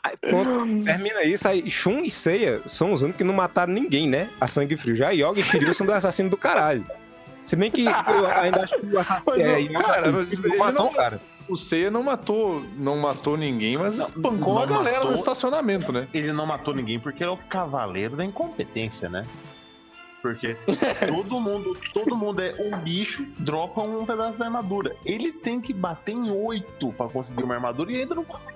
Aí, 0.04 0.18
pronto, 0.18 0.84
termina 0.84 1.24
isso, 1.24 1.48
aí 1.48 1.70
Shun 1.72 2.02
e 2.04 2.12
Seiya 2.12 2.62
são 2.68 2.94
os 2.94 3.02
únicos 3.02 3.18
que 3.18 3.24
não 3.24 3.34
mataram 3.34 3.74
ninguém, 3.74 4.08
né? 4.08 4.30
A 4.40 4.48
sangue 4.48 4.78
frio. 4.78 4.96
Já 4.96 5.10
Yoga 5.10 5.40
e 5.40 5.44
Shiryu 5.44 5.74
são 5.74 5.86
dois 5.86 5.98
assassinos 6.00 6.30
do 6.30 6.38
caralho. 6.38 6.86
Se 7.44 7.56
bem 7.56 7.72
que 7.72 7.86
eu 7.86 8.26
ainda 8.28 8.64
acho 8.64 8.80
que 8.80 8.86
o 8.88 9.00
assassino. 9.00 9.38
Mas, 9.38 9.48
É, 9.48 9.68
cara, 9.84 10.12
mas 10.12 10.34
ele 10.34 10.58
matou 10.58 10.86
não- 10.86 10.94
cara. 10.94 11.20
O 11.48 11.56
Seiya 11.56 11.92
não 11.92 12.02
matou, 12.02 12.62
não 12.78 12.98
matou 12.98 13.38
ninguém, 13.38 13.78
mas 13.78 13.98
Não, 14.00 14.08
espancou 14.08 14.56
não 14.56 14.62
a 14.62 14.66
galera 14.66 14.96
matou. 14.98 15.12
no 15.12 15.16
estacionamento, 15.16 15.92
né? 15.92 16.08
Ele 16.14 16.32
não 16.34 16.46
matou 16.46 16.74
ninguém 16.74 17.00
porque 17.00 17.24
ele 17.24 17.30
é 17.30 17.34
o 17.34 17.38
cavaleiro 17.38 18.16
da 18.16 18.26
incompetência, 18.26 19.08
né? 19.10 19.26
Porque 20.24 20.58
todo 21.08 21.40
mundo, 21.40 21.78
todo 21.94 22.16
mundo 22.16 22.42
é 22.42 22.56
um 22.60 22.78
bicho, 22.80 23.24
dropa 23.38 23.82
um 23.82 24.06
pedaço 24.06 24.40
da 24.40 24.46
armadura. 24.46 24.96
Ele 25.06 25.32
tem 25.32 25.62
que 25.62 25.72
bater 25.72 26.14
em 26.14 26.32
oito 26.32 26.92
pra 26.94 27.08
conseguir 27.08 27.44
uma 27.44 27.54
armadura 27.54 27.92
e 27.92 27.98
ainda 28.02 28.16
não 28.16 28.24
consegue. 28.24 28.56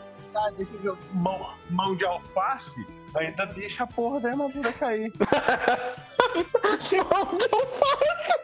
Mão, 1.14 1.50
mão 1.70 1.96
de 1.96 2.06
alface, 2.06 2.88
ainda 3.16 3.46
deixa 3.46 3.84
a 3.84 3.88
porra 3.88 4.20
da 4.22 4.30
armadura 4.30 4.72
cair. 4.74 5.12
Onde 6.56 6.96
eu 6.96 7.66
faço? 7.68 8.39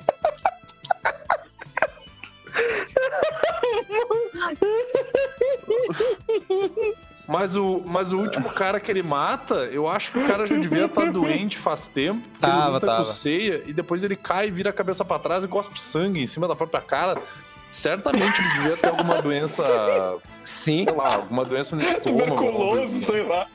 Mas 7.38 7.56
o, 7.56 7.84
mas 7.86 8.12
o 8.14 8.20
último 8.20 8.50
cara 8.50 8.80
que 8.80 8.90
ele 8.90 9.04
mata, 9.04 9.56
eu 9.72 9.88
acho 9.90 10.12
que 10.12 10.20
o 10.20 10.26
cara 10.26 10.48
já 10.48 10.56
devia 10.56 10.86
estar 10.86 11.12
doente 11.12 11.58
faz 11.58 11.88
tempo. 11.88 12.22
porque 12.22 12.46
ele 12.46 12.54
Tava, 12.56 12.68
luta 12.70 12.86
tava. 12.86 13.00
com 13.00 13.06
ceia 13.12 13.62
e 13.66 13.74
depois 13.74 14.04
ele 14.06 14.16
cai, 14.16 14.50
vira 14.50 14.70
a 14.70 14.74
cabeça 14.74 15.04
pra 15.04 15.20
trás 15.20 15.44
e 15.44 15.48
cospe 15.48 15.78
sangue 15.80 16.22
em 16.22 16.28
cima 16.28 16.48
da 16.48 16.56
própria 16.56 16.80
cara. 16.82 17.18
Certamente 17.72 18.40
ele 18.40 18.50
devia 18.54 18.78
ter 18.78 18.88
alguma 18.88 19.22
doença, 19.22 20.18
Sim, 20.46 20.86
sei 20.86 20.94
lá, 20.94 21.16
alguma 21.16 21.44
doença 21.44 21.76
no 21.76 21.82
estômago. 21.82 22.36
Tuberculoso, 22.38 22.82
assim. 22.82 23.02
sei 23.02 23.24
lá. 23.24 23.48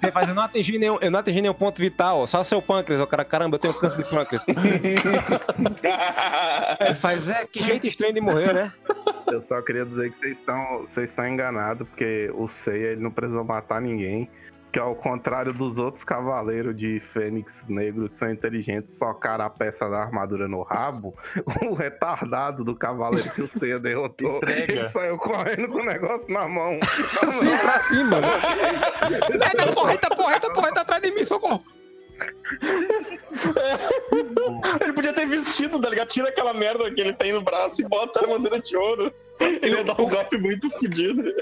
você 0.00 0.10
faz, 0.10 0.28
eu 0.30 0.34
não 0.34 0.42
atingi 0.44 0.78
nenhum, 0.78 0.96
eu 0.98 1.10
não 1.10 1.18
atingi 1.20 1.42
nenhum 1.42 1.52
ponto 1.52 1.78
vital, 1.78 2.26
só 2.26 2.42
seu 2.42 2.62
pâncreas. 2.62 3.02
O 3.02 3.06
cara, 3.06 3.22
caramba, 3.22 3.56
eu 3.56 3.58
tenho 3.58 3.74
câncer 3.74 3.98
de 4.02 4.08
pâncreas. 4.08 4.46
Ele 6.80 6.94
faz, 6.94 7.28
é, 7.28 7.44
que 7.46 7.62
jeito 7.62 7.86
estranho 7.86 8.14
de 8.14 8.20
morrer, 8.22 8.54
né? 8.54 8.72
Eu 9.30 9.42
só 9.42 9.60
queria 9.62 9.84
dizer 9.84 10.10
que 10.12 10.18
vocês 10.18 10.38
estão, 10.38 10.78
vocês 10.80 11.10
estão 11.10 11.26
enganados, 11.26 11.86
porque 11.88 12.30
o 12.34 12.48
Seiya 12.48 12.92
ele 12.92 13.00
não 13.02 13.10
precisou 13.10 13.44
matar 13.44 13.80
ninguém. 13.80 14.28
Que 14.72 14.80
ao 14.80 14.94
contrário 14.94 15.54
dos 15.54 15.78
outros 15.78 16.04
cavaleiros 16.04 16.76
de 16.76 17.00
Fênix 17.00 17.66
Negro 17.66 18.08
que 18.10 18.16
são 18.16 18.30
inteligentes, 18.30 18.98
socaram 18.98 19.44
a 19.46 19.48
peça 19.50 19.88
da 19.88 19.98
armadura 20.02 20.46
no 20.48 20.62
rabo, 20.62 21.14
o 21.70 21.72
retardado 21.72 22.62
do 22.62 22.74
cavaleiro 22.76 23.30
que 23.30 23.42
o 23.42 23.48
Seiya 23.48 23.78
derrotou, 23.78 24.36
Entrega. 24.44 24.72
ele 24.72 24.84
saiu 24.88 25.16
correndo 25.16 25.68
com 25.68 25.78
o 25.78 25.84
negócio 25.84 26.30
na 26.30 26.46
mão. 26.46 26.78
Sim, 26.82 27.56
pra 27.58 27.80
cima? 27.80 28.16
Eita 29.50 29.72
porra, 29.72 29.92
eita 29.92 30.08
porra, 30.14 30.32
eita 30.34 30.52
porra, 30.52 30.72
tá 30.74 30.80
atrás 30.82 31.00
de 31.00 31.10
mim, 31.12 31.24
socorro. 31.24 31.62
Ele 34.80 34.92
podia 34.92 35.12
ter 35.12 35.26
vestido, 35.26 35.80
tá 35.80 35.88
ligado? 35.88 36.08
Tira 36.08 36.28
aquela 36.28 36.54
merda 36.54 36.90
que 36.90 37.00
ele 37.00 37.12
tem 37.12 37.32
no 37.32 37.40
braço 37.40 37.80
e 37.80 37.84
bota 37.84 38.20
a 38.20 38.22
armadura 38.22 38.60
de 38.60 38.76
ouro. 38.76 39.12
Ele 39.38 39.76
ia 39.76 39.84
dar 39.84 40.00
uns 40.00 40.08
golpes 40.08 40.40
muito 40.40 40.70
fodidos. 40.70 41.32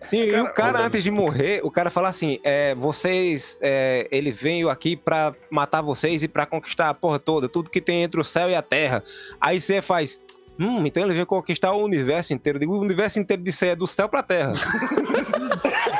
Sim, 0.00 0.22
e 0.22 0.40
o 0.40 0.52
cara, 0.52 0.80
antes 0.80 1.02
de 1.02 1.10
morrer, 1.10 1.60
o 1.62 1.70
cara 1.70 1.90
fala 1.90 2.08
assim: 2.08 2.40
é, 2.42 2.74
vocês. 2.74 3.58
é, 3.62 4.08
ele 4.10 4.30
veio 4.30 4.68
aqui 4.68 4.96
pra 4.96 5.34
matar 5.50 5.82
vocês 5.82 6.22
e 6.22 6.28
pra 6.28 6.46
conquistar 6.46 6.88
a 6.88 6.94
porra 6.94 7.18
toda, 7.18 7.48
tudo 7.48 7.70
que 7.70 7.80
tem 7.80 8.02
entre 8.02 8.20
o 8.20 8.24
céu 8.24 8.50
e 8.50 8.54
a 8.54 8.62
terra. 8.62 9.02
Aí 9.40 9.60
você 9.60 9.80
faz. 9.80 10.20
Hum, 10.58 10.84
então 10.84 11.04
ele 11.04 11.14
veio 11.14 11.26
conquistar 11.26 11.72
o 11.72 11.82
universo 11.82 12.34
inteiro. 12.34 12.58
Digo, 12.58 12.74
o 12.74 12.80
universo 12.80 13.18
inteiro 13.18 13.42
de 13.42 13.64
é 13.64 13.76
do 13.76 13.86
céu 13.86 14.08
pra 14.08 14.22
terra. 14.22 14.52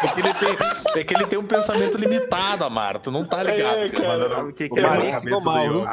É 0.02 0.08
que, 0.08 0.20
ele 0.20 0.34
tem, 0.34 1.00
é 1.00 1.04
que 1.04 1.14
ele 1.14 1.26
tem 1.26 1.38
um 1.38 1.46
pensamento 1.46 1.98
limitado, 1.98 2.64
Amaro. 2.64 2.98
Tu 3.00 3.10
não 3.10 3.24
tá 3.24 3.42
ligado. 3.42 3.78
É, 3.78 3.88
cara. 3.90 4.04
cara. 4.04 4.28
Sabe 4.28 4.50
o 4.50 4.52
que, 4.52 4.64
O 4.64 4.70
que 4.70 4.80
é? 4.80 4.82
Marinho 4.82 5.12
cabeça 5.12 5.40
mal, 5.40 5.68
do. 5.68 5.86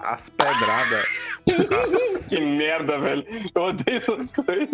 As 0.00 0.28
pedradas. 0.28 1.06
Que 2.28 2.40
merda, 2.40 2.96
velho. 2.96 3.26
Eu 3.54 3.62
odeio 3.62 3.98
essas 3.98 4.32
coisas. 4.32 4.68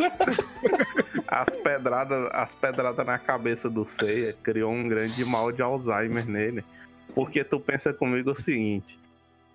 As 1.26 1.56
pedradas, 1.56 2.28
as 2.32 2.54
pedradas 2.54 3.06
na 3.06 3.18
cabeça 3.18 3.70
do 3.70 3.87
Seiya 3.87 4.37
criou 4.42 4.70
um 4.70 4.87
grande 4.87 5.24
mal 5.24 5.50
de 5.50 5.62
Alzheimer 5.62 6.28
nele. 6.28 6.62
Porque 7.14 7.42
tu 7.42 7.59
pensa 7.59 7.94
comigo 7.94 8.32
o 8.32 8.37
seguinte: 8.37 8.98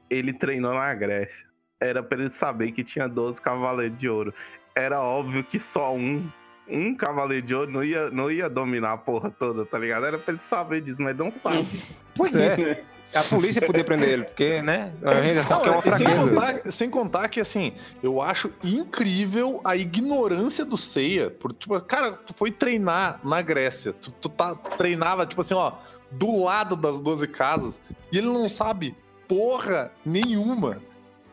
ele 0.09 0.33
treinou 0.33 0.73
na 0.73 0.93
Grécia. 0.93 1.45
Era 1.79 2.01
pra 2.01 2.19
ele 2.19 2.31
saber 2.31 2.71
que 2.71 2.83
tinha 2.83 3.07
12 3.07 3.39
cavaleiros 3.41 3.97
de 3.97 4.09
ouro. 4.09 4.33
Era 4.75 5.01
óbvio 5.01 5.43
que 5.43 5.59
só 5.59 5.93
um, 5.93 6.27
um 6.67 6.95
cavaleiro 6.95 7.45
de 7.45 7.53
ouro 7.55 7.71
não 7.71 7.83
ia, 7.83 8.09
não 8.11 8.31
ia 8.31 8.49
dominar 8.49 8.93
a 8.93 8.97
porra 8.97 9.29
toda, 9.31 9.65
tá 9.65 9.77
ligado? 9.77 10.05
Era 10.05 10.17
pra 10.17 10.33
ele 10.33 10.41
saber 10.41 10.81
disso, 10.81 11.01
mas 11.01 11.15
não 11.17 11.31
sabe. 11.31 11.67
Pois 12.13 12.35
é. 12.35 12.83
A 13.15 13.23
polícia 13.23 13.65
podia 13.65 13.83
prender 13.83 14.09
ele, 14.09 14.23
porque, 14.25 14.61
né? 14.61 14.93
A 15.01 15.21
gente 15.21 15.35
já 15.35 15.43
sabe 15.43 15.63
que 15.63 15.67
é 15.67 15.71
uma 15.71 15.81
Não, 15.83 15.91
sem, 15.91 16.07
fraqueza. 16.07 16.29
contar, 16.29 16.71
sem 16.71 16.89
contar 16.89 17.27
que, 17.29 17.39
assim, 17.41 17.73
eu 18.03 18.21
acho 18.21 18.51
incrível 18.63 19.59
a 19.63 19.75
ignorância 19.77 20.63
do 20.65 20.77
Seiya. 20.77 21.29
Por, 21.29 21.51
tipo, 21.53 21.79
cara, 21.81 22.11
tu 22.11 22.33
foi 22.33 22.51
treinar 22.51 23.19
na 23.23 23.41
Grécia. 23.41 23.91
Tu, 23.93 24.11
tu, 24.11 24.29
tá, 24.29 24.55
tu 24.55 24.77
treinava, 24.77 25.25
tipo 25.25 25.41
assim, 25.41 25.53
ó, 25.53 25.73
do 26.11 26.43
lado 26.43 26.75
das 26.75 26.99
12 27.01 27.27
casas. 27.29 27.81
E 28.11 28.17
ele 28.17 28.27
não 28.27 28.47
sabe 28.49 28.95
porra 29.27 29.91
nenhuma. 30.05 30.81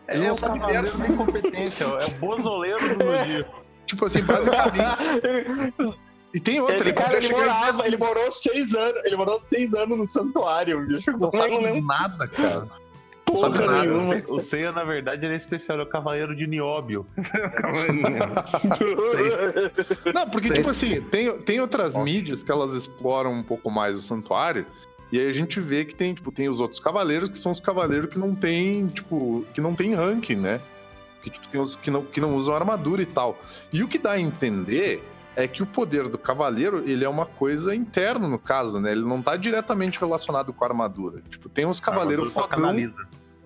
Ele 0.09 0.25
É 0.25 0.29
não 0.29 0.35
sabe 0.37 0.59
merda. 0.61 0.91
da 0.93 1.07
incompetência, 1.09 1.85
é 1.85 2.07
o 2.07 2.11
bozoleiro 2.21 2.97
do 2.97 3.05
Zodíaco. 3.05 3.59
Tipo 3.89 4.05
assim, 4.05 4.23
basicamente. 4.23 4.79
ele, 5.25 5.95
E 6.35 6.39
tem 6.39 6.61
outra, 6.61 6.77
ele, 6.77 6.85
ele, 6.85 6.93
cara, 6.93 7.09
podia 7.09 7.19
ele 7.19 7.27
chegar 7.27 7.39
dizer 7.41 7.51
morava, 7.55 7.71
assim, 7.71 7.83
ele 7.87 7.97
morou 7.97 8.31
seis 8.31 8.75
anos. 8.75 9.05
Ele 9.05 9.17
morou 9.17 9.41
seis 9.41 9.75
anos 9.75 9.99
no 9.99 10.07
santuário, 10.07 10.87
bicho. 10.87 11.11
não 11.19 11.33
sabe 11.33 11.57
lembro? 11.59 11.85
nada, 11.87 12.29
cara. 12.29 12.69
Porra 13.25 13.39
Sabe 13.39 13.59
nada. 13.59 13.81
nenhuma. 13.85 14.23
O 14.29 14.41
Seiya, 14.41 14.71
na 14.73 14.85
verdade, 14.85 15.25
ele 15.25 15.35
é 15.35 15.37
especial, 15.37 15.79
é 15.81 15.83
o 15.83 15.87
cavaleiro 15.87 16.35
de 16.37 16.47
Nióbio. 16.47 17.05
Não, 20.15 20.29
porque, 20.31 20.51
tipo 20.51 20.71
assim, 20.71 21.01
tem, 21.03 21.39
tem 21.41 21.61
outras 21.61 21.95
mídias 21.97 22.43
que 22.43 22.51
elas 22.51 22.73
exploram 22.73 23.33
um 23.33 23.43
pouco 23.43 23.71
mais 23.71 23.99
o 23.99 24.03
santuário. 24.03 24.65
E 25.13 25.19
aí 25.19 25.29
a 25.29 25.33
gente 25.33 25.61
vê 25.61 25.85
que 25.85 25.95
tem, 25.95 26.15
tipo, 26.15 26.33
tem 26.33 26.49
os 26.49 26.61
outros 26.61 26.81
cavaleiros, 26.81 27.29
que 27.29 27.39
são 27.39 27.53
os 27.53 27.61
cavaleiros 27.61 28.11
que 28.11 28.19
não 28.19 28.35
tem, 28.35 28.89
tipo, 28.89 29.45
que 29.55 29.61
não 29.61 29.75
tem 29.75 29.95
ranking, 29.95 30.37
né? 30.37 30.61
Que, 31.23 31.31
tipo, 31.31 31.49
tem 31.49 31.61
os 31.61 31.77
que 31.77 31.91
não, 31.91 32.03
que 32.03 32.21
não 32.21 32.37
usam 32.37 32.55
armadura 32.55 33.03
e 33.03 33.07
tal. 33.07 33.39
E 33.73 33.83
o 33.83 33.89
que 33.89 33.99
dá 33.99 34.13
a 34.13 34.21
entender 34.21 35.03
é 35.35 35.47
que 35.47 35.63
o 35.63 35.67
poder 35.67 36.09
do 36.09 36.19
cavaleiro, 36.19 36.83
ele 36.89 37.05
é 37.05 37.09
uma 37.09 37.27
coisa 37.27 37.75
interna, 37.75 38.27
no 38.27 38.39
caso, 38.39 38.81
né? 38.81 38.93
Ele 38.93 39.05
não 39.05 39.23
tá 39.23 39.37
diretamente 39.37 39.99
relacionado 40.01 40.53
com 40.53 40.65
a 40.65 40.67
armadura. 40.67 41.23
Tipo, 41.29 41.49
tem 41.49 41.65
uns 41.65 41.81
cavaleiros 41.81 42.33
fodão... 42.33 42.93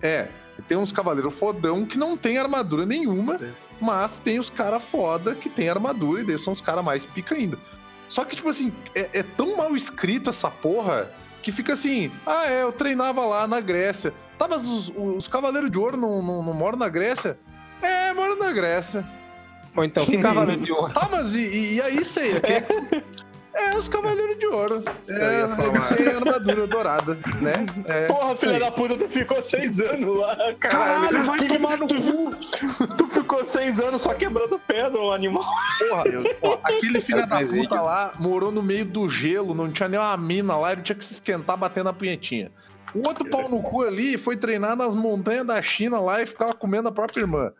É, 0.00 0.28
tem 0.66 0.76
uns 0.76 0.90
cavaleiros 0.90 1.34
fodão 1.34 1.84
que 1.84 1.98
não 1.98 2.16
tem 2.16 2.38
armadura 2.38 2.84
nenhuma, 2.84 3.38
mas 3.80 4.18
tem 4.18 4.38
os 4.38 4.50
cara 4.50 4.80
foda 4.80 5.34
que 5.34 5.48
tem 5.48 5.68
armadura 5.68 6.22
e 6.22 6.24
daí 6.24 6.38
são 6.38 6.52
os 6.52 6.60
cara 6.60 6.82
mais 6.82 7.04
pica 7.04 7.34
ainda. 7.34 7.58
Só 8.08 8.24
que, 8.24 8.36
tipo 8.36 8.48
assim, 8.48 8.72
é, 8.94 9.20
é 9.20 9.22
tão 9.22 9.56
mal 9.56 9.74
escrito 9.74 10.30
essa 10.30 10.50
porra 10.50 11.10
que 11.42 11.50
fica 11.50 11.72
assim, 11.72 12.10
ah, 12.26 12.46
é, 12.46 12.62
eu 12.62 12.72
treinava 12.72 13.24
lá 13.24 13.46
na 13.46 13.60
Grécia. 13.60 14.14
Tá, 14.38 14.46
mas 14.48 14.66
os, 14.66 14.92
os 14.96 15.28
Cavaleiros 15.28 15.70
de 15.70 15.78
Ouro 15.78 15.96
não, 15.96 16.22
não, 16.22 16.42
não 16.42 16.54
moram 16.54 16.78
na 16.78 16.88
Grécia? 16.88 17.38
É, 17.82 18.12
moram 18.14 18.38
na 18.38 18.52
Grécia. 18.52 19.04
Ou 19.76 19.84
então, 19.84 20.04
que 20.06 20.16
cavaleiro 20.22 20.62
de 20.62 20.72
ouro? 20.72 20.92
Tá, 20.92 21.08
mas 21.10 21.34
e, 21.34 21.74
e- 21.76 21.80
aí, 21.80 22.04
sei, 22.04 22.40
quem 22.40 22.56
é 22.56 22.60
que 22.60 22.72
vocês- 22.72 23.02
É, 23.54 23.76
os 23.76 23.86
Cavaleiros 23.86 24.38
de 24.38 24.46
Ouro. 24.46 24.82
É, 25.06 25.42
eles 25.42 25.84
têm 25.94 26.06
armadura 26.08 26.66
dourada, 26.66 27.18
né? 27.38 27.66
É, 27.86 28.06
Porra, 28.06 28.34
filha 28.34 28.58
da 28.58 28.70
puta, 28.70 28.96
tu 28.96 29.06
ficou 29.10 29.44
seis 29.44 29.78
anos 29.78 30.16
lá, 30.18 30.34
caralho. 30.58 30.58
Caralho, 31.10 31.22
vai 31.22 31.38
Que- 31.38 31.48
tomar 31.48 31.76
no 31.76 31.86
cu! 31.86 32.34
Tu 32.96 33.06
ficou 33.08 33.44
seis 33.44 33.78
anos 33.78 34.00
só 34.00 34.14
quebrando 34.14 34.58
pedra, 34.58 34.98
o 34.98 35.12
animal. 35.12 35.44
Porra, 35.78 36.04
ó, 36.40 36.58
aquele 36.64 36.98
filho 36.98 37.26
da 37.28 37.40
puta 37.44 37.82
lá 37.82 38.14
morou 38.18 38.50
no 38.50 38.62
meio 38.62 38.86
do 38.86 39.06
gelo, 39.06 39.52
não 39.54 39.70
tinha 39.70 39.86
nem 39.86 40.00
uma 40.00 40.16
mina 40.16 40.56
lá, 40.56 40.72
ele 40.72 40.80
tinha 40.80 40.96
que 40.96 41.04
se 41.04 41.12
esquentar 41.12 41.54
batendo 41.58 41.90
a 41.90 41.92
punhetinha. 41.92 42.50
O 42.94 43.06
outro 43.06 43.28
pau 43.28 43.50
no 43.50 43.62
cu 43.62 43.82
ali 43.82 44.16
foi 44.16 44.34
treinar 44.34 44.74
nas 44.76 44.94
montanhas 44.94 45.46
da 45.46 45.60
China 45.60 46.00
lá 46.00 46.22
e 46.22 46.26
ficava 46.26 46.54
comendo 46.54 46.88
a 46.88 46.92
própria 46.92 47.20
irmã. 47.20 47.52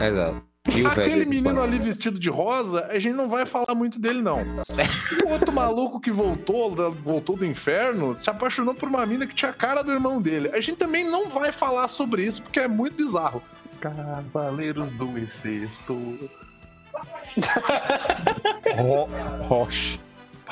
Exato. 0.00 0.42
E 0.70 0.86
Aquele 0.86 1.24
menino 1.24 1.60
ali 1.60 1.78
vestido 1.78 2.20
de 2.20 2.30
rosa, 2.30 2.86
a 2.86 2.98
gente 2.98 3.14
não 3.14 3.28
vai 3.28 3.44
falar 3.44 3.74
muito 3.74 3.98
dele, 3.98 4.22
não. 4.22 4.38
O 5.26 5.28
outro 5.32 5.52
maluco 5.52 6.00
que 6.00 6.10
voltou, 6.10 6.94
voltou 6.94 7.36
do 7.36 7.44
inferno, 7.44 8.16
se 8.16 8.30
apaixonou 8.30 8.74
por 8.74 8.88
uma 8.88 9.04
mina 9.04 9.26
que 9.26 9.34
tinha 9.34 9.50
a 9.50 9.54
cara 9.54 9.82
do 9.82 9.90
irmão 9.90 10.20
dele. 10.22 10.50
A 10.52 10.60
gente 10.60 10.76
também 10.76 11.04
não 11.04 11.28
vai 11.28 11.50
falar 11.50 11.88
sobre 11.88 12.24
isso, 12.24 12.42
porque 12.42 12.60
é 12.60 12.68
muito 12.68 12.96
bizarro. 12.96 13.42
Cavaleiros 13.80 14.90
do 14.92 15.18
Incesto. 15.18 16.30
Ro 18.76 19.08
Roche. 19.48 19.98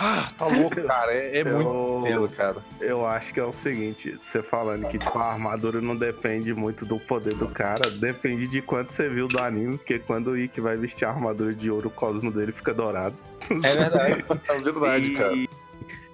Ah, 0.03 0.29
tá 0.39 0.47
louco, 0.47 0.81
cara. 0.83 1.13
É, 1.15 1.39
é 1.39 1.41
Eu- 1.43 1.59
muito 1.63 2.07
cedo, 2.07 2.29
cara. 2.31 2.57
Eu 2.81 3.07
acho 3.07 3.35
que 3.35 3.39
é 3.41 3.45
o 3.45 3.53
seguinte, 3.53 4.17
você 4.21 4.43
falando 4.43 4.89
que 4.89 4.99
tipo, 4.99 5.19
a 5.19 5.33
armadura 5.33 5.81
não 5.81 5.95
depende 5.95 6.55
muito 6.55 6.87
do 6.87 6.99
poder 6.99 7.35
do 7.35 7.47
cara, 7.49 7.91
depende 7.91 8.47
de 8.47 8.63
quanto 8.63 8.95
você 8.95 9.09
viu 9.11 9.29
do 9.29 9.39
anime, 9.43 9.77
porque 9.77 9.99
quando 9.99 10.29
o 10.29 10.39
Ikki 10.39 10.61
vai 10.61 10.77
vestir 10.77 11.05
a 11.05 11.11
armadura 11.11 11.53
de 11.55 11.71
ouro, 11.71 11.89
o 11.89 11.91
cosmo 11.91 12.33
dele 12.33 12.51
fica 12.53 12.73
dourado. 12.73 13.15
É 13.51 13.77
verdade. 13.77 14.25
É 14.49 14.59
verdade, 14.59 15.11
E 15.11 15.15
cara. 15.17 15.35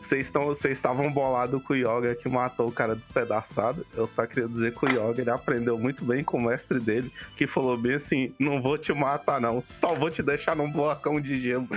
Vocês 0.06 0.26
estão- 0.26 0.44
vocês 0.44 0.72
estavam 0.74 1.10
bolados 1.12 1.60
com 1.64 1.72
o 1.72 1.76
Yoga 1.76 2.14
que 2.14 2.28
matou 2.28 2.68
o 2.68 2.72
cara 2.72 2.94
despedaçado. 2.94 3.84
Eu 3.96 4.06
só 4.06 4.24
queria 4.24 4.46
dizer 4.48 4.72
que 4.72 4.84
o 4.84 4.88
Yoga 4.88 5.20
ele 5.20 5.30
aprendeu 5.30 5.76
muito 5.76 6.04
bem 6.04 6.22
com 6.22 6.36
o 6.38 6.40
mestre 6.40 6.78
dele, 6.78 7.12
que 7.36 7.44
falou 7.46 7.76
bem 7.76 7.94
assim: 7.94 8.32
não 8.38 8.62
vou 8.62 8.78
te 8.78 8.92
matar, 8.92 9.40
não, 9.40 9.60
só 9.60 9.94
vou 9.94 10.08
te 10.10 10.22
deixar 10.22 10.54
num 10.54 10.70
blocão 10.70 11.20
de 11.20 11.40
gelo. 11.40 11.66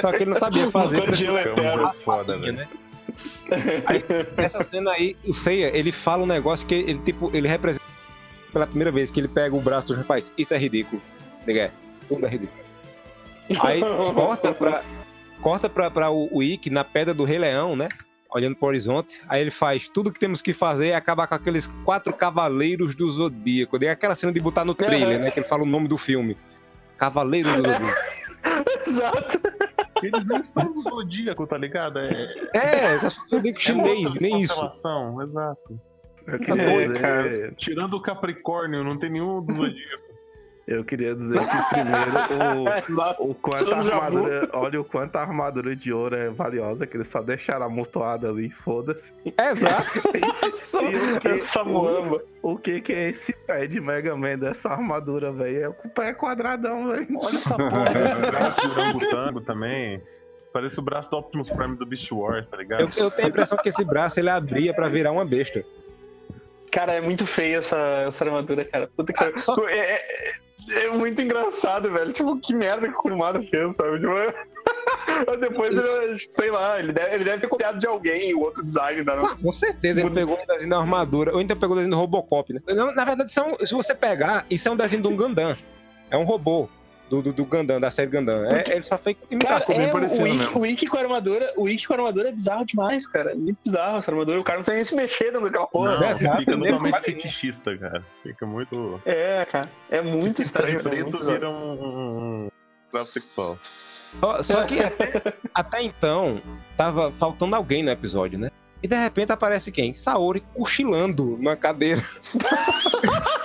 Só 0.00 0.10
que 0.12 0.22
ele 0.22 0.30
não 0.30 0.38
sabia 0.38 0.70
fazer. 0.70 1.10
De 1.10 1.18
gelo 1.18 1.38
umas 1.80 2.00
Foda, 2.00 2.34
patinhas, 2.38 2.54
né? 2.56 2.68
Aí, 3.86 4.02
nessa 4.36 4.64
cena 4.64 4.90
aí, 4.92 5.16
o 5.26 5.32
Seiya, 5.34 5.76
ele 5.76 5.92
fala 5.92 6.22
um 6.22 6.26
negócio 6.26 6.66
que 6.66 6.74
ele, 6.74 6.98
tipo, 7.00 7.30
ele 7.34 7.46
representa 7.46 7.84
pela 8.52 8.66
primeira 8.66 8.90
vez 8.90 9.10
que 9.10 9.20
ele 9.20 9.28
pega 9.28 9.54
o 9.54 9.60
braço 9.60 9.88
do 9.88 9.94
rapaz. 9.94 10.32
Isso 10.38 10.54
é 10.54 10.58
ridículo. 10.58 11.00
Diga, 11.46 11.72
tudo 12.08 12.24
é 12.26 12.28
ridículo. 12.30 12.58
Aí 13.60 13.80
corta 14.14 14.52
pra, 14.52 14.82
corta 15.44 15.68
pra, 15.68 15.90
pra 15.90 16.10
o, 16.10 16.26
o 16.32 16.42
Ikki 16.42 16.70
na 16.70 16.82
pedra 16.82 17.12
do 17.12 17.22
Rei 17.22 17.38
Leão, 17.38 17.76
né? 17.76 17.90
Olhando 18.34 18.56
pro 18.56 18.68
horizonte. 18.68 19.20
Aí 19.28 19.42
ele 19.42 19.50
faz 19.50 19.88
tudo 19.88 20.10
que 20.10 20.18
temos 20.18 20.40
que 20.40 20.54
fazer 20.54 20.88
é 20.88 20.94
acabar 20.94 21.26
com 21.26 21.34
aqueles 21.34 21.66
quatro 21.84 22.14
cavaleiros 22.14 22.94
do 22.94 23.08
Zodíaco. 23.10 23.78
Daí 23.78 23.90
aquela 23.90 24.14
cena 24.14 24.32
de 24.32 24.40
botar 24.40 24.64
no 24.64 24.74
trailer, 24.74 25.20
né? 25.20 25.30
Que 25.30 25.40
ele 25.40 25.46
fala 25.46 25.62
o 25.62 25.66
nome 25.66 25.86
do 25.86 25.98
filme. 25.98 26.36
Cavaleiros 26.96 27.52
do 27.52 27.62
Zodíaco. 27.62 28.00
Exato. 28.80 29.40
Eles 30.02 30.26
nem 30.26 30.42
são 30.42 30.72
do 30.72 30.82
Zodíaco, 30.82 31.46
tá 31.46 31.58
ligado? 31.58 31.98
É, 31.98 32.34
É, 32.54 32.94
é 32.94 32.96
o 32.96 33.30
Zodíaco 33.30 33.60
chinês, 33.60 34.06
outra 34.06 34.20
nem 34.20 34.40
isso. 34.40 34.54
Exato. 35.22 35.80
Dizer, 36.26 37.00
cara. 37.00 37.52
Tirando 37.52 37.94
o 37.94 38.02
Capricórnio, 38.02 38.82
não 38.82 38.98
tem 38.98 39.10
nenhum 39.10 39.42
do 39.42 39.54
Zodíaco. 39.54 40.13
Eu 40.66 40.82
queria 40.84 41.14
dizer 41.14 41.38
que 41.40 41.68
primeiro 41.70 42.12
o, 43.20 43.30
o 43.30 43.34
quanto 43.34 43.72
a 43.72 43.76
o 43.76 43.80
armadura. 43.80 44.50
Olha 44.52 44.80
o 44.80 44.84
quanto 44.84 45.16
a 45.16 45.20
armadura 45.20 45.76
de 45.76 45.92
ouro 45.92 46.16
é 46.16 46.30
valiosa, 46.30 46.86
que 46.86 46.96
eles 46.96 47.08
só 47.08 47.22
deixaram 47.22 47.66
amontoada 47.66 48.28
ali, 48.28 48.48
foda-se. 48.50 49.12
Exato. 49.38 50.00
Essa, 50.42 50.82
E 50.82 50.96
o 50.96 51.18
que- 51.20 51.28
essa 51.28 51.62
muamba. 51.64 52.22
O 52.42 52.56
que 52.58 52.80
que 52.80 52.92
é 52.92 53.10
esse 53.10 53.32
pé 53.32 53.66
de 53.66 53.80
Mega 53.80 54.14
Man 54.16 54.38
dessa 54.38 54.68
armadura, 54.70 55.32
velho? 55.32 55.74
O 55.84 55.88
pé 55.88 56.08
é 56.08 56.12
quadradão, 56.14 56.88
velho. 56.92 57.06
Olha 57.18 57.36
essa 57.36 57.54
porra 57.56 58.50
do 58.62 58.70
Orangotango 58.70 59.40
também. 59.42 60.02
Parece 60.52 60.78
o 60.78 60.82
braço 60.82 61.10
do 61.10 61.16
Optimus 61.16 61.50
Prime 61.50 61.74
do 61.76 61.84
Beast 61.84 62.10
Wars, 62.12 62.46
tá 62.48 62.56
ligado? 62.56 62.80
Eu, 62.82 62.88
eu 63.04 63.10
tenho 63.10 63.26
a 63.26 63.30
impressão 63.30 63.58
que 63.58 63.68
esse 63.68 63.84
braço 63.84 64.20
ele 64.20 64.30
abria 64.30 64.72
pra 64.72 64.88
virar 64.88 65.10
uma 65.10 65.24
besta. 65.24 65.64
Cara, 66.70 66.92
é 66.92 67.00
muito 67.00 67.26
feia 67.26 67.58
essa, 67.58 67.76
essa 68.06 68.24
armadura, 68.24 68.64
cara. 68.64 68.88
Puta 68.96 69.12
que 69.12 69.24
Ah, 69.24 69.32
só- 69.36 69.68
é, 69.68 69.78
é- 69.96 70.32
é 70.70 70.88
muito 70.90 71.20
engraçado, 71.20 71.90
velho. 71.90 72.12
Tipo, 72.12 72.38
que 72.38 72.54
merda 72.54 72.88
que 72.88 72.94
o 72.94 72.98
Kurumada 72.98 73.42
fez, 73.42 73.76
sabe? 73.76 74.00
Tipo, 74.00 74.14
depois, 75.40 75.76
ele, 75.76 76.18
sei 76.30 76.50
lá, 76.50 76.78
ele 76.78 76.92
deve, 76.92 77.14
ele 77.14 77.24
deve 77.24 77.40
ter 77.40 77.48
copiado 77.48 77.78
de 77.78 77.86
alguém 77.86 78.34
o 78.34 78.40
outro 78.40 78.64
design 78.64 79.02
da. 79.04 79.20
Ah, 79.20 79.36
com 79.36 79.52
certeza 79.52 80.00
ele 80.00 80.10
pegou 80.10 80.38
um 80.40 80.46
desenho 80.46 80.70
da 80.70 80.78
armadura, 80.78 81.32
ou 81.32 81.40
então 81.40 81.56
pegou 81.56 81.74
o 81.74 81.76
desenho 81.76 81.94
do 81.94 82.00
Robocop, 82.00 82.52
né? 82.52 82.60
Não, 82.68 82.94
na 82.94 83.04
verdade, 83.04 83.32
são, 83.32 83.56
se 83.58 83.74
você 83.74 83.94
pegar, 83.94 84.46
isso 84.50 84.68
é 84.68 84.72
um 84.72 84.76
desenho 84.76 85.02
de 85.02 85.08
um 85.08 85.16
Gundam. 85.16 85.56
É 86.10 86.16
um 86.16 86.24
robô 86.24 86.68
do, 87.08 87.22
do, 87.22 87.32
do 87.32 87.44
Gundam, 87.44 87.80
da 87.80 87.90
série 87.90 88.10
Gundam. 88.10 88.44
É, 88.46 88.64
ele 88.66 88.82
só 88.82 88.96
foi 88.96 89.16
imitar. 89.30 89.64
Cara, 89.64 89.82
é, 89.82 89.88
parecido 89.88 90.24
o, 90.24 90.26
Ikki, 90.26 90.38
mesmo. 90.38 90.60
o 90.60 90.66
Ikki 90.66 90.86
com 90.86 90.96
a 90.96 91.00
armadura, 91.00 91.52
o 91.56 91.68
Ikki 91.68 91.86
com 91.86 91.92
a 91.92 91.96
armadura 91.96 92.28
é 92.28 92.32
bizarro 92.32 92.64
demais, 92.64 93.06
cara. 93.06 93.32
É 93.32 93.34
muito 93.34 93.58
bizarro 93.64 93.98
essa 93.98 94.10
armadura. 94.10 94.40
O 94.40 94.44
cara 94.44 94.58
não 94.58 94.64
tem 94.64 94.76
nem 94.76 94.84
se 94.84 94.94
mexer 94.94 95.24
dentro 95.24 95.42
daquela 95.42 95.66
porra. 95.66 95.92
Não, 95.92 96.00
né? 96.00 96.10
Exato, 96.10 96.38
fica 96.38 96.56
totalmente 96.56 97.00
fetichista, 97.00 97.76
cara. 97.76 98.04
Fica 98.22 98.46
muito. 98.46 99.00
É, 99.04 99.44
cara. 99.44 99.68
É 99.90 100.00
muito 100.00 100.36
Se 100.36 100.42
estranho. 100.42 100.78
é 100.78 100.82
preto, 100.82 101.18
vira 101.20 101.50
um. 101.50 102.48
um 102.94 103.04
sexual. 103.04 103.58
Só, 104.20 104.42
só 104.42 104.64
que 104.64 104.80
até, 104.80 105.34
até 105.52 105.82
então, 105.82 106.40
tava 106.76 107.12
faltando 107.18 107.56
alguém 107.56 107.82
no 107.82 107.90
episódio, 107.90 108.38
né? 108.38 108.50
E 108.82 108.86
de 108.86 108.96
repente 108.96 109.32
aparece 109.32 109.72
quem? 109.72 109.94
Saori 109.94 110.40
cochilando 110.54 111.38
numa 111.38 111.56
cadeira. 111.56 112.02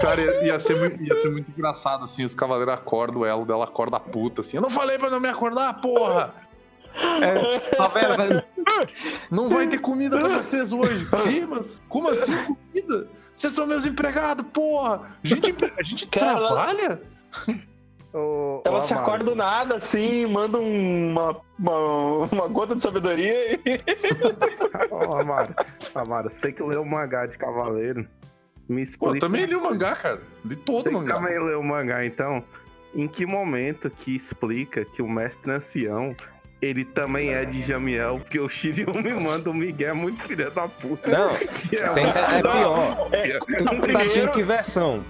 Cara, 0.00 0.20
ia, 0.20 0.44
ia 0.46 0.58
ser, 0.58 1.00
ia 1.00 1.16
ser 1.16 1.30
muito 1.30 1.50
engraçado, 1.50 2.04
assim, 2.04 2.24
os 2.24 2.34
cavaleiros 2.34 2.74
acordam 2.74 3.20
o 3.22 3.26
elo 3.26 3.44
dela, 3.44 3.64
acorda 3.64 3.98
puta, 4.00 4.40
assim. 4.42 4.56
Eu 4.56 4.62
não 4.62 4.70
falei 4.70 4.98
pra 4.98 5.10
não 5.10 5.20
me 5.20 5.28
acordar, 5.28 5.80
porra! 5.80 6.34
É, 6.94 7.76
vai- 7.76 8.44
Não 9.30 9.48
vai 9.48 9.66
ter 9.66 9.78
comida 9.78 10.18
pra 10.18 10.28
vocês 10.28 10.72
hoje. 10.72 11.06
Que? 11.24 11.44
Mas 11.46 11.80
como 11.88 12.10
assim 12.10 12.34
comida? 12.44 13.08
Vocês 13.34 13.52
são 13.52 13.66
meus 13.66 13.84
empregados, 13.84 14.46
porra! 14.52 15.10
A 15.22 15.26
gente, 15.26 15.54
a 15.78 15.82
gente 15.82 16.06
Cara, 16.06 16.32
ela- 16.32 16.46
trabalha? 16.46 17.02
Ela 18.64 18.80
se 18.80 18.94
acorda 18.94 19.24
do 19.24 19.34
nada, 19.34 19.74
assim, 19.74 20.24
manda 20.26 20.56
um- 20.56 21.10
uma, 21.10 21.36
uma, 21.58 21.78
uma 22.30 22.46
gota 22.46 22.76
de 22.76 22.82
sabedoria 22.82 23.54
e. 23.54 23.60
Ô, 24.88 25.16
Amaro, 25.16 25.52
Amaro, 25.96 26.30
sei 26.30 26.52
que 26.52 26.62
leu 26.62 26.82
o 26.82 26.86
mangá 26.86 27.26
de 27.26 27.36
Cavaleiro. 27.36 28.06
Me 28.68 28.82
explica. 28.82 29.10
Pô, 29.10 29.16
eu 29.16 29.20
também 29.20 29.44
li 29.44 29.54
o 29.54 29.62
mangá, 29.62 29.94
cara. 29.96 30.20
Li 30.44 30.56
todo 30.56 30.82
Você 30.82 30.88
o 30.88 30.92
mangá. 30.92 31.14
também 31.14 31.38
leu 31.38 31.60
o 31.60 31.64
mangá, 31.64 32.04
então, 32.04 32.42
em 32.94 33.06
que 33.06 33.26
momento 33.26 33.90
que 33.90 34.14
explica 34.16 34.84
que 34.84 35.02
o 35.02 35.08
mestre 35.08 35.52
ancião, 35.52 36.14
ele 36.62 36.84
também 36.84 37.34
é 37.34 37.44
de 37.44 37.62
Jamiel, 37.62 38.18
porque 38.20 38.40
o 38.40 38.48
Shiryu 38.48 38.94
me 38.94 39.12
manda 39.12 39.50
um 39.50 39.54
Miguel 39.54 39.94
muito 39.94 40.22
filha 40.22 40.50
da 40.50 40.66
puta. 40.66 41.10
Não, 41.10 41.30
é 41.36 41.38
tem, 41.94 42.06
é 42.06 42.40
pior. 42.42 43.08
É, 43.12 43.38
Tu 43.38 43.64
tá 43.64 43.70
primeiro- 43.70 43.98
assistindo 43.98 44.30
que 44.30 44.42
versão? 44.42 45.04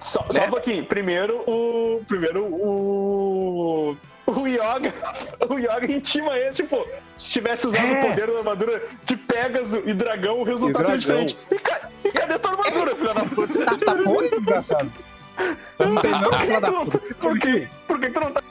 Só, 0.00 0.24
só 0.30 0.44
um 0.46 0.50
pouquinho. 0.50 0.84
Primeiro 0.86 1.38
o. 1.46 2.02
Primeiro 2.08 2.44
o. 2.44 3.96
O 4.26 4.46
Yoga. 4.46 4.94
O 5.50 5.58
Yoga 5.58 5.90
intima 5.90 6.38
ele, 6.38 6.50
tipo, 6.52 6.86
se 7.18 7.30
tivesse 7.32 7.66
usado 7.66 7.84
É. 7.84 8.04
o 8.04 8.08
poder 8.10 8.26
da 8.28 8.38
armadura 8.38 8.82
de 9.04 9.16
Pegasus 9.16 9.82
e 9.84 9.92
dragão, 9.92 10.38
o 10.40 10.44
resultado 10.44 10.82
é 10.92 10.96
dragão. 10.96 11.24
diferente. 11.26 11.38
E, 11.50 11.58
ca- 11.58 11.88
e 12.04 12.10
cadê 12.12 12.38
tua 12.38 12.52
armadura, 12.52 12.94
desgraçado. 14.44 14.90
Não 15.78 16.02
tem 16.02 16.10
não, 16.10 16.20
Por 16.20 16.38
que 16.38 16.46
filha 16.46 16.60
da 16.60 16.66
tu 16.68 16.72
não- 16.74 16.84
puta. 16.86 16.98
Por 17.16 17.38
que, 17.38 17.68
por 17.86 18.00
que 18.00 18.10
tu 18.10 18.20
não 18.20 18.32
tá 18.32 18.42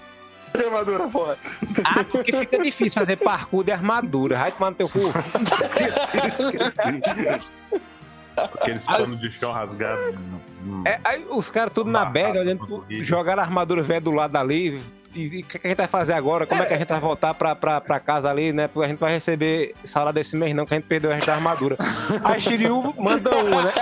de 0.55 0.63
armadura, 0.63 1.07
porra? 1.07 1.37
Ah, 1.85 2.03
porque 2.03 2.31
fica 2.33 2.59
difícil 2.59 2.99
fazer 2.99 3.15
parkour 3.17 3.63
de 3.63 3.71
armadura. 3.71 4.37
Vai 4.37 4.51
tomar 4.51 4.71
no 4.71 4.75
teu 4.75 4.89
cu. 4.89 4.99
Esqueci. 4.99 7.01
Aqueles 8.35 8.85
panos 8.85 9.19
de 9.19 9.31
chão 9.33 9.51
rasgados. 9.51 10.15
É, 10.85 10.99
aí 11.03 11.25
os 11.29 11.49
caras 11.49 11.71
tudo 11.73 11.91
na 11.91 12.05
bad, 12.05 12.37
olhando, 12.37 12.85
jogaram 13.01 13.41
a 13.41 13.45
armadura 13.45 13.83
velha 13.83 14.01
do 14.01 14.11
lado 14.11 14.35
ali. 14.37 14.81
E 15.15 15.37
e 15.37 15.41
o 15.41 15.45
que, 15.45 15.57
que 15.59 15.67
a 15.67 15.69
gente 15.69 15.77
vai 15.77 15.87
fazer 15.87 16.13
agora? 16.13 16.45
Como 16.45 16.61
é 16.61 16.65
que 16.65 16.73
a 16.73 16.77
gente 16.77 16.87
vai 16.87 16.99
voltar 16.99 17.33
pra, 17.33 17.55
pra, 17.55 17.81
pra 17.81 17.99
casa 17.99 18.29
ali, 18.29 18.53
né? 18.53 18.67
Porque 18.67 18.85
a 18.85 18.89
gente 18.89 18.99
vai 18.99 19.11
receber 19.11 19.73
salário 19.83 20.13
desse 20.13 20.35
mês, 20.37 20.53
não, 20.53 20.65
que 20.65 20.73
a 20.73 20.77
gente 20.77 20.85
perdeu 20.87 21.11
a 21.11 21.13
gente 21.15 21.25
da 21.25 21.35
armadura. 21.35 21.77
Aí 22.23 22.39
Shiryu 22.39 22.93
manda 22.97 23.35
uma, 23.37 23.63
né? 23.63 23.73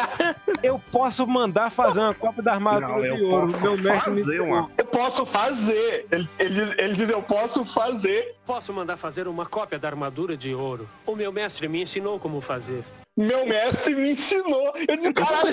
Eu 0.63 0.79
posso 0.91 1.27
mandar 1.27 1.69
fazer 1.71 1.99
uma 1.99 2.13
cópia 2.13 2.41
da 2.43 2.53
armadura 2.53 2.87
Não, 2.87 3.01
de 3.01 3.07
eu 3.23 3.29
ouro. 3.29 3.47
posso 3.47 3.61
Meu 3.63 3.77
mestre 3.77 3.91
me 3.93 3.99
fazer 4.21 4.21
ensinou. 4.37 4.47
uma. 4.47 4.69
Eu 4.77 4.85
posso 4.85 5.25
fazer. 5.25 6.05
Ele, 6.11 6.27
ele, 6.39 6.61
ele 6.77 6.93
diz, 6.93 7.09
eu 7.09 7.21
posso 7.21 7.63
fazer. 7.65 8.35
Posso 8.45 8.71
mandar 8.73 8.97
fazer 8.97 9.27
uma 9.27 9.45
cópia 9.45 9.77
da 9.77 9.87
armadura 9.89 10.35
de 10.37 10.53
ouro. 10.55 10.87
O 11.05 11.15
meu 11.15 11.31
mestre 11.31 11.67
me 11.67 11.83
ensinou 11.83 12.19
como 12.19 12.41
fazer. 12.41 12.83
Meu 13.17 13.47
mestre 13.47 13.95
me 13.95 14.11
ensinou. 14.11 14.71
Eu 14.87 14.95
disse, 14.95 15.11
caralho, 15.11 15.51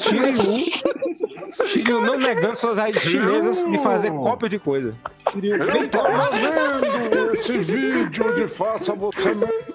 Shiryu, 1.65 2.03
não 2.03 2.19
negando 2.19 2.55
suas 2.57 2.77
raízes 2.77 3.01
chinesas 3.03 3.65
de 3.71 3.79
fazer 3.79 4.11
cópia 4.11 4.51
de 4.51 4.59
coisa. 4.59 4.95
Shiryu, 5.33 5.57
Eu 5.57 5.89
tava 5.89 6.31
vendo 6.31 7.33
esse 7.33 7.57
vídeo 7.57 8.35
de 8.35 8.47
faça 8.49 8.93
você 8.95 9.35
mesmo. 9.35 9.75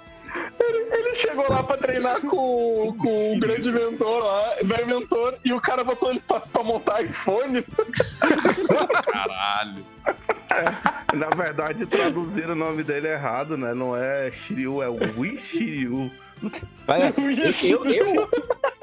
Ele 0.60 1.16
chegou 1.16 1.46
lá 1.50 1.64
pra 1.64 1.78
treinar 1.78 2.22
com, 2.22 2.96
com 3.00 3.34
o 3.34 3.40
grande 3.40 3.72
mentor 3.72 4.24
lá, 4.24 4.56
velho 4.62 4.88
mentor, 4.88 5.36
e 5.44 5.52
o 5.52 5.60
cara 5.60 5.84
botou 5.84 6.12
ele 6.12 6.22
pra, 6.28 6.42
pra 6.42 6.64
montar 6.64 7.02
iPhone. 7.04 7.64
Caralho. 9.06 9.86
Na 11.14 11.30
verdade, 11.30 11.88
traduziram 11.88 12.54
o 12.54 12.56
nome 12.56 12.84
dele 12.84 13.08
errado, 13.08 13.58
né? 13.58 13.74
Não 13.74 13.96
é 13.98 14.32
Shiryu, 14.32 14.84
é 14.84 14.90
Wii 14.90 15.38
Shiryu. 15.40 16.12
Vai, 16.86 17.14
eu, 17.64 17.86
eu, 17.86 18.30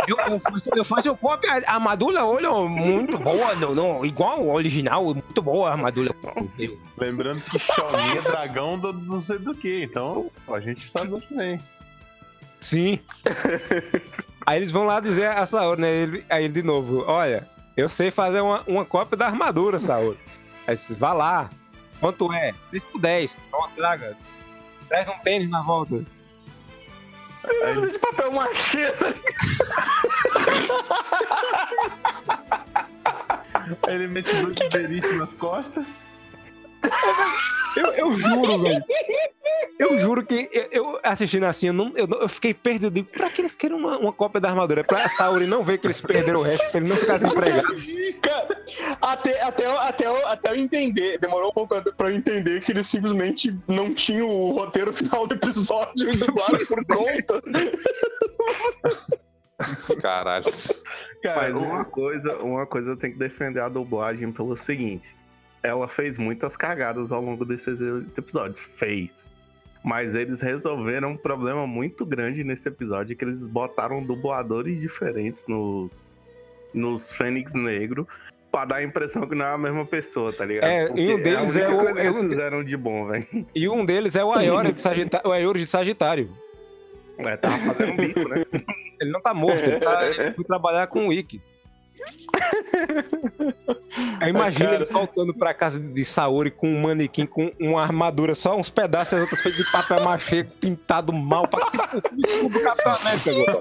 eu, 0.07 0.17
eu, 0.29 0.41
faço, 0.41 0.71
eu 0.75 0.85
faço 0.85 1.17
cópia. 1.17 1.51
A 1.67 1.75
armadura, 1.75 2.25
olha, 2.25 2.51
muito 2.69 3.19
boa. 3.19 3.55
Não, 3.55 3.75
não, 3.75 4.05
igual 4.05 4.43
o 4.43 4.53
original, 4.53 5.03
muito 5.15 5.43
boa 5.43 5.69
a 5.69 5.73
armadura. 5.73 6.15
Lembrando 6.97 7.41
que 7.43 7.59
Xiaomi 7.59 8.19
é 8.19 8.23
dragão 8.23 8.79
do 8.79 8.93
não 8.93 9.21
sei 9.21 9.39
do 9.39 9.55
que, 9.55 9.83
então 9.83 10.31
a 10.49 10.61
gente 10.61 10.89
sabe 10.89 11.11
muito 11.11 11.35
bem. 11.35 11.61
Sim. 12.61 12.99
Aí 14.47 14.59
eles 14.59 14.71
vão 14.71 14.85
lá 14.85 15.01
dizer 15.01 15.27
a 15.27 15.45
Saori, 15.45 15.81
né? 15.81 15.91
Ele, 15.91 16.25
aí 16.31 16.45
ele 16.45 16.53
de 16.53 16.63
novo, 16.63 17.05
olha, 17.07 17.49
eu 17.77 17.89
sei 17.89 18.11
fazer 18.11 18.41
uma, 18.41 18.63
uma 18.67 18.85
cópia 18.85 19.17
da 19.17 19.27
armadura, 19.27 19.79
Saori. 19.79 20.19
Aí 20.67 20.69
ele 20.69 20.77
disse, 20.77 20.95
vá 20.95 21.13
lá. 21.13 21.51
Quanto 21.99 22.33
é? 22.33 22.55
3 22.71 22.85
por 22.85 23.01
10. 23.01 23.37
Pronto, 23.51 23.71
traga. 23.75 24.17
Traz 24.89 25.09
um 25.09 25.19
tênis 25.19 25.51
na 25.51 25.63
volta. 25.63 26.05
Coisa 27.47 27.91
de 27.91 27.99
papel 27.99 28.33
machê. 28.33 28.91
tá 28.93 29.15
Aí 33.87 33.95
ele 33.95 34.09
mete 34.09 34.35
dois 34.37 34.57
berites 34.71 35.15
nas 35.17 35.33
costas. 35.35 35.85
Eu, 37.77 37.93
eu 37.93 38.15
juro, 38.15 38.63
velho. 38.63 38.83
Eu 39.79 39.99
juro 39.99 40.25
que 40.25 40.49
eu, 40.71 40.99
assistindo 41.03 41.45
assim, 41.45 41.67
eu, 41.69 41.73
não, 41.73 41.93
eu, 41.95 42.09
eu 42.21 42.29
fiquei 42.29 42.55
perdido. 42.55 42.87
Eu 42.87 42.91
digo, 42.91 43.09
pra 43.09 43.29
que 43.29 43.43
eles 43.43 43.55
querem 43.55 43.77
uma, 43.77 43.99
uma 43.99 44.13
cópia 44.13 44.41
da 44.41 44.49
armadura? 44.49 44.81
É 44.81 44.85
pra 44.85 45.05
a 45.05 45.09
Saori 45.09 45.47
não 45.47 45.63
ver 45.63 45.79
que 45.79 45.87
eles 45.87 46.01
perderam 46.01 46.41
o 46.41 46.43
resto, 46.43 46.71
pra 46.71 46.81
ele 46.81 46.89
não 46.89 46.97
ficar 46.97 47.15
desempregado. 47.15 47.67
Cara, 48.23 48.46
até, 49.01 49.43
até, 49.43 49.67
eu- 49.67 49.79
até, 49.81 50.07
eu- 50.07 50.27
até 50.29 50.51
eu 50.51 50.57
entender, 50.57 51.19
demorou 51.19 51.51
um 51.51 51.53
pouco 51.53 51.75
pra 51.95 52.11
eu 52.11 52.15
entender 52.17 52.63
que 52.63 52.73
eles 52.73 52.87
simplesmente 52.87 53.57
não 53.67 53.93
tinham 53.95 54.29
o 54.29 54.53
roteiro 54.53 54.93
final 54.93 55.27
do 55.27 55.35
episódio 55.35 56.09
e 56.09 56.17
dublaram 56.17 56.59
por 56.59 56.87
conta. 56.87 57.43
Caralho. 60.01 60.45
Cara, 61.23 61.41
Mas 61.43 61.57
uma 61.57 61.85
coisa, 61.85 62.37
uma 62.39 62.67
coisa 62.67 62.91
eu 62.91 62.97
tenho 62.97 63.15
que 63.15 63.19
defender 63.19 63.61
a 63.61 63.69
dublagem 63.69 64.31
pelo 64.31 64.57
seguinte. 64.57 65.15
Ela 65.63 65.89
fez 65.89 66.19
muitas 66.19 66.57
cagadas 66.57 67.11
ao 67.11 67.21
longo 67.23 67.45
desses 67.45 67.81
episódios. 68.17 68.61
Fez. 68.77 69.29
Mas 69.83 70.15
eles 70.15 70.41
resolveram 70.41 71.13
um 71.13 71.17
problema 71.17 71.67
muito 71.67 72.05
grande 72.05 72.45
nesse 72.45 72.69
episódio, 72.69 73.17
que 73.17 73.25
eles 73.25 73.47
botaram 73.47 74.03
dubladores 74.03 74.79
diferentes 74.81 75.47
nos, 75.47 76.11
nos 76.75 77.13
Fênix 77.13 77.55
Negro 77.55 78.07
pra 78.51 78.65
dar 78.65 78.77
a 78.77 78.83
impressão 78.83 79.27
que 79.29 79.35
não 79.35 79.45
é 79.45 79.53
a 79.53 79.59
mesma 79.59 79.85
pessoa, 79.85 80.33
tá 80.33 80.45
ligado? 80.45 80.69
É, 80.69 80.85
e 80.95 81.15
um 81.15 81.23
deles 81.23 81.57
a 81.57 81.61
é 81.61 81.69
única 81.69 81.95
o- 81.95 81.99
é 81.99 82.11
um 82.11 82.15
fizeram 82.29 82.65
de 82.65 82.77
bom, 82.77 83.07
velho. 83.07 83.27
E 83.55 83.69
um 83.69 83.85
deles 83.85 84.17
é 84.17 84.25
o 84.25 84.33
Ayori 84.33 84.73
de 84.73 84.81
Sagitário. 84.81 85.29
O 85.51 85.53
de 85.55 85.67
Sagitário. 85.67 86.31
É, 87.19 87.37
tava 87.37 87.57
fazendo 87.59 87.97
bico, 87.97 88.29
né? 88.29 88.45
Ele 89.01 89.11
não 89.11 89.21
tá 89.21 89.35
morto, 89.35 89.59
ele, 89.63 89.79
tá, 89.79 90.07
ele 90.07 90.33
foi 90.33 90.45
trabalhar 90.45 90.87
com 90.87 91.05
o 91.05 91.09
Wiki. 91.09 91.39
Aí 94.21 94.31
imagina 94.31 94.65
Cara. 94.67 94.77
eles 94.77 94.89
voltando 94.89 95.35
pra 95.35 95.53
casa 95.53 95.79
de 95.79 96.05
Saori 96.05 96.51
com 96.51 96.67
um 96.69 96.81
manequim 96.81 97.27
com 97.27 97.53
uma 97.61 97.83
armadura, 97.83 98.35
só 98.35 98.57
uns 98.57 98.71
pedaços, 98.71 99.15
as 99.15 99.21
outras 99.21 99.43
feitas 99.43 99.65
de 99.65 99.71
papel 99.71 100.03
machê, 100.03 100.45
pintado 100.45 101.13
mal, 101.13 101.47
pra 101.47 101.67
tipo 101.67 102.49
do 102.49 102.61
Capitão 102.63 102.95
América 102.97 103.31
agora. 103.31 103.61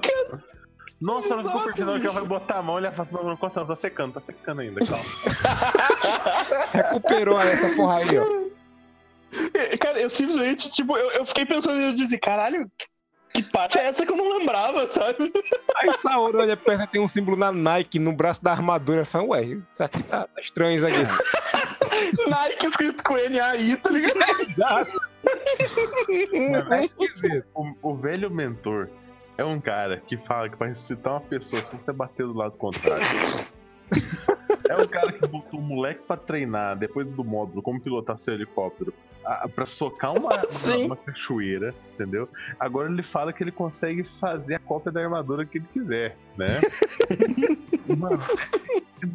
Nossa, 1.00 1.34
ela 1.34 1.44
ficou 1.44 1.64
perfilando 1.64 2.00
que 2.00 2.06
ela 2.06 2.14
vai 2.14 2.24
botar 2.24 2.58
a 2.58 2.62
mão 2.62 2.80
e 2.80 2.84
ela 2.84 2.92
fala, 2.92 3.08
não, 3.12 3.24
não 3.24 3.38
não, 3.54 3.66
tá 3.66 3.76
secando, 3.76 4.14
tá 4.14 4.20
secando 4.20 4.62
ainda, 4.62 4.84
calma. 4.84 5.04
Recuperou 6.72 7.40
essa 7.40 7.68
porra 7.74 7.98
aí, 7.98 8.18
ó. 8.18 8.46
Cara, 9.78 10.00
eu 10.00 10.08
simplesmente, 10.08 10.70
tipo, 10.70 10.96
eu, 10.96 11.10
eu 11.10 11.26
fiquei 11.26 11.44
pensando, 11.44 11.78
eu 11.78 11.94
disse, 11.94 12.16
caralho, 12.18 12.70
que 13.32 13.42
parte 13.42 13.78
é 13.78 13.86
essa 13.86 14.06
que 14.06 14.12
eu 14.12 14.16
não 14.16 14.38
lembrava, 14.38 14.88
sabe? 14.88 15.30
Aí 15.76 15.92
Saori 15.98 16.38
olha 16.38 16.56
perto, 16.56 16.90
tem 16.90 17.00
um 17.00 17.08
símbolo 17.08 17.36
na 17.36 17.52
Nike 17.52 17.98
no 17.98 18.12
braço 18.12 18.42
da 18.42 18.52
armadura. 18.52 19.04
Fala, 19.04 19.24
ué, 19.24 19.58
isso 19.70 19.82
aqui 19.82 20.02
tá, 20.04 20.26
tá 20.26 20.40
estranho 20.40 20.76
isso 20.76 20.86
aqui. 20.86 20.96
Nike 22.30 22.66
escrito 22.66 23.04
com 23.04 23.18
N-A-I, 23.18 23.76
tá 23.76 23.90
ligado? 23.90 24.14
Tá 24.56 24.86
esquisito. 26.82 27.44
O, 27.54 27.90
o 27.90 27.96
velho 27.96 28.30
mentor 28.30 28.88
é 29.38 29.44
um 29.44 29.60
cara 29.60 29.98
que 29.98 30.16
fala 30.16 30.48
que 30.48 30.56
pra 30.56 30.68
ressuscitar 30.68 31.14
uma 31.14 31.20
pessoa 31.20 31.64
se 31.64 31.72
você 31.76 31.92
bater 31.92 32.26
do 32.26 32.32
lado 32.32 32.56
contrário. 32.56 33.04
é 34.68 34.76
um 34.76 34.88
cara 34.88 35.12
que 35.12 35.26
botou 35.26 35.60
o 35.60 35.62
moleque 35.62 36.02
pra 36.02 36.16
treinar 36.16 36.76
depois 36.76 37.06
do 37.06 37.22
módulo 37.22 37.62
como 37.62 37.80
pilotar 37.80 38.16
seu 38.16 38.34
helicóptero 38.34 38.92
a, 39.24 39.48
pra 39.48 39.66
socar 39.66 40.16
uma, 40.16 40.34
uma, 40.34 40.76
uma 40.86 40.96
cachoeira, 40.96 41.74
entendeu? 41.94 42.28
Agora 42.58 42.90
ele 42.90 43.02
fala 43.02 43.32
que 43.32 43.42
ele 43.42 43.52
consegue 43.52 44.02
fazer 44.04 44.54
a 44.54 44.58
cópia 44.58 44.90
da 44.92 45.02
armadura 45.02 45.44
que 45.44 45.58
ele 45.58 45.66
quiser, 45.72 46.16
né? 46.36 46.60
Mano, 47.96 48.22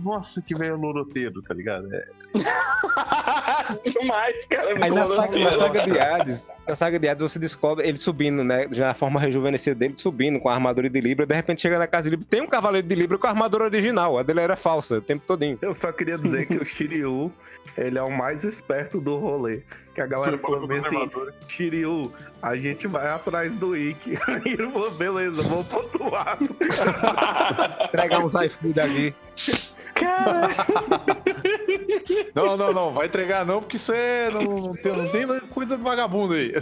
nossa, 0.03 0.41
que 0.41 0.55
velho 0.55 0.77
loroteiro, 0.77 1.41
tá 1.41 1.53
ligado? 1.53 1.93
É, 1.93 2.07
Demais, 3.99 4.45
cara. 4.45 4.69
Aí 4.69 4.91
muito 4.91 4.95
na 4.95 5.05
saga, 5.07 5.39
na 5.39 5.53
saga 5.53 5.85
de 5.85 5.99
Hades, 5.99 6.53
na 6.67 6.75
saga 6.75 6.99
de 6.99 7.09
Hades 7.09 7.31
você 7.31 7.39
descobre 7.39 7.87
ele 7.87 7.97
subindo, 7.97 8.43
né? 8.43 8.67
Já 8.71 8.91
a 8.91 8.93
forma 8.93 9.19
rejuvenescida 9.19 9.75
dele 9.75 9.95
subindo 9.97 10.39
com 10.39 10.49
a 10.49 10.53
armadura 10.53 10.89
de 10.89 11.01
Libra. 11.01 11.25
De 11.25 11.35
repente 11.35 11.61
chega 11.61 11.77
na 11.77 11.87
casa 11.87 12.05
de 12.05 12.11
Libra, 12.11 12.27
tem 12.29 12.41
um 12.41 12.47
cavaleiro 12.47 12.87
de 12.87 12.95
Libra 12.95 13.17
com 13.17 13.27
a 13.27 13.31
armadura 13.31 13.65
original. 13.65 14.17
A 14.17 14.23
dele 14.23 14.39
era 14.39 14.55
falsa 14.55 14.97
o 14.97 15.01
tempo 15.01 15.23
todinho. 15.25 15.57
Eu 15.61 15.73
só 15.73 15.91
queria 15.91 16.17
dizer 16.17 16.45
que 16.45 16.55
o 16.55 16.65
Shiryu, 16.65 17.31
ele 17.77 17.97
é 17.97 18.03
o 18.03 18.11
mais 18.11 18.43
esperto 18.43 18.99
do 18.99 19.17
rolê. 19.17 19.61
Que 19.93 19.99
a 19.99 20.07
galera 20.07 20.37
falou 20.37 20.65
bem 20.65 20.79
assim, 20.79 21.09
Shiryu, 21.49 22.13
a 22.41 22.55
gente 22.55 22.87
vai 22.87 23.07
atrás 23.07 23.55
do 23.55 23.75
Ikki. 23.75 24.17
Aí 24.25 24.53
ele 24.53 24.71
falou, 24.71 24.91
beleza, 24.91 25.41
outro 25.53 26.09
lado. 26.09 26.55
Entregar 27.85 28.19
uns 28.19 28.35
iFood 28.35 28.79
aqui. 28.79 29.15
Cara, 29.93 30.47
Não, 32.33 32.57
não, 32.57 32.73
não, 32.73 32.93
vai 32.93 33.07
entregar 33.07 33.45
não, 33.45 33.59
porque 33.61 33.75
isso 33.75 33.91
é. 33.91 34.29
Não, 34.31 34.41
não 34.41 34.73
tem, 34.73 34.95
não 34.95 35.05
tem 35.05 35.39
coisa 35.49 35.77
vagabunda 35.77 36.35
aí. 36.35 36.53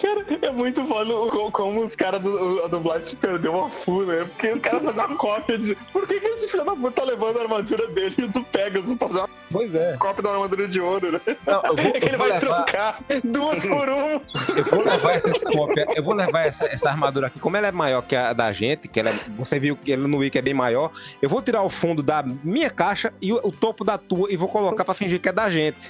cara, 0.00 0.24
muito 0.60 0.84
foda 0.86 1.10
como 1.52 1.80
os 1.84 1.96
caras 1.96 2.20
do 2.22 2.62
a 2.64 2.68
dublagem 2.68 3.06
se 3.06 3.16
perdeu 3.16 3.52
uma 3.54 3.68
full, 3.70 4.04
né? 4.06 4.24
Porque 4.24 4.52
o 4.52 4.60
cara 4.60 4.80
faz 4.80 4.96
uma 4.96 5.16
cópia 5.16 5.54
e 5.54 5.58
diz: 5.58 5.76
por 5.92 6.06
que, 6.06 6.20
que 6.20 6.26
esse 6.26 6.48
filho 6.48 6.64
da 6.64 6.72
puta 6.76 7.00
tá 7.00 7.04
levando 7.04 7.38
a 7.38 7.42
armadura 7.42 7.86
dele 7.88 8.14
e 8.18 8.26
do 8.26 8.42
Pegasus 8.44 8.96
pra 8.96 9.08
fazer 9.08 9.20
uma 9.20 9.28
Pois 9.52 9.74
é. 9.74 9.96
cópia 9.98 10.22
da 10.22 10.30
armadura 10.30 10.68
de 10.68 10.80
ouro, 10.80 11.10
né? 11.12 11.20
Não, 11.46 11.62
vou, 11.62 11.78
É 11.92 11.92
que 12.00 12.06
ele 12.06 12.16
vai 12.16 12.28
levar, 12.28 12.40
trocar 12.40 13.00
duas 13.24 13.64
por 13.64 13.88
um. 13.88 14.20
eu 14.56 14.64
vou 14.70 14.84
levar 14.84 15.12
essas 15.12 15.42
cópias, 15.42 15.88
eu 15.96 16.04
vou 16.04 16.14
levar 16.14 16.46
essa, 16.46 16.66
essa 16.66 16.88
armadura 16.88 17.26
aqui. 17.26 17.40
Como 17.40 17.56
ela 17.56 17.66
é 17.66 17.72
maior 17.72 18.02
que 18.02 18.14
a 18.14 18.32
da 18.32 18.52
gente, 18.52 18.86
que 18.86 19.00
ela 19.00 19.10
é- 19.10 19.18
você 19.36 19.58
viu 19.58 19.76
que 19.76 19.92
ela 19.92 20.06
no 20.06 20.18
Wiki 20.18 20.38
é 20.38 20.42
bem 20.42 20.54
maior, 20.54 20.92
eu 21.20 21.28
vou 21.28 21.42
tirar 21.42 21.62
o 21.62 21.68
fundo 21.70 22.00
da 22.02 22.22
minha 22.44 22.70
caixa 22.70 23.12
e 23.20 23.32
o, 23.32 23.40
o 23.42 23.50
topo 23.50 23.82
da 23.84 23.98
tua 23.98 24.30
e 24.32 24.36
vou 24.36 24.48
colocar 24.48 24.84
pra 24.84 24.94
fingir 24.94 25.20
que 25.20 25.28
é 25.28 25.32
da 25.32 25.50
gente. 25.50 25.88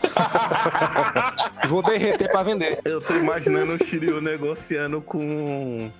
Vou 1.68 1.82
derreter 1.82 2.30
pra 2.30 2.42
vender. 2.42 2.80
Eu 2.84 3.00
tô 3.00 3.14
imaginando 3.14 3.74
o 3.74 3.84
Shiryu 3.84 4.20
negociando 4.20 5.00
com. 5.00 5.90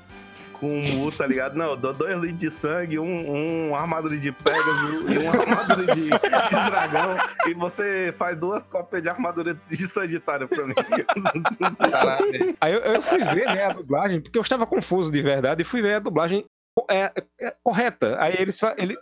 Com 0.55 0.69
um 0.69 0.83
Mu, 0.95 1.11
tá 1.11 1.27
ligado? 1.27 1.57
Não, 1.57 1.71
eu 1.71 1.77
dou 1.77 1.95
dois 1.95 2.19
litros 2.19 2.39
de 2.39 2.51
sangue, 2.51 2.99
um, 2.99 3.71
um 3.71 3.75
armadura 3.75 4.19
de 4.19 4.31
Pegasus 4.31 5.11
e 5.11 5.19
uma 5.19 5.31
armadura 5.31 5.95
de, 5.95 6.03
de 6.03 6.11
dragão. 6.11 7.17
E 7.47 7.55
você 7.55 8.15
faz 8.19 8.37
duas 8.37 8.67
cópias 8.67 9.03
de 9.03 9.09
armadura 9.09 9.55
de 9.55 9.87
Sagitário 9.89 10.47
pra 10.47 10.67
mim. 10.67 10.75
Caralho. 11.91 12.57
Aí 12.61 12.75
eu, 12.75 12.81
eu 12.81 13.01
fui 13.01 13.25
ver, 13.25 13.47
né, 13.47 13.65
a 13.65 13.73
dublagem, 13.73 14.21
porque 14.21 14.37
eu 14.37 14.43
estava 14.43 14.67
confuso 14.67 15.11
de 15.11 15.23
verdade, 15.23 15.63
e 15.63 15.65
fui 15.65 15.81
ver 15.81 15.95
a 15.95 15.99
dublagem 15.99 16.45
é, 16.91 17.11
é 17.41 17.53
correta. 17.63 18.17
Aí 18.21 18.35
eles 18.39 18.61
ele. 18.77 18.97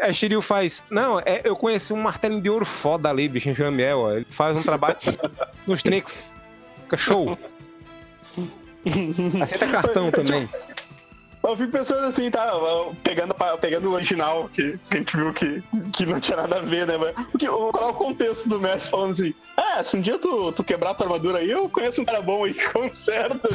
Aí 0.00 0.12
Shiryu 0.12 0.42
faz. 0.42 0.84
Não, 0.90 1.20
é, 1.20 1.42
eu 1.44 1.56
conheci 1.56 1.92
um 1.92 2.00
martelo 2.00 2.40
de 2.40 2.50
ouro 2.50 2.66
foda 2.66 3.08
ali, 3.08 3.28
bicho, 3.28 3.48
em 3.48 3.54
Jamiel. 3.54 4.16
Ele 4.16 4.26
faz 4.28 4.58
um 4.58 4.62
trabalho 4.62 4.96
nos 5.66 5.82
Trix. 5.82 6.34
Fica 6.82 6.96
show. 6.96 7.38
Aceita 9.40 9.66
cartão 9.68 10.10
também. 10.10 10.48
Eu 11.44 11.56
fico 11.56 11.72
pensando 11.72 12.06
assim, 12.06 12.30
tá? 12.30 12.50
Pegando, 13.02 13.34
pegando 13.60 13.90
o 13.90 13.92
original, 13.92 14.48
que, 14.50 14.78
que 14.90 14.96
a 14.96 14.96
gente 14.96 15.16
viu 15.16 15.32
que, 15.32 15.62
que 15.92 16.06
não 16.06 16.18
tinha 16.18 16.38
nada 16.38 16.56
a 16.56 16.60
ver, 16.60 16.86
né? 16.86 16.96
Mas, 16.96 17.14
porque, 17.26 17.46
qual 17.46 17.88
é 17.88 17.90
o 17.90 17.94
contexto 17.94 18.48
do 18.48 18.58
Messi 18.58 18.88
falando 18.88 19.10
assim? 19.12 19.34
Ah, 19.56 19.84
se 19.84 19.94
um 19.96 20.00
dia 20.00 20.18
tu, 20.18 20.52
tu 20.52 20.64
quebrar 20.64 20.94
tua 20.94 21.06
armadura 21.06 21.38
aí, 21.38 21.50
eu 21.50 21.68
conheço 21.68 22.00
um 22.00 22.04
cara 22.04 22.22
bom 22.22 22.44
aí 22.44 22.54
que 22.54 22.66
conserta. 22.70 23.48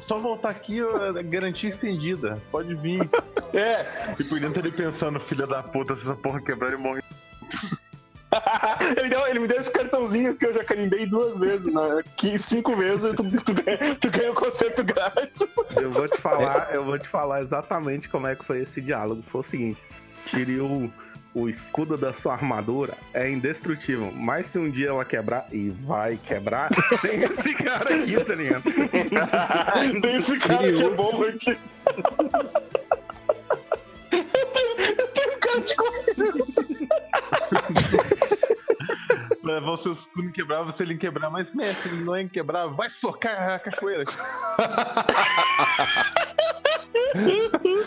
Só 0.00 0.18
voltar 0.18 0.48
aqui, 0.48 0.80
garantia 1.26 1.68
estendida. 1.68 2.40
Pode 2.50 2.74
vir. 2.74 3.08
É, 3.54 3.86
E 4.20 4.24
por 4.24 4.38
dentro 4.38 4.60
ele 4.60 4.70
pensando, 4.70 5.18
filha 5.18 5.46
da 5.46 5.62
puta, 5.62 5.96
se 5.96 6.02
essa 6.02 6.14
porra 6.14 6.42
quebrar, 6.42 6.68
ele 6.68 6.76
morre. 6.76 7.00
Ele, 8.96 9.08
deu, 9.08 9.26
ele 9.26 9.38
me 9.40 9.48
deu 9.48 9.60
esse 9.60 9.72
cartãozinho 9.72 10.34
que 10.36 10.46
eu 10.46 10.54
já 10.54 10.64
carimbei 10.64 11.06
duas 11.06 11.38
vezes, 11.38 11.72
né? 11.72 12.02
Que 12.16 12.38
cinco 12.38 12.74
vezes 12.76 13.14
tu, 13.14 13.24
tu, 13.42 13.54
ganha, 13.54 13.94
tu 13.94 14.10
ganha 14.10 14.32
o 14.32 14.34
concerto 14.34 14.84
grátis. 14.84 15.46
Eu 15.74 15.90
vou 15.90 16.08
te 16.08 16.18
falar, 16.18 16.68
eu 16.72 16.84
vou 16.84 16.98
te 16.98 17.08
falar 17.08 17.40
exatamente 17.40 18.08
como 18.08 18.26
é 18.26 18.34
que 18.34 18.44
foi 18.44 18.60
esse 18.60 18.80
diálogo. 18.80 19.22
Foi 19.26 19.40
o 19.40 19.44
seguinte: 19.44 19.82
Shiryu, 20.26 20.92
o 21.36 21.48
escudo 21.50 21.98
da 21.98 22.14
sua 22.14 22.32
armadura 22.32 22.94
é 23.12 23.30
indestrutível, 23.30 24.10
mas 24.10 24.46
se 24.46 24.58
um 24.58 24.70
dia 24.70 24.88
ela 24.88 25.04
quebrar, 25.04 25.46
e 25.52 25.68
vai 25.68 26.16
quebrar, 26.16 26.70
tem 27.02 27.22
esse 27.22 27.52
cara 27.54 27.94
aqui, 27.94 28.24
tá 28.24 28.34
ligado? 28.34 28.62
Tem 30.00 30.16
esse 30.16 30.38
cara 30.38 30.72
que 30.72 30.82
é 30.82 30.90
bom 30.90 31.22
aqui. 31.22 31.58
Eu 34.12 34.46
tenho, 34.46 34.96
eu 34.98 35.06
tenho 35.08 35.36
um 35.36 35.40
cara 35.40 35.60
de 35.60 35.76
confiança. 35.76 36.64
Levar 39.46 39.70
o 39.70 39.76
seu 39.76 39.92
escudo 39.92 40.28
inquebrável, 40.28 40.72
se 40.72 40.82
ele 40.82 40.94
inquebrar, 40.94 41.30
mas 41.30 41.54
mestre, 41.54 41.92
ele 41.92 42.02
não 42.02 42.16
é 42.16 42.22
inquebrável, 42.22 42.74
vai 42.74 42.90
socar 42.90 43.54
a 43.54 43.58
cachoeira. 43.60 44.02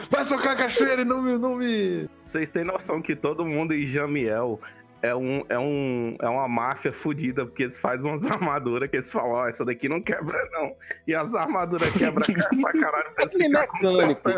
Vai 0.10 0.24
socar 0.24 0.54
a 0.54 0.56
cachoeira 0.56 1.02
e 1.02 1.06
não 1.06 1.22
me. 1.22 1.38
Não 1.38 1.56
me... 1.56 2.10
Vocês 2.24 2.52
têm 2.52 2.64
noção 2.64 3.02
que 3.02 3.16
todo 3.16 3.46
mundo 3.46 3.74
em 3.74 3.86
Jamiel 3.86 4.60
é, 5.02 5.16
um, 5.16 5.44
é, 5.50 5.58
um, 5.58 6.16
é 6.22 6.28
uma 6.30 6.48
máfia 6.48 6.92
fodida, 6.92 7.46
porque 7.46 7.64
eles 7.64 7.78
fazem 7.78 8.10
umas 8.10 8.26
armaduras 8.30 8.90
que 8.90 8.98
eles 8.98 9.12
falam, 9.12 9.32
ó, 9.32 9.48
essa 9.48 9.64
daqui 9.66 9.88
não 9.90 10.02
quebra, 10.02 10.38
não. 10.52 10.76
E 11.08 11.14
as 11.16 11.34
armaduras 11.36 11.90
quebram 11.92 12.26
pra 12.26 12.74
caralho 12.74 13.12
pra 13.16 13.26
Aquele 13.30 13.50
mecânico. 13.50 14.30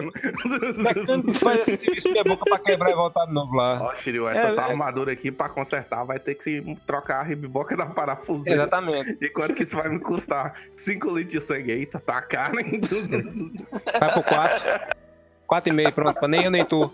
Mecânico 0.78 1.32
que 1.32 1.40
faz 1.40 1.68
esse 1.68 1.78
serviço 1.86 2.14
de 2.14 2.24
boca 2.24 2.44
pra 2.50 2.60
quebrar 2.60 2.92
e 2.92 2.96
voltar 2.96 3.26
de 3.26 3.34
novo 3.34 3.56
lá. 3.56 3.82
Ó, 3.82 3.96
Shiryu, 3.96 4.28
essa 4.28 4.48
É, 4.48 4.54
tua 4.54 4.64
é. 4.66 4.70
armadura 4.70 5.12
aqui 5.14 5.32
pra 5.32 5.50
consertar 5.50 6.04
vai 6.04 6.20
ter 6.20 6.36
que 6.36 6.64
trocar 6.86 7.20
a 7.20 7.24
ribiboca 7.24 7.76
da 7.76 7.86
parafuseira. 7.86 8.62
Exatamente. 8.62 9.18
E 9.22 9.30
quanto 9.30 9.54
que 9.56 9.64
isso 9.64 9.76
vai 9.76 9.90
me 9.90 10.00
custar? 10.00 10.54
5 10.76 11.08
litros 11.10 11.34
de 11.34 11.42
sangue. 11.42 11.72
Eita, 11.72 12.00
tá 12.00 12.22
caro, 12.22 12.60
hein? 12.60 12.82
Vai 14.00 14.14
pro 14.14 14.24
4. 14.24 15.02
4,5, 15.50 15.92
pronto, 15.94 16.20
pra 16.20 16.28
nem 16.28 16.46
eu 16.46 16.52
nem 16.52 16.64
tu. 16.64 16.92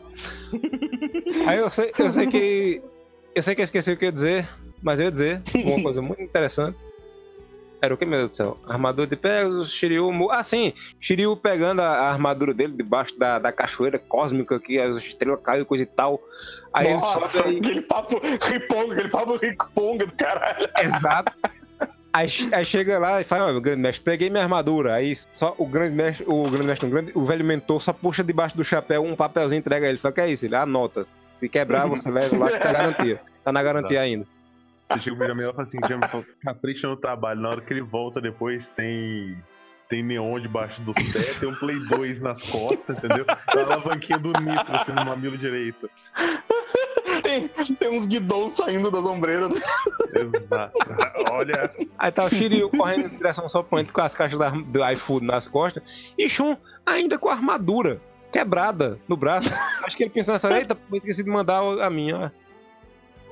Aí 1.45 1.57
eu 1.59 1.69
sei, 1.69 1.91
eu 1.97 2.09
sei 2.09 2.25
que. 2.27 2.81
Eu 3.37 3.43
sei 3.43 3.53
que 3.53 3.61
eu 3.61 3.65
esqueci 3.65 3.91
o 3.91 3.95
que 3.95 4.03
eu 4.03 4.07
ia 4.07 4.11
dizer, 4.11 4.49
mas 4.81 4.99
eu 4.99 5.05
ia 5.05 5.11
dizer 5.11 5.43
uma 5.63 5.83
coisa 5.83 6.01
muito 6.01 6.23
interessante. 6.23 6.75
Era 7.79 7.93
o 7.93 7.97
que, 7.97 8.03
meu 8.03 8.17
Deus 8.17 8.31
do 8.31 8.35
céu? 8.35 8.57
Armadura 8.67 9.05
de 9.05 9.15
Pegasus, 9.15 9.71
Shiryu. 9.71 10.31
Ah, 10.31 10.41
sim! 10.41 10.73
Shiryu 10.99 11.37
pegando 11.37 11.83
a, 11.83 11.87
a 11.87 12.11
armadura 12.11 12.51
dele 12.51 12.73
debaixo 12.75 13.15
da, 13.19 13.37
da 13.37 13.51
cachoeira 13.51 13.99
cósmica, 13.99 14.59
que 14.59 14.79
as 14.79 14.95
estrelas 14.97 15.39
caem 15.43 15.61
e 15.61 15.65
coisa 15.65 15.83
e 15.83 15.85
tal. 15.85 16.19
Aí 16.73 16.91
Nossa, 16.91 17.19
ele 17.19 17.27
sobe 17.27 17.49
aí. 17.49 17.57
aquele 17.59 17.81
papo 17.83 18.19
riponga, 18.41 18.93
aquele 18.93 19.09
papo 19.09 19.35
riponga 19.35 20.07
do 20.07 20.13
caralho. 20.13 20.67
Exato. 20.79 21.31
Aí, 22.11 22.27
aí 22.51 22.65
chega 22.65 22.97
lá 22.97 23.21
e 23.21 23.23
fala, 23.23 23.55
ó, 23.55 23.59
grande 23.59 23.83
mestre, 23.83 24.03
peguei 24.03 24.31
minha 24.31 24.41
armadura. 24.41 24.95
Aí 24.95 25.15
só 25.31 25.53
o 25.59 25.67
grande 25.67 25.93
mestre, 25.93 26.25
o 26.27 26.49
grande 26.49 26.65
mestre, 26.65 26.87
o, 26.87 26.89
grande, 26.89 27.11
o 27.13 27.23
velho 27.23 27.45
mentor 27.45 27.83
só 27.83 27.93
puxa 27.93 28.23
debaixo 28.23 28.57
do 28.57 28.63
chapéu 28.63 29.03
um 29.03 29.15
papelzinho, 29.15 29.59
entrega 29.59 29.87
ele. 29.87 29.99
Fala, 29.99 30.15
que 30.15 30.21
é 30.21 30.31
isso? 30.31 30.43
Ele 30.47 30.55
anota. 30.55 31.05
Se 31.37 31.47
quebrar, 31.47 31.85
você 31.85 32.09
leva 32.09 32.35
lá 32.35 32.51
que 32.51 32.57
você 32.57 32.67
é 32.67 32.73
garantia. 32.73 33.21
Tá 33.43 33.51
na 33.51 33.61
garantia 33.61 34.01
ainda. 34.01 34.25
Você 34.89 35.01
chega 35.01 35.17
pro 35.17 35.27
Jamel 35.27 35.51
e 35.51 35.53
fala 35.53 35.67
assim, 35.67 35.79
Jamel, 35.87 36.25
capricha 36.41 36.87
no 36.87 36.97
trabalho. 36.97 37.39
Na 37.39 37.49
hora 37.49 37.61
que 37.61 37.71
ele 37.71 37.81
volta 37.81 38.19
depois, 38.19 38.71
tem... 38.71 39.37
Tem 39.87 40.03
neon 40.03 40.39
debaixo 40.39 40.81
dos 40.81 40.95
pés, 40.95 41.39
tem 41.39 41.47
um 41.47 41.55
Play 41.55 41.79
2 41.87 42.21
nas 42.21 42.41
costas, 42.41 42.97
entendeu? 42.97 43.23
Tem 43.25 43.63
uma 43.63 43.75
alavanquinha 43.75 44.19
do 44.19 44.33
nitro, 44.33 44.75
assim, 44.75 44.91
no 44.91 45.05
mamilo 45.05 45.37
direito. 45.37 45.89
Tem, 47.23 47.47
tem 47.47 47.89
uns 47.89 48.05
guidons 48.05 48.57
saindo 48.57 48.91
das 48.91 49.05
ombreiras. 49.05 49.53
Exato. 50.13 50.73
Olha, 51.31 51.71
Aí 51.97 52.11
tá 52.11 52.25
o 52.25 52.29
Shiryu 52.29 52.69
correndo 52.69 53.05
em 53.05 53.15
direção 53.15 53.45
ao 53.45 53.49
Soponente 53.49 53.93
com 53.93 54.01
as 54.01 54.13
caixas 54.13 54.37
da, 54.37 54.49
do 54.49 54.91
iFood 54.91 55.25
nas 55.25 55.47
costas. 55.47 56.13
E 56.17 56.29
Shun 56.29 56.57
ainda 56.85 57.17
com 57.17 57.29
a 57.29 57.33
armadura 57.33 58.01
quebrada 58.31 58.99
no 59.07 59.15
braço. 59.17 59.49
Acho 59.83 59.95
que 59.97 60.03
ele 60.03 60.09
pensou 60.09 60.33
nessa 60.33 60.47
hora, 60.47 60.57
eita, 60.59 60.77
esqueci 60.93 61.23
de 61.23 61.29
mandar 61.29 61.59
a 61.81 61.89
minha. 61.89 62.31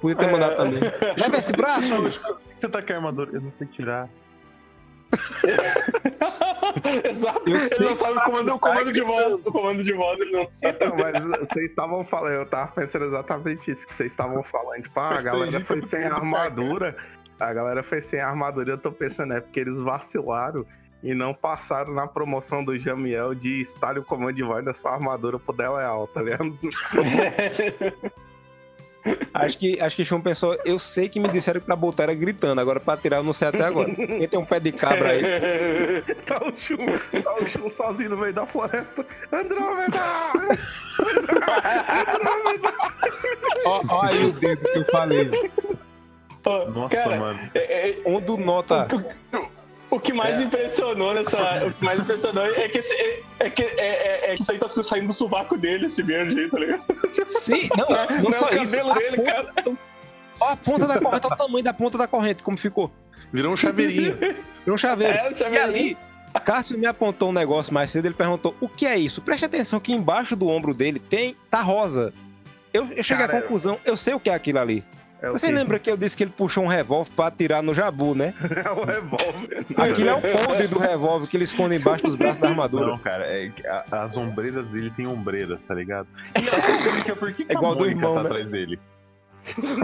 Podia 0.01 0.15
ter 0.15 0.25
É. 0.29 0.31
mandado 0.31 0.57
também. 0.57 0.79
Leva 1.17 1.37
esse 1.37 1.51
braço! 1.53 2.01
Você 2.59 2.69
tá 2.69 2.81
com 2.81 2.93
a 2.93 2.95
armadura? 2.95 3.29
Eu 3.33 3.41
não 3.41 3.51
sei 3.53 3.67
tirar. 3.67 4.07
Exato. 7.09 7.41
Eu 7.49 7.55
Ele 7.55 7.85
não 7.89 7.95
sabe 7.95 8.19
o 8.19 8.23
comando, 8.23 8.47
o 8.53 8.59
tá 8.59 8.69
comando 8.69 8.93
de 8.93 9.01
voz. 9.01 9.33
O 9.33 9.51
comando 9.51 9.83
de 9.83 9.93
voz 9.93 10.19
ele 10.19 10.31
não 10.31 10.51
sabe. 10.51 10.75
então, 10.75 10.95
mas 10.97 11.25
vocês 11.39 11.69
estavam 11.69 12.03
falando, 12.05 12.33
eu 12.33 12.45
tava 12.45 12.71
pensando 12.71 13.05
exatamente 13.05 13.71
isso 13.71 13.87
que 13.87 13.93
vocês 13.93 14.11
estavam 14.11 14.43
falando. 14.43 14.83
Tipo, 14.83 14.99
ah, 14.99 15.17
a 15.17 15.21
galera 15.21 15.63
foi 15.63 15.81
sem 15.81 16.03
armadura. 16.05 16.95
A 17.39 17.53
galera 17.53 17.83
foi 17.83 18.01
sem 18.01 18.19
armadura. 18.19 18.71
Eu 18.71 18.77
tô 18.77 18.91
pensando, 18.91 19.33
é 19.33 19.41
porque 19.41 19.59
eles 19.59 19.79
vacilaram 19.79 20.65
e 21.05 21.13
não 21.13 21.33
passaram 21.35 21.93
na 21.93 22.07
promoção 22.07 22.63
do 22.63 22.77
Jamiel 22.79 23.35
de 23.35 23.61
estar 23.61 23.95
o 23.97 24.03
comando 24.03 24.33
de 24.33 24.41
voz 24.43 24.65
da 24.65 24.73
sua 24.73 24.91
armadura 24.91 25.37
pro 25.37 25.53
Deleal, 25.55 26.07
tá 26.07 26.21
ligado? 26.21 26.57
Acho 29.35 29.59
que, 29.59 29.79
acho 29.79 29.95
que 29.95 30.03
Shun 30.03 30.19
pensou, 30.19 30.57
eu 30.65 30.79
sei 30.79 31.07
que 31.07 31.19
me 31.19 31.27
disseram 31.29 31.59
que 31.59 31.65
pra 31.67 31.75
botar 31.75 32.03
era 32.03 32.13
gritando, 32.15 32.59
agora 32.59 32.79
pra 32.79 32.97
tirar 32.97 33.17
eu 33.17 33.23
não 33.23 33.33
sei 33.33 33.49
até 33.49 33.63
agora. 33.63 33.93
Quem 33.93 34.27
tem 34.27 34.39
um 34.39 34.43
pé 34.45 34.59
de 34.59 34.71
cabra 34.71 35.09
aí? 35.09 35.21
Tá 36.25 36.41
o 36.43 36.51
Shun, 36.59 36.77
tá 37.21 37.35
o 37.39 37.45
Shun 37.47 37.69
sozinho 37.69 38.09
no 38.09 38.17
meio 38.17 38.33
da 38.33 38.47
floresta. 38.47 39.05
Andrômeda! 39.31 39.99
Ó, 43.65 43.81
ó 43.89 44.01
aí 44.05 44.25
o 44.25 44.31
dedo 44.33 44.61
que 44.71 44.79
eu 44.79 44.85
falei. 44.85 45.29
Nossa, 46.73 46.95
Cara, 46.95 47.15
mano. 47.17 47.39
é- 47.53 47.89
é- 47.91 48.01
Um 48.07 48.19
do 48.19 48.37
nota. 48.37 48.87
O 49.31 49.54
que 49.99 50.13
mais 50.13 50.39
É. 50.39 50.43
impressionou 50.43 51.13
nessa. 51.13 51.65
O 51.65 51.71
que 51.71 51.83
mais 51.83 51.99
impressionou 51.99 52.45
é 52.45 52.67
que, 52.69 52.77
esse, 52.79 52.93
é, 52.93 53.23
é 53.39 53.49
que, 53.49 53.61
é, 53.63 53.75
é- 53.77 54.31
é 54.31 54.35
que 54.35 54.41
isso 54.41 54.51
aí 54.51 54.57
tá 54.59 54.67
saindo 54.69 55.07
do 55.07 55.13
sovaco 55.13 55.57
dele, 55.57 55.85
esse 55.87 56.01
verde 56.03 56.39
aí, 56.39 56.49
tá 56.49 56.59
ligado? 56.59 56.83
Sim, 57.25 57.69
não, 57.77 57.85
Não, 57.87 58.23
não, 58.23 58.29
é 58.31 58.39
só 58.39 58.45
o 58.45 58.63
isso. 58.63 58.71
cabelo 58.71 58.91
A 58.91 58.95
dele, 58.95 59.17
ponta, 59.17 59.33
cara. 59.53 59.53
ó 60.39 60.49
a 60.49 60.57
ponta 60.57 60.87
da 60.87 60.99
corrente, 60.99 61.25
olha 61.27 61.33
o 61.33 61.37
tamanho 61.37 61.63
da 61.63 61.73
ponta 61.73 61.97
da 61.97 62.07
corrente, 62.07 62.43
como 62.43 62.57
ficou. 62.57 62.91
Virou 63.31 63.53
um 63.53 63.57
chaveirinho. 63.57 64.17
Virou 64.17 64.75
um 64.75 64.77
chaveiro. 64.77 65.17
É, 65.17 65.29
o 65.29 65.33
E 65.33 65.37
chaveirinho. 65.37 65.63
ali, 65.63 65.97
Cássio 66.43 66.77
me 66.77 66.85
apontou 66.85 67.29
um 67.29 67.33
negócio 67.33 67.73
mais 67.73 67.89
cedo, 67.91 68.05
ele 68.07 68.13
perguntou, 68.15 68.53
o 68.59 68.67
que 68.67 68.85
é 68.85 68.97
isso? 68.97 69.21
Preste 69.21 69.45
atenção 69.45 69.79
que 69.79 69.93
embaixo 69.93 70.35
do 70.35 70.47
ombro 70.47 70.73
dele 70.73 70.99
tem, 70.99 71.35
tá 71.49 71.61
rosa. 71.61 72.13
Eu, 72.73 72.89
eu 72.91 73.03
cheguei 73.05 73.25
Cara, 73.25 73.37
à 73.37 73.41
conclusão, 73.41 73.79
eu 73.85 73.95
sei 73.95 74.13
o 74.13 74.19
que 74.19 74.29
é 74.29 74.33
aquilo 74.33 74.59
ali. 74.59 74.83
É 75.21 75.29
Você 75.29 75.47
quê? 75.47 75.53
lembra 75.53 75.79
que 75.79 75.89
eu 75.89 75.97
disse 75.97 76.15
que 76.15 76.23
ele 76.23 76.31
puxou 76.31 76.63
um 76.63 76.67
revólver 76.67 77.09
pra 77.15 77.27
atirar 77.27 77.63
no 77.63 77.73
jabu, 77.73 78.13
né? 78.13 78.33
É 78.65 78.69
o 78.71 78.83
revólver. 78.85 79.65
Aquilo 79.77 80.09
é 80.09 80.13
o 80.13 80.21
podre 80.21 80.67
do 80.67 80.77
revólver 80.79 81.27
que 81.27 81.37
ele 81.37 81.45
esconde 81.45 81.75
embaixo 81.75 82.03
dos 82.03 82.15
braços 82.15 82.37
da 82.39 82.49
armadura. 82.49 82.87
Não, 82.87 82.97
cara, 82.99 83.25
é, 83.25 83.49
que 83.49 83.65
a- 83.65 83.85
as 83.91 84.15
ombreiras 84.17 84.65
dele 84.67 84.91
tem 84.91 85.07
ombreiras, 85.07 85.61
tá 85.63 85.73
ligado? 85.73 86.07
E 86.35 87.11
a 87.11 87.15
por 87.15 87.31
que, 87.31 87.45
que 87.45 87.51
É 87.51 87.55
igual 87.55 87.71
a 87.73 87.75
do 87.75 87.85
irmão, 87.87 88.15
tá 88.15 88.23
né? 88.23 88.29
atrás 88.29 88.47
dele? 88.49 88.79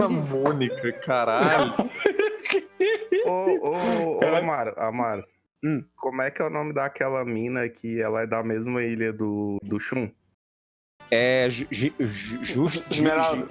A 0.02 0.08
Mônica, 0.08 0.92
caralho. 1.04 1.72
Ô, 3.26 3.30
ô, 3.30 4.18
ô. 4.18 4.36
Amaro, 4.36 4.74
Amaro. 4.76 5.24
Hum. 5.64 5.84
Como 5.96 6.20
é 6.22 6.30
que 6.30 6.42
é 6.42 6.44
o 6.44 6.50
nome 6.50 6.72
daquela 6.74 7.24
mina 7.24 7.68
que 7.68 8.00
ela 8.02 8.22
é 8.22 8.26
da 8.26 8.42
mesma 8.42 8.82
ilha 8.82 9.12
do, 9.12 9.58
do 9.62 9.78
Shun? 9.78 10.10
É 11.10 11.48
ju, 11.48 11.66
ju, 11.70 11.92
ju, 12.00 12.66
ju- 12.66 12.82
Esmeralda. 12.90 13.46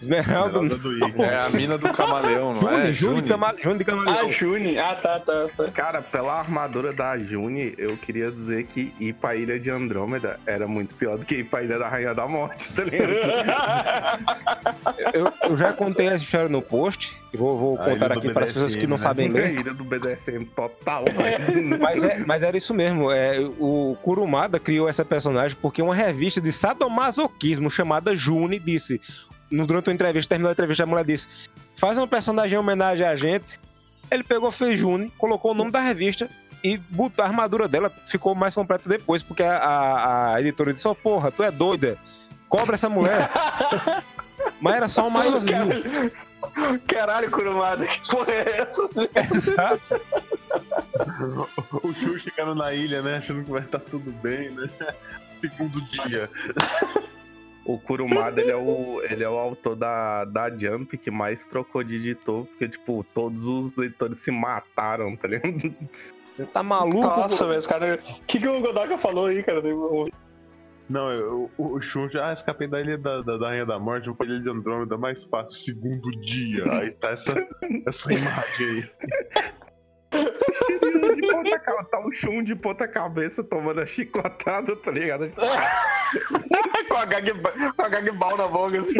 Esmeralda. 0.00 0.58
Esmeralda 0.64 1.10
do. 1.16 1.22
É 1.22 1.40
a 1.40 1.48
mina 1.48 1.76
do 1.78 1.88
camaleão, 1.92 2.54
não 2.54 2.68
é? 2.70 2.92
Juni, 2.92 2.94
Juni, 2.94 3.22
de 3.22 3.28
Cama- 3.28 3.54
Juni 3.60 3.76
de 3.78 3.82
Ah, 3.82 3.86
Camaleão. 3.86 4.30
Juni. 4.30 4.78
Ah, 4.78 4.94
tá, 4.94 5.18
tá. 5.20 5.46
tá. 5.56 5.64
Cara, 5.72 6.00
pela 6.02 6.38
armadura 6.38 6.92
da 6.92 7.18
Juni, 7.18 7.74
eu 7.76 7.96
queria 7.96 8.30
dizer 8.30 8.64
que 8.64 8.92
ir 9.00 9.12
pra 9.14 9.34
Ilha 9.34 9.58
de 9.58 9.70
Andrômeda 9.70 10.38
era 10.46 10.66
muito 10.66 10.94
pior 10.94 11.18
do 11.18 11.24
que 11.26 11.36
ir 11.36 11.44
pra 11.44 11.62
Ilha 11.62 11.78
da 11.78 11.88
Rainha 11.88 12.14
da 12.14 12.26
Morte, 12.26 12.72
tá 12.72 12.84
ligado? 12.84 13.12
Eu, 15.12 15.32
eu 15.50 15.56
já 15.56 15.72
contei 15.72 16.06
essa 16.08 16.22
história 16.22 16.48
no 16.48 16.62
post. 16.62 17.16
e 17.32 17.36
Vou, 17.36 17.56
vou 17.58 17.76
contar 17.78 18.12
aqui 18.12 18.30
para 18.32 18.44
as 18.44 18.52
pessoas 18.52 18.74
que 18.74 18.86
não 18.86 18.96
BDSM, 18.96 19.02
sabem 19.08 19.26
É 19.26 19.30
a 19.30 19.32
ler. 19.32 19.54
Ilha 19.60 19.74
do 19.74 19.84
BDSM 19.84 20.44
total, 20.54 21.04
velho. 21.04 21.78
Mas, 21.80 22.04
é- 22.04 22.18
mas 22.26 22.42
era 22.42 22.56
isso 22.56 22.72
mesmo. 22.74 23.10
É, 23.10 23.38
o 23.58 23.96
Kurumada 24.02 24.58
criou 24.58 24.88
essa 24.88 25.04
personagem 25.04 25.56
porque 25.60 25.82
uma 25.82 25.94
revista 25.94 26.40
de 26.40 26.52
sadomasoquismo 26.52 27.70
chamada 27.70 28.16
Juni 28.16 28.58
disse, 28.58 29.00
durante 29.50 29.88
uma 29.88 29.94
entrevista, 29.94 30.28
terminou 30.30 30.50
a 30.50 30.52
entrevista, 30.52 30.82
a 30.82 30.86
mulher 30.86 31.04
disse: 31.04 31.28
faz 31.76 31.96
uma 31.96 32.06
personagem 32.06 32.54
em 32.54 32.58
homenagem 32.58 33.06
a 33.06 33.16
gente. 33.16 33.58
Ele 34.10 34.22
pegou, 34.24 34.50
fez 34.50 34.80
Juni, 34.80 35.10
colocou 35.18 35.50
o 35.50 35.54
nome 35.54 35.70
da 35.70 35.80
revista 35.80 36.28
e 36.64 36.78
botou 36.78 37.22
a 37.24 37.28
armadura 37.28 37.68
dela, 37.68 37.92
ficou 38.06 38.34
mais 38.34 38.54
completa 38.54 38.88
depois, 38.88 39.22
porque 39.22 39.42
a, 39.42 39.56
a- 39.58 40.34
a 40.34 40.40
editora 40.40 40.72
disse: 40.72 40.88
Ô 40.88 40.94
porra, 40.94 41.30
tu 41.30 41.42
é 41.42 41.50
doida, 41.50 41.96
cobra 42.48 42.74
essa 42.74 42.88
mulher. 42.88 43.30
mas 44.60 44.76
era 44.76 44.88
só 44.88 45.06
um 45.06 45.10
maiorzinho. 45.10 45.68
Caralho, 46.86 47.30
Kurumada, 47.30 47.86
que 47.86 48.00
porra 48.08 48.32
é 48.32 48.60
essa? 48.62 48.88
Exato. 49.34 50.00
O 51.82 51.92
Shun 51.92 52.18
chegando 52.18 52.54
na 52.54 52.72
ilha, 52.72 53.02
né? 53.02 53.16
Achando 53.18 53.44
que 53.44 53.50
vai 53.50 53.60
estar 53.62 53.80
tudo 53.80 54.10
bem, 54.22 54.50
né? 54.50 54.68
Segundo 55.40 55.80
dia. 55.82 56.30
O 57.68 57.78
Kurumada, 57.78 58.40
ele 58.40 58.50
é 58.50 58.56
o, 58.56 59.02
ele 59.02 59.22
é 59.22 59.28
o 59.28 59.36
autor 59.36 59.76
da, 59.76 60.24
da 60.24 60.48
Jump 60.48 60.96
que 60.96 61.10
mais 61.10 61.46
trocou 61.46 61.84
de 61.84 61.96
editor, 61.96 62.46
porque, 62.46 62.66
tipo, 62.66 63.04
todos 63.12 63.44
os 63.44 63.76
editores 63.76 64.20
se 64.20 64.30
mataram, 64.30 65.14
tá 65.14 65.28
ligado? 65.28 65.74
Você 66.34 66.46
tá 66.46 66.62
maluco? 66.62 67.02
Nossa, 67.02 67.46
velho, 67.46 67.58
esse 67.58 67.68
cara. 67.68 68.00
O 68.02 68.24
que, 68.24 68.40
que 68.40 68.48
o 68.48 68.62
Godaka 68.62 68.96
falou 68.96 69.26
aí, 69.26 69.42
cara? 69.42 69.60
Não, 70.88 71.10
eu, 71.10 71.50
o, 71.58 71.74
o 71.74 71.82
Shun 71.82 72.08
já 72.08 72.30
ah, 72.30 72.32
escapei 72.32 72.66
da 72.66 72.80
ilha 72.80 72.96
da, 72.96 73.20
da, 73.20 73.36
da 73.36 73.48
Rainha 73.48 73.66
da 73.66 73.78
Morte, 73.78 74.06
vou 74.06 74.14
pra 74.14 74.24
ilha 74.24 74.40
de 74.40 74.48
Andrômeda 74.48 74.96
mais 74.96 75.24
fácil, 75.24 75.54
segundo 75.58 76.10
dia. 76.22 76.64
Aí 76.72 76.92
tá 76.92 77.10
essa, 77.10 77.34
essa 77.86 78.14
imagem 78.14 78.66
aí. 78.66 78.90
De 80.10 81.26
ponta 81.28 81.58
ca- 81.58 81.84
tá 81.84 82.00
o 82.00 82.12
Shun 82.12 82.42
de 82.42 82.54
ponta 82.56 82.88
cabeça 82.88 83.44
tomando 83.44 83.80
a 83.80 83.86
chicotada, 83.86 84.74
tá 84.76 84.90
ligado? 84.90 85.30
com 86.88 86.96
a 86.96 87.04
gag, 87.04 87.32
com 87.76 87.82
a 87.82 87.88
gag 87.88 88.10
ball 88.12 88.36
na 88.36 88.48
boca, 88.48 88.78
assim. 88.78 88.98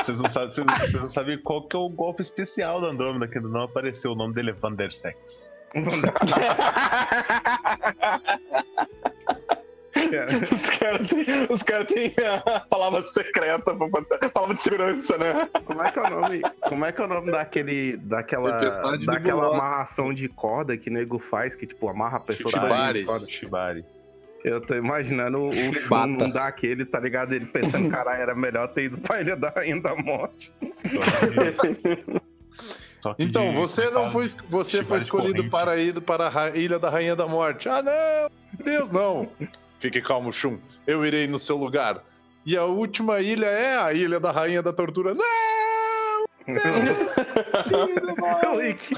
Vocês 0.00 0.20
não, 0.20 0.28
sabem, 0.28 0.50
vocês, 0.50 0.66
vocês 0.66 0.92
não 0.94 1.08
sabem 1.08 1.38
qual 1.38 1.66
que 1.66 1.76
é 1.76 1.78
o 1.78 1.88
golpe 1.88 2.22
especial 2.22 2.80
da 2.80 2.88
Andrômeda, 2.88 3.28
que 3.28 3.38
ainda 3.38 3.48
não 3.48 3.62
apareceu. 3.62 4.12
O 4.12 4.14
nome 4.14 4.34
dele 4.34 4.50
é 4.50 4.54
Vandersex. 4.54 5.50
Cara, 10.14 10.48
Os 10.52 10.62
caras 10.70 11.08
têm 11.08 11.24
os 11.50 11.62
cara 11.62 11.86
a 12.54 12.60
palavra 12.60 13.02
secreta, 13.02 13.74
pra 13.74 13.88
botar- 13.88 14.28
palavra 14.30 14.54
de 14.54 14.62
segurança, 14.62 15.16
né? 15.18 15.48
Como 15.64 15.82
é 15.82 15.90
que 15.92 15.98
é 15.98 16.02
o 16.02 16.10
nome? 16.10 16.42
Como 16.68 16.84
é 16.84 16.92
que 16.92 17.00
é 17.00 17.04
o 17.04 17.08
nome 17.08 17.30
daquele, 17.30 17.96
daquela, 17.96 18.58
Tempestade 18.60 19.06
daquela 19.06 19.46
amarração 19.54 20.12
de 20.14 20.28
corda 20.28 20.76
que 20.76 20.90
nego 20.90 21.18
faz, 21.18 21.54
que 21.54 21.66
tipo 21.66 21.88
amarra 21.88 22.16
a 22.18 22.20
pessoa 22.20 22.50
Shibari. 22.50 23.04
corda? 23.04 23.26
Shibari. 23.28 23.84
Eu 24.44 24.60
tô 24.60 24.74
imaginando 24.74 25.42
o 25.42 25.52
Chibata. 25.54 26.06
não 26.06 26.28
dar 26.30 26.46
aquele, 26.48 26.84
tá 26.84 27.00
ligado? 27.00 27.32
Ele 27.32 27.46
pensando, 27.46 27.88
caralho, 27.88 28.20
era 28.20 28.34
melhor 28.34 28.68
ter 28.68 28.84
ido 28.84 28.98
pra 28.98 29.20
Ilha 29.20 29.34
da 29.36 29.48
Rainha 29.48 29.80
da 29.80 29.94
Morte. 29.96 30.52
Então, 33.18 33.50
de- 33.50 33.56
você 33.56 33.90
não 33.90 34.08
foi, 34.10 34.26
você 34.48 34.82
foi 34.82 34.98
escolhido 34.98 35.48
para 35.50 35.76
ir 35.76 36.00
para 36.00 36.28
a 36.28 36.50
Ilha 36.50 36.78
da 36.78 36.88
Rainha 36.88 37.14
da 37.14 37.26
Morte. 37.26 37.68
Ah, 37.68 37.82
não! 37.82 38.30
Deus, 38.64 38.90
não! 38.92 39.28
Fique 39.84 40.00
calmo, 40.00 40.32
Shun. 40.32 40.58
Eu 40.86 41.04
irei 41.04 41.26
no 41.26 41.38
seu 41.38 41.58
lugar. 41.58 42.02
E 42.46 42.56
a 42.56 42.64
última 42.64 43.20
ilha 43.20 43.44
é 43.44 43.76
a 43.76 43.92
Ilha 43.92 44.18
da 44.18 44.30
Rainha 44.30 44.62
da 44.62 44.72
Tortura. 44.72 45.12
Não! 45.12 46.24
Não! 48.40 48.56
o 48.56 48.62
Ikki, 48.62 48.94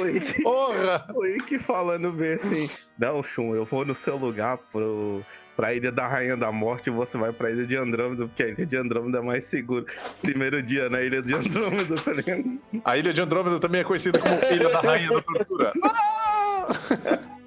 o 0.00 0.08
Ikki, 0.08 0.42
Porra! 0.44 1.04
o 1.12 1.26
Ikki 1.26 1.58
falando 1.58 2.12
bem 2.12 2.34
assim, 2.34 2.70
não, 2.96 3.24
Shun, 3.24 3.56
eu 3.56 3.64
vou 3.64 3.84
no 3.84 3.94
seu 3.96 4.16
lugar 4.16 4.56
pro, 4.70 5.20
pra 5.56 5.74
Ilha 5.74 5.90
da 5.90 6.06
Rainha 6.06 6.36
da 6.36 6.52
Morte 6.52 6.90
e 6.90 6.92
você 6.92 7.18
vai 7.18 7.32
pra 7.32 7.50
Ilha 7.50 7.66
de 7.66 7.74
Andrômeda, 7.74 8.28
porque 8.28 8.44
a 8.44 8.48
Ilha 8.50 8.66
de 8.66 8.76
Andrômeda 8.76 9.18
é 9.18 9.22
mais 9.22 9.44
segura. 9.46 9.84
Primeiro 10.22 10.62
dia 10.62 10.88
na 10.88 11.02
Ilha 11.02 11.20
de 11.20 11.34
Andrômeda, 11.34 11.96
tá 11.96 12.12
ligado? 12.12 12.44
A 12.84 12.96
Ilha 12.96 13.12
de 13.12 13.20
Andrômeda 13.20 13.58
também 13.58 13.80
é 13.80 13.84
conhecida 13.84 14.20
como 14.20 14.34
Ilha 14.44 14.68
da 14.68 14.80
Rainha 14.80 15.10
da 15.10 15.22
Tortura. 15.22 15.72
Ah! 15.82 17.30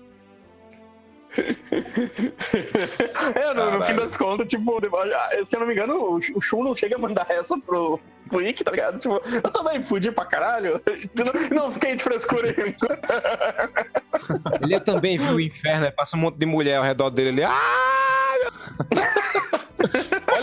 É, 3.36 3.54
no, 3.54 3.72
no 3.80 3.86
fim 3.86 3.96
das 3.96 4.16
contas, 4.16 4.48
tipo, 4.48 4.78
ah, 4.78 5.46
se 5.46 5.56
eu 5.56 5.60
não 5.62 5.68
me 5.68 5.74
engano, 5.74 5.96
o, 5.96 6.18
o 6.18 6.42
Shun 6.42 6.64
não 6.64 6.76
chega 6.76 6.96
a 6.96 7.00
mandar 7.00 7.26
essa 7.30 7.58
pro, 7.58 8.00
pro 8.30 8.42
Ikki, 8.42 8.64
tá 8.64 8.72
ligado? 8.72 9.00
Tipo, 9.00 9.22
eu 9.32 9.42
também 9.42 9.84
fudi 9.84 10.12
pra 10.12 10.26
caralho. 10.26 10.82
Não, 11.16 11.66
não 11.66 11.72
fiquei 11.72 11.96
de 11.96 12.04
frescura. 12.04 12.54
Ele 14.62 14.80
também 14.80 15.18
viu 15.18 15.36
o 15.36 15.40
inferno, 15.40 15.86
aí 15.86 15.92
passa 15.92 16.18
um 16.18 16.20
monte 16.20 16.38
de 16.38 16.46
mulher 16.46 16.78
ao 16.78 16.84
redor 16.84 17.10
dele. 17.10 17.30
Ele, 17.30 17.44
ah! 17.44 17.54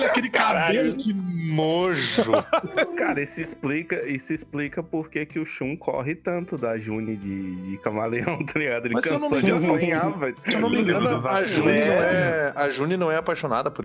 Olha 0.01 0.11
aquele 0.11 0.31
cabelo, 0.31 0.97
que 0.97 1.13
nojo! 1.55 2.33
Cara, 2.97 3.23
isso 3.23 3.41
explica, 3.41 4.07
isso 4.09 4.33
explica 4.33 4.83
por 4.83 5.09
que, 5.11 5.25
que 5.27 5.39
o 5.39 5.47
Shun 5.47 5.77
corre 5.77 6.15
tanto 6.15 6.57
da 6.57 6.79
Juni 6.79 7.17
de, 7.17 7.57
de 7.71 7.79
camaleão, 7.79 8.45
tá 8.47 8.59
ligado? 8.59 8.87
Ele 8.87 8.95
Mas 8.95 9.05
se 9.05 9.11
eu 9.13 9.19
não 9.19 9.31
cansou 9.31 9.39
me 9.39 9.45
de 9.45 9.51
engano- 9.65 9.75
apanhar, 9.75 10.11
velho. 10.19 10.37
Se 10.47 10.55
eu 10.55 10.61
não 10.61 10.71
me 10.71 10.81
engano, 10.81 11.29
a 11.29 11.43
Juni, 11.43 11.65
não 11.65 11.71
é, 11.73 12.53
a 12.57 12.71
Juni 12.71 12.97
não 12.97 13.11
é 13.13 13.17
apaixonada 13.17 13.71
por 13.71 13.85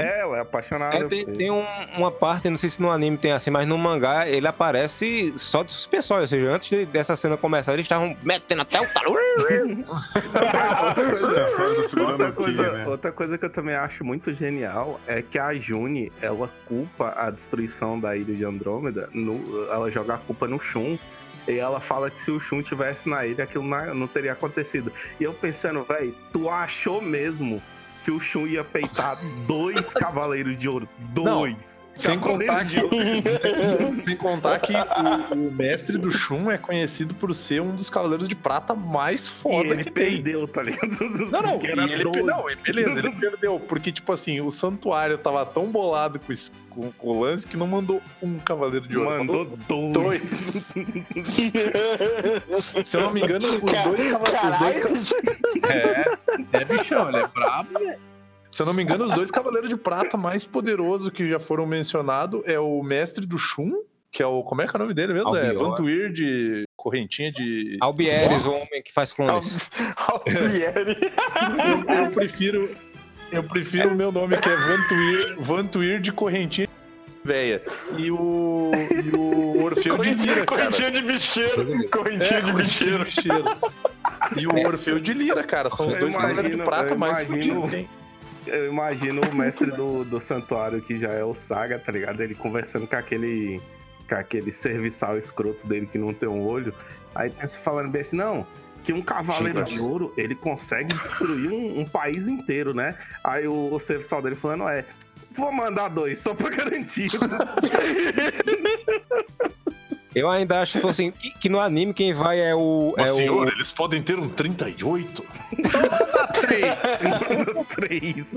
É, 0.00 0.20
ela 0.20 0.38
é 0.38 0.40
apaixonada. 0.40 0.96
É, 0.96 1.04
tem, 1.08 1.24
tem 1.26 1.50
um- 1.50 1.64
uma 1.96 2.10
parte, 2.10 2.48
não 2.50 2.56
sei 2.58 2.68
se 2.70 2.80
no 2.80 2.90
anime 2.90 3.16
tem 3.16 3.32
assim, 3.32 3.50
mas 3.50 3.66
no 3.66 3.76
mangá 3.78 4.28
ele 4.28 4.46
aparece 4.46 5.32
só 5.36 5.62
de 5.62 5.72
suspensório, 5.72 6.22
ou 6.22 6.28
seja, 6.28 6.50
antes 6.50 6.68
de- 6.68 6.86
dessa 6.86 7.16
cena 7.16 7.36
começar, 7.36 7.72
eles 7.74 7.84
estavam 7.84 8.16
metendo 8.22 8.62
até 8.62 8.80
o 8.80 8.86
talo. 8.92 9.14
outra 10.86 11.04
coisa, 11.10 12.00
outra, 12.10 12.32
coisa, 12.32 12.72
né? 12.72 12.86
outra 12.86 13.12
coisa 13.12 13.38
que 13.38 13.44
eu 13.44 13.50
também 13.50 13.74
acho 13.74 14.04
muito 14.04 14.32
genial 14.32 15.00
é 15.06 15.22
que 15.22 15.38
a 15.38 15.52
Juni, 15.54 16.12
ela 16.20 16.50
culpa 16.66 17.12
a 17.16 17.30
destruição 17.30 17.98
da 17.98 18.16
ilha 18.16 18.34
de 18.34 18.44
Andrômeda, 18.44 19.08
no- 19.12 19.66
ela 19.70 19.90
joga 19.90 20.14
a 20.14 20.18
culpa 20.18 20.46
no 20.46 20.58
Shun. 20.60 20.98
E 21.46 21.58
ela 21.58 21.78
fala 21.78 22.08
que 22.10 22.18
se 22.18 22.30
o 22.30 22.40
Shun 22.40 22.62
tivesse 22.62 23.06
na 23.06 23.26
ilha, 23.26 23.44
aquilo 23.44 23.64
não, 23.64 23.94
não 23.94 24.06
teria 24.06 24.32
acontecido. 24.32 24.90
E 25.20 25.24
eu 25.24 25.34
pensando, 25.34 25.84
velho, 25.84 26.14
tu 26.32 26.48
achou 26.48 27.02
mesmo 27.02 27.62
que 28.04 28.10
o 28.10 28.20
Shun 28.20 28.46
ia 28.46 28.62
peitar 28.62 29.16
dois 29.46 29.92
cavaleiros 29.94 30.56
de 30.58 30.68
ouro? 30.68 30.86
Dois! 30.98 31.82
Sem 31.96 32.18
contar 32.18 32.64
que, 32.66 32.76
sem 34.04 34.16
contar 34.16 34.58
que 34.58 34.72
o, 34.74 35.34
o 35.48 35.52
mestre 35.52 35.96
do 35.96 36.10
Shun 36.10 36.50
é 36.50 36.58
conhecido 36.58 37.14
por 37.14 37.32
ser 37.34 37.62
um 37.62 37.74
dos 37.74 37.88
cavaleiros 37.88 38.28
de 38.28 38.34
prata 38.34 38.74
mais 38.74 39.26
E 39.26 39.30
foda 39.30 39.68
ele 39.68 39.84
que 39.84 39.90
tem. 39.90 40.12
perdeu, 40.22 40.46
tá 40.46 40.62
ligado? 40.62 40.84
Não, 41.30 41.40
não, 41.42 41.60
e 41.62 41.66
ele, 41.92 42.22
não, 42.22 42.50
e 42.50 42.56
beleza, 42.56 42.98
ele 42.98 43.10
perdeu. 43.12 43.58
Porque, 43.60 43.90
tipo 43.90 44.12
assim, 44.12 44.40
o 44.40 44.50
santuário 44.50 45.16
tava 45.16 45.44
tão 45.46 45.70
bolado 45.70 46.18
com, 46.18 46.32
esse- 46.32 46.52
com- 46.74 46.92
com 46.92 47.08
o 47.08 47.20
lance 47.22 47.46
que 47.46 47.56
não 47.56 47.66
mandou 47.66 48.02
um 48.22 48.38
cavaleiro 48.38 48.86
de 48.88 48.98
ouro. 48.98 49.10
Mandou 49.24 49.44
dois. 49.92 50.74
Se 52.84 52.96
eu 52.96 53.00
não 53.02 53.12
me 53.12 53.22
engano, 53.22 53.46
os 53.46 53.60
dois 53.60 54.04
cavaleiros. 54.04 54.50
Os 54.52 54.58
dois 54.58 55.12
É, 55.70 56.58
é 56.60 56.64
bichão, 56.64 57.08
ele 57.08 57.18
é 57.18 57.26
brabo. 57.28 57.78
Se 58.50 58.62
eu 58.62 58.66
não 58.66 58.72
me 58.74 58.82
engano, 58.82 59.04
os 59.04 59.12
dois 59.12 59.30
cavaleiros 59.30 59.68
de 59.68 59.76
prata 59.76 60.16
mais 60.16 60.44
poderosos 60.44 61.10
que 61.10 61.26
já 61.26 61.38
foram 61.40 61.66
mencionados 61.66 62.40
é 62.44 62.58
o 62.58 62.82
mestre 62.82 63.26
do 63.26 63.36
Shun, 63.36 63.72
que 64.12 64.22
é 64.22 64.26
o. 64.26 64.42
Como 64.44 64.62
é 64.62 64.66
que 64.68 64.76
é 64.76 64.78
o 64.78 64.80
nome 64.82 64.94
dele 64.94 65.12
mesmo? 65.12 65.34
É 65.36 65.48
Albior. 65.48 65.68
Vantuir 65.70 66.12
de 66.12 66.64
correntinha 66.76 67.32
de. 67.32 67.76
Albieres, 67.80 68.44
o 68.46 68.52
homem 68.52 68.80
que 68.84 68.92
faz 68.92 69.12
clones. 69.12 69.58
Alfieri. 69.96 70.98
Eu, 71.88 71.94
eu 72.06 72.10
prefiro. 72.12 72.70
Eu 73.34 73.42
prefiro 73.42 73.90
o 73.90 73.94
meu 73.94 74.10
nome, 74.12 74.36
que 74.36 74.48
é 74.48 74.56
Vantuir, 74.56 75.36
Vantuir 75.38 76.00
de 76.00 76.12
correntinha 76.12 76.68
véia. 77.24 77.62
E 77.96 78.10
o. 78.10 78.70
E 79.04 79.16
o 79.16 79.64
Orfeu 79.64 79.96
de 79.98 80.10
Lira, 80.14 80.34
cara. 80.34 80.46
Correntinha 80.46 80.90
de 80.90 81.02
bicheiro. 81.02 81.88
Correntinha 81.88 82.38
É, 82.38 82.40
de 82.42 82.52
correntinha 82.52 82.98
bicheiro. 82.98 82.98
de 82.98 83.04
bicheiro. 83.04 83.44
E 84.36 84.46
o 84.46 84.66
Orfeu 84.66 85.00
de 85.00 85.14
Lira, 85.14 85.42
cara. 85.42 85.70
São 85.70 85.88
os 85.88 85.94
Eu 85.94 86.00
dois 86.00 86.14
cavaleiros 86.14 86.50
de 86.50 86.62
prata 86.62 86.94
mais 86.94 87.28
hein? 87.30 87.88
Eu 88.46 88.70
imagino 88.70 89.22
o 89.22 89.34
mestre 89.34 89.70
do, 89.70 90.04
do 90.04 90.20
santuário, 90.20 90.82
que 90.82 90.98
já 90.98 91.08
é 91.10 91.24
o 91.24 91.34
Saga, 91.34 91.78
tá 91.78 91.90
ligado? 91.90 92.20
Ele 92.20 92.34
conversando 92.34 92.86
com 92.86 92.94
aquele, 92.94 93.58
com 94.06 94.14
aquele 94.14 94.52
serviçal 94.52 95.16
escroto 95.16 95.66
dele 95.66 95.86
que 95.90 95.96
não 95.96 96.12
tem 96.12 96.28
um 96.28 96.46
olho. 96.46 96.74
Aí 97.14 97.30
pensa 97.30 97.56
falando 97.56 97.88
bem 97.88 98.02
assim, 98.02 98.16
não, 98.16 98.46
que 98.84 98.92
um 98.92 99.02
cavaleiro 99.02 99.64
de 99.64 99.80
ouro, 99.80 100.12
ele 100.16 100.34
consegue 100.34 100.94
destruir 100.94 101.50
um, 101.50 101.80
um 101.80 101.84
país 101.84 102.28
inteiro, 102.28 102.74
né? 102.74 102.96
Aí 103.24 103.48
o, 103.48 103.72
o 103.72 103.80
serviçal 103.80 104.20
dele 104.22 104.36
falando, 104.36 104.68
é, 104.68 104.84
Vou 105.36 105.50
mandar 105.52 105.88
dois, 105.88 106.20
só 106.20 106.32
pra 106.32 106.48
garantir. 106.48 107.10
Eu 110.14 110.30
ainda 110.30 110.60
acho 110.60 110.74
que, 110.74 110.78
foi 110.78 110.90
assim, 110.90 111.10
que, 111.10 111.30
que 111.32 111.48
no 111.48 111.58
anime 111.58 111.92
quem 111.92 112.14
vai 112.14 112.38
é 112.40 112.54
o. 112.54 112.94
Mas, 112.96 113.10
é 113.10 113.14
senhor, 113.14 113.48
o 113.48 113.50
eles 113.50 113.72
podem 113.72 114.00
ter 114.00 114.16
um 114.16 114.28
38? 114.28 115.24
Manda 117.02 117.64
três. 117.74 118.32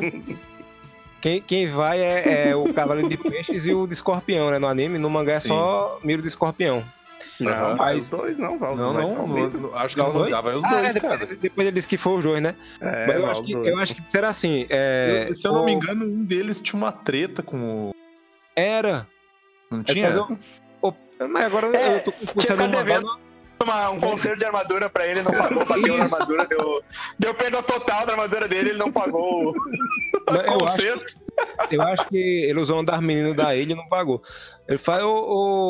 quem, 1.21 1.39
quem 1.39 1.69
vai 1.69 1.99
é, 1.99 2.49
é 2.49 2.55
o 2.55 2.73
Cavaleiro 2.73 3.07
de 3.07 3.15
Peixes 3.15 3.67
e 3.67 3.73
o 3.75 3.85
de 3.85 3.93
Escorpião, 3.93 4.49
né? 4.49 4.57
No 4.57 4.65
anime, 4.65 4.97
no 4.97 5.07
mangá 5.07 5.33
é 5.33 5.39
Sim. 5.39 5.49
só 5.49 5.99
Miro 6.03 6.23
de 6.23 6.29
Escorpião. 6.29 6.83
Não, 7.39 7.75
vai 7.77 7.95
Mas- 7.95 8.03
os 8.05 8.09
dois, 8.09 8.37
não. 8.37 8.57
Vai 8.57 8.73
os 8.73 8.79
Não, 8.79 8.93
dois. 8.93 9.07
não, 9.09 9.15
só 9.15 9.27
não, 9.27 9.49
não, 9.49 9.77
acho 9.77 9.95
que 9.95 10.01
Não, 10.01 10.13
mangá 10.13 10.41
vai 10.41 10.55
os 10.55 10.63
Ah, 10.63 10.69
dois, 10.69 10.95
é, 10.95 10.99
cara. 10.99 11.17
depois, 11.17 11.37
depois 11.37 11.67
ele 11.67 11.75
disse 11.75 11.87
que 11.87 11.97
foi 11.97 12.17
os 12.17 12.23
dois, 12.23 12.41
né? 12.41 12.55
É, 12.81 13.05
Mas 13.07 13.15
eu 13.15 13.21
vai 13.21 13.31
acho, 13.31 13.43
que, 13.43 13.53
dois. 13.53 13.67
eu 13.67 13.77
acho 13.79 13.95
que 13.95 14.01
será 14.11 14.29
assim. 14.29 14.65
É, 14.69 15.27
Eu- 15.29 15.35
Se 15.35 15.47
eu 15.47 15.53
não 15.53 15.63
me 15.65 15.71
engano, 15.73 16.03
um 16.05 16.23
deles 16.25 16.59
tinha 16.61 16.77
uma 16.81 16.91
treta 16.91 17.43
com 17.43 17.89
o. 17.89 17.95
Era. 18.55 19.07
Não 19.69 19.81
É 19.81 19.83
tinha? 19.83 20.07
fazer 20.07 20.19
o- 20.19 20.39
o- 20.89 21.27
Mas 21.29 21.45
agora 21.45 21.67
É, 21.75 21.95
eu 21.97 22.03
tô 22.03 22.11
é 22.11 22.55
mangá, 22.55 22.79
haver- 22.79 23.01
não- 23.01 23.27
Uma- 23.63 23.89
um 23.89 23.99
conselho 23.99 24.37
de 24.37 24.45
armadura 24.45 24.87
pra 24.87 25.07
ele, 25.07 25.23
não 25.23 25.31
pagou, 25.33 25.65
bateu 25.65 25.97
na 25.97 26.03
armadura, 26.03 26.45
deu, 26.45 26.81
deu 27.17 27.33
perda 27.33 27.63
total 27.63 28.05
da 28.05 28.13
armadura 28.13 28.47
dele, 28.47 28.69
ele 28.69 28.77
não 28.77 28.91
pagou 28.91 29.49
o 29.49 29.55
eu 30.31 30.57
conserto. 30.59 31.19
eu 31.71 31.81
acho 31.81 32.07
que 32.07 32.17
ele 32.17 32.59
usou 32.61 32.79
um 32.79 32.83
das 32.83 32.99
meninas 32.99 33.35
da 33.35 33.55
ilha 33.55 33.71
e 33.73 33.75
não 33.75 33.87
pagou. 33.89 34.21
Ele 34.67 34.77
fala, 34.77 35.05
ô, 35.07 35.69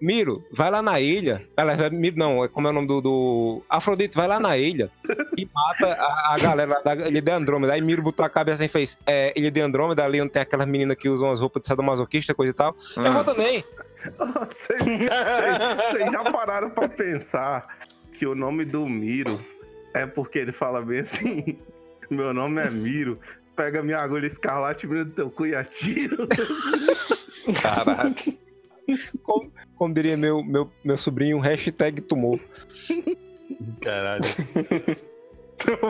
Miro, 0.00 0.44
vai 0.52 0.70
lá 0.70 0.80
na 0.82 0.98
ilha. 1.00 1.46
Aliás, 1.56 1.78
é 1.80 1.90
Miro 1.90 2.16
não, 2.18 2.42
é 2.44 2.48
como 2.48 2.66
é 2.66 2.70
o 2.70 2.72
nome 2.72 2.86
do, 2.86 3.00
do. 3.00 3.62
Afrodite, 3.68 4.16
vai 4.16 4.26
lá 4.26 4.40
na 4.40 4.56
ilha 4.56 4.90
e 5.36 5.46
mata 5.52 5.92
a, 5.92 6.34
a 6.34 6.38
galera 6.38 6.80
da 6.82 6.94
Ilha 6.94 7.20
de 7.20 7.30
Andrômeda. 7.30 7.72
Aí 7.74 7.80
Miro 7.82 8.02
botou 8.02 8.24
a 8.24 8.28
cabeça 8.28 8.64
e 8.64 8.68
fez: 8.68 8.98
é, 9.06 9.32
Ilha 9.36 9.50
de 9.50 9.60
Andrômeda, 9.60 10.04
ali 10.04 10.20
onde 10.20 10.30
tem 10.32 10.40
aquelas 10.42 10.66
meninas 10.66 10.96
que 10.96 11.08
usam 11.08 11.30
as 11.30 11.40
roupas 11.40 11.62
de 11.62 11.68
sadomasoquista, 11.68 12.34
coisa 12.34 12.50
e 12.50 12.54
tal. 12.54 12.74
Eu 12.96 13.06
Ah. 13.06 13.10
vou 13.10 13.24
também. 13.24 13.62
Vocês, 14.48 14.80
vocês- 14.82 15.88
vocês 15.90 16.10
já 16.12 16.24
pararam 16.32 16.70
pra 16.70 16.88
pensar 16.88 17.78
que 18.14 18.26
o 18.26 18.34
nome 18.34 18.64
do 18.64 18.88
Miro 18.88 19.38
é 19.94 20.06
porque 20.06 20.38
ele 20.38 20.52
fala 20.52 20.80
bem 20.80 21.00
assim: 21.00 21.58
Meu 22.08 22.32
nome 22.32 22.62
é 22.62 22.70
Miro, 22.70 23.18
pega 23.54 23.82
minha 23.82 23.98
agulha 23.98 24.26
escarlate, 24.26 24.86
mira 24.86 25.04
do 25.04 25.10
teu 25.10 25.30
cu 25.30 25.44
e 25.46 25.54
atira. 25.54 26.16
Caralho. 27.60 28.14
Como, 29.22 29.52
como 29.76 29.94
diria 29.94 30.16
meu, 30.16 30.42
meu, 30.42 30.70
meu 30.84 30.98
sobrinho, 30.98 31.38
hashtag 31.38 32.00
tumor. 32.00 32.40
Caralho. 33.80 34.22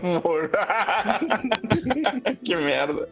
Humor. 0.02 0.50
que 2.44 2.56
merda. 2.56 3.08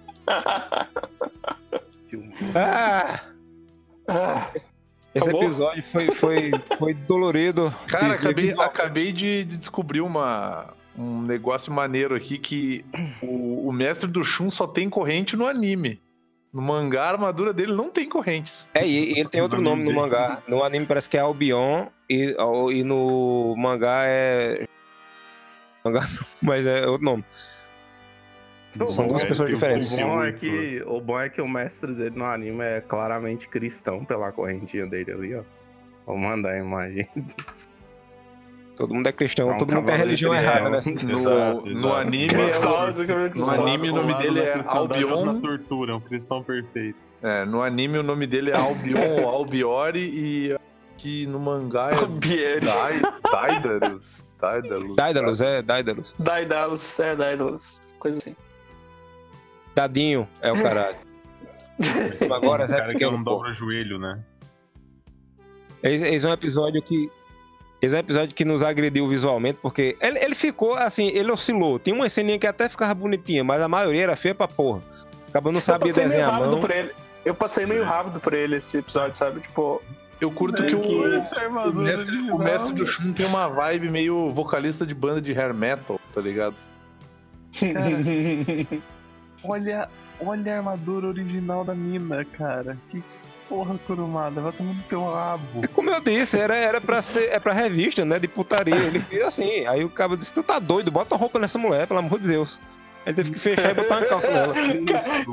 Ah! 2.54 3.20
Ah, 4.08 4.50
Esse 5.14 5.28
Acabou? 5.28 5.44
episódio 5.44 5.82
foi, 5.84 6.10
foi, 6.10 6.50
foi 6.78 6.94
dolorido. 6.94 7.72
Cara, 7.86 8.14
acabei, 8.14 8.52
acabei 8.52 9.12
de, 9.12 9.44
de 9.44 9.58
descobrir 9.58 10.00
uma, 10.00 10.74
um 10.96 11.22
negócio 11.22 11.72
maneiro 11.72 12.14
aqui 12.14 12.38
que 12.38 12.84
o, 13.22 13.68
o 13.68 13.72
mestre 13.72 14.10
do 14.10 14.24
Shun 14.24 14.50
só 14.50 14.66
tem 14.66 14.90
corrente 14.90 15.36
no 15.36 15.46
anime. 15.46 16.00
No 16.52 16.62
mangá, 16.62 17.04
a 17.04 17.08
armadura 17.10 17.52
dele 17.52 17.72
não 17.74 17.90
tem 17.90 18.08
correntes. 18.08 18.68
É, 18.72 18.86
e 18.86 19.18
ele 19.18 19.28
tem 19.28 19.40
outro 19.42 19.58
O 19.58 19.62
nome 19.62 19.84
no 19.84 19.92
mangá. 19.92 20.42
No 20.48 20.64
anime 20.64 20.86
parece 20.86 21.08
que 21.08 21.16
é 21.16 21.20
Albion 21.20 21.86
e, 22.08 22.34
e 22.72 22.84
no 22.84 23.54
mangá 23.56 24.04
é. 24.06 24.66
Mangá 25.84 26.00
mas 26.42 26.66
é 26.66 26.86
outro 26.86 27.04
nome. 27.04 27.24
São 28.86 29.08
duas 29.08 29.24
É, 29.24 29.26
pessoas 29.26 29.50
diferentes. 29.50 29.92
O 29.92 29.96
bom, 29.96 30.22
é 30.22 30.32
que, 30.32 30.82
o 30.86 31.00
bom 31.00 31.20
é 31.20 31.28
que 31.28 31.40
o 31.40 31.48
mestre 31.48 31.94
dele 31.94 32.16
no 32.16 32.24
anime 32.24 32.62
é 32.62 32.80
claramente 32.80 33.48
cristão 33.48 34.04
pela 34.04 34.30
correntinha 34.30 34.86
dele 34.86 35.12
ali, 35.12 35.34
ó. 35.34 35.42
Vou 36.06 36.16
mandar 36.16 36.52
a 36.52 36.58
imagem. 36.58 37.08
Todo 38.78 38.94
mundo 38.94 39.06
é 39.08 39.12
cristão, 39.12 39.50
É 39.50 39.54
um 39.54 39.58
todo 39.58 39.74
mundo 39.74 39.86
tem 39.86 39.96
religião 39.96 40.30
cristão. 40.30 40.52
errada, 40.54 40.70
né? 40.70 40.80
No, 40.86 41.10
Exato, 41.10 41.66
no 41.66 41.78
exato. 41.78 41.96
anime, 41.96 42.34
é, 42.34 43.34
no 43.34 43.50
anime 43.50 43.90
o 43.90 43.94
nome 43.94 44.14
dele 44.14 44.40
é 44.40 44.62
Albion. 44.64 45.24
Na 45.26 45.40
tortura, 45.40 45.92
é 45.92 45.94
um 45.96 46.00
cristão 46.00 46.42
perfeito. 46.44 46.96
é, 47.20 47.44
no 47.44 47.60
anime 47.60 47.98
o 47.98 48.02
nome 48.04 48.24
dele 48.26 48.52
é 48.52 48.56
Albion 48.56 49.00
ou 49.22 49.28
Albiori 49.28 50.00
e 50.00 50.56
que 50.96 51.26
no 51.26 51.40
mangá 51.40 51.90
é 51.90 52.06
Bieri. 52.06 52.64
Dai- 52.64 53.00
Daidalus. 53.32 54.24
Daidalus. 54.40 54.94
Daedalus, 54.96 55.40
é, 55.40 55.62
Daedalus. 55.62 56.14
Daedalus, 56.18 57.00
é 57.00 57.16
Daedalus, 57.16 57.94
coisa 57.98 58.18
assim. 58.18 58.36
Dadinho 59.74 60.28
é 60.40 60.52
o 60.52 60.62
caralho. 60.62 60.96
Agora, 62.32 62.64
O 62.64 62.66
Zé 62.68 62.78
cara 62.78 62.94
que 62.94 63.04
não 63.04 63.22
dobra 63.22 63.52
joelho, 63.52 63.98
né? 63.98 64.20
Esse 65.82 66.24
é 66.26 66.28
um 66.28 66.32
episódio 66.32 66.80
que. 66.82 67.10
Esse 67.80 67.94
é 67.94 67.98
um 67.98 68.00
episódio 68.00 68.34
que 68.34 68.44
nos 68.44 68.62
agrediu 68.62 69.08
visualmente, 69.08 69.58
porque 69.62 69.96
ele, 70.00 70.18
ele 70.18 70.34
ficou 70.34 70.74
assim, 70.74 71.08
ele 71.08 71.30
oscilou. 71.30 71.78
Tinha 71.78 71.94
uma 71.94 72.08
ceninha 72.08 72.38
que 72.38 72.46
até 72.46 72.68
ficava 72.68 72.92
bonitinha, 72.94 73.44
mas 73.44 73.62
a 73.62 73.68
maioria 73.68 74.02
era 74.02 74.16
feia 74.16 74.34
pra 74.34 74.48
porra. 74.48 74.82
Acabou 75.28 75.52
não 75.52 75.58
Eu 75.58 75.62
sabia 75.62 75.92
desenhar 75.92 76.30
a 76.30 76.32
rápido 76.32 76.58
mão. 76.58 76.68
Eu 77.24 77.34
passei 77.34 77.66
meio 77.66 77.84
rápido 77.84 78.18
por 78.20 78.32
ele 78.32 78.56
esse 78.56 78.78
episódio, 78.78 79.16
sabe? 79.16 79.40
Tipo, 79.40 79.82
Eu 80.20 80.30
curto 80.30 80.64
que 80.64 80.74
o, 80.74 81.12
Essa 81.12 81.36
o, 81.36 81.38
armadura 81.38 81.96
mestre, 81.96 82.30
o 82.30 82.38
mestre 82.38 82.74
do 82.74 82.86
Shun 82.86 83.12
tem 83.12 83.26
uma 83.26 83.46
vibe 83.48 83.90
meio 83.90 84.30
vocalista 84.30 84.84
de 84.86 84.94
banda 84.94 85.20
de 85.20 85.32
hair 85.32 85.54
metal, 85.54 86.00
tá 86.12 86.20
ligado? 86.20 86.56
Olha, 89.44 89.88
olha 90.20 90.54
a 90.54 90.56
armadura 90.58 91.06
original 91.06 91.64
da 91.64 91.72
mina, 91.74 92.24
cara. 92.24 92.76
Que 92.90 93.02
porra, 93.48 93.76
Kurumada. 93.86 94.40
Vai 94.40 94.52
tomar 94.52 94.74
no 94.74 94.82
teu 94.82 95.04
rabo. 95.10 95.66
Como 95.74 95.90
eu 95.90 96.00
disse, 96.00 96.38
era, 96.38 96.56
era 96.56 96.80
pra 96.80 97.00
ser, 97.02 97.28
é 97.30 97.40
pra 97.40 97.52
revista, 97.52 98.04
né? 98.04 98.18
De 98.18 98.28
putaria. 98.28 98.74
Ele 98.74 99.00
fez 99.00 99.22
assim. 99.22 99.66
Aí 99.66 99.84
o 99.84 99.90
cara 99.90 100.16
disse: 100.16 100.32
Tu 100.34 100.42
tá 100.42 100.58
doido, 100.58 100.90
bota 100.90 101.14
uma 101.14 101.20
roupa 101.20 101.38
nessa 101.38 101.58
mulher, 101.58 101.86
pelo 101.86 102.00
amor 102.00 102.18
de 102.20 102.28
Deus. 102.28 102.60
Ele 103.06 103.14
teve 103.16 103.30
que 103.32 103.38
fechar 103.38 103.70
e 103.70 103.74
botar 103.74 103.98
uma 103.98 104.06
calça 104.06 104.30
nela. 104.30 104.54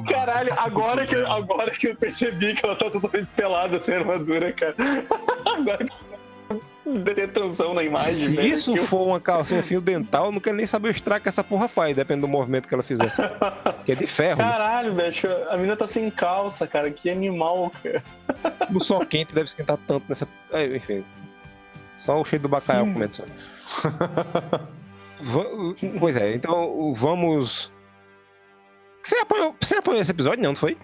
caralho, 0.09 0.53
agora 0.57 1.05
que, 1.05 1.16
eu- 1.16 1.30
agora 1.30 1.72
que 1.72 1.88
eu 1.88 1.95
percebi 1.95 2.53
que 2.53 2.66
ela 2.66 2.76
tá 2.76 2.89
totalmente 2.89 3.28
pelada 3.36 3.82
sem 3.82 3.95
armadura, 3.95 4.53
cara. 4.53 4.76
Agora 5.45 5.86
que 5.86 5.91
atenção 7.23 7.73
na 7.73 7.83
imagem, 7.83 8.13
Se 8.13 8.36
velho, 8.36 8.47
isso 8.47 8.73
que 8.73 8.79
eu- 8.79 8.83
for 8.86 9.07
uma 9.07 9.19
calcinha 9.19 9.63
fio 9.63 9.81
dental, 9.81 10.25
eu 10.27 10.31
não 10.31 10.39
quero 10.39 10.55
nem 10.55 10.65
saber 10.65 10.89
o 10.89 10.91
estrago 10.91 11.23
que 11.23 11.29
essa 11.29 11.43
porra 11.43 11.67
faz, 11.67 11.95
depende 11.95 12.21
do 12.21 12.27
movimento 12.27 12.67
que 12.67 12.73
ela 12.73 12.83
fizer. 12.83 13.11
Que 13.86 13.91
é 13.91 13.95
de 13.95 14.07
ferro. 14.07 14.38
né? 14.41 14.49
Caralho, 14.51 14.95
velho, 14.95 15.13
a 15.49 15.57
mina 15.57 15.75
tá 15.75 15.86
sem 15.88 16.09
calça, 16.09 16.65
cara. 16.67 16.89
Que 16.91 17.09
animal, 17.09 17.71
cara. 17.83 18.03
No 18.69 18.79
sol 18.81 19.05
quente 19.05 19.33
deve 19.33 19.45
esquentar 19.47 19.77
tanto 19.88 20.05
nessa. 20.09 20.27
É, 20.51 20.75
enfim. 20.75 21.03
Só 21.97 22.19
o 22.19 22.25
cheiro 22.25 22.43
do 22.43 22.49
bacalhau 22.49 22.86
comendo 22.86 23.15
só. 23.15 23.23
Pois 25.99 26.17
é, 26.17 26.33
então 26.36 26.93
vamos. 26.93 27.71
Você 29.01 29.15
apoiou, 29.17 29.55
você 29.59 29.75
apoiou 29.75 30.01
esse 30.01 30.11
episódio? 30.11 30.41
Não, 30.43 30.49
não 30.49 30.55
foi? 30.55 30.77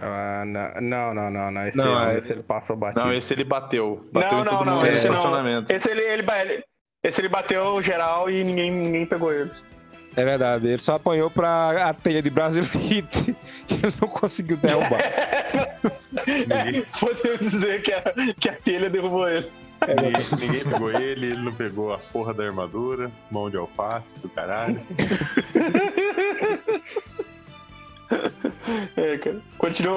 Ah, 0.00 0.44
não, 0.46 0.80
não, 0.80 1.14
não, 1.14 1.30
não, 1.30 1.50
não. 1.50 1.66
Esse, 1.66 1.76
Não, 1.76 1.84
não, 1.86 2.08
é- 2.10 2.18
esse 2.18 2.32
ele 2.32 2.42
passou 2.42 2.76
batido. 2.76 3.04
Não, 3.04 3.12
esse 3.12 3.32
ele 3.34 3.44
bateu. 3.44 4.06
Bateu 4.12 4.32
não, 4.32 4.40
em 4.40 4.44
não, 4.44 4.52
todo 4.58 4.66
não. 4.66 4.74
mundo 4.76 4.86
no 4.86 4.92
Esse 4.92 5.06
não. 5.06 5.14
estacionamento. 5.14 5.72
Esse 5.72 5.90
ele, 5.90 6.02
ele, 6.02 6.24
ele- 6.40 6.64
esse 7.02 7.20
ele 7.20 7.28
bateu 7.28 7.82
geral 7.82 8.30
e 8.30 8.44
ninguém, 8.44 8.70
ninguém 8.70 9.06
pegou 9.06 9.32
ele. 9.32 9.50
É 10.16 10.24
verdade, 10.24 10.66
ele 10.66 10.78
só 10.78 10.94
apanhou 10.94 11.30
pra 11.30 11.88
a 11.88 11.94
telha 11.94 12.20
de 12.20 12.28
Brasilite 12.30 13.36
que 13.68 13.74
ele 13.74 13.94
não 14.00 14.08
conseguiu 14.08 14.56
derrubar. 14.56 14.98
Podemos 16.98 17.38
dizer 17.40 17.82
que 17.82 17.92
a, 17.92 18.02
que 18.38 18.48
a 18.48 18.52
telha 18.54 18.90
derrubou 18.90 19.28
ele. 19.28 19.48
Ninguém, 19.86 20.12
ninguém 20.40 20.64
pegou 20.64 20.90
ele, 20.90 21.26
ele 21.26 21.36
não 21.36 21.54
pegou 21.54 21.94
a 21.94 21.98
porra 21.98 22.34
da 22.34 22.42
armadura, 22.44 23.12
mão 23.30 23.48
de 23.48 23.56
alface 23.56 24.18
do 24.18 24.28
caralho. 24.28 24.80
É, 28.96 29.18
cara. 29.18 29.40
Continua 29.56 29.96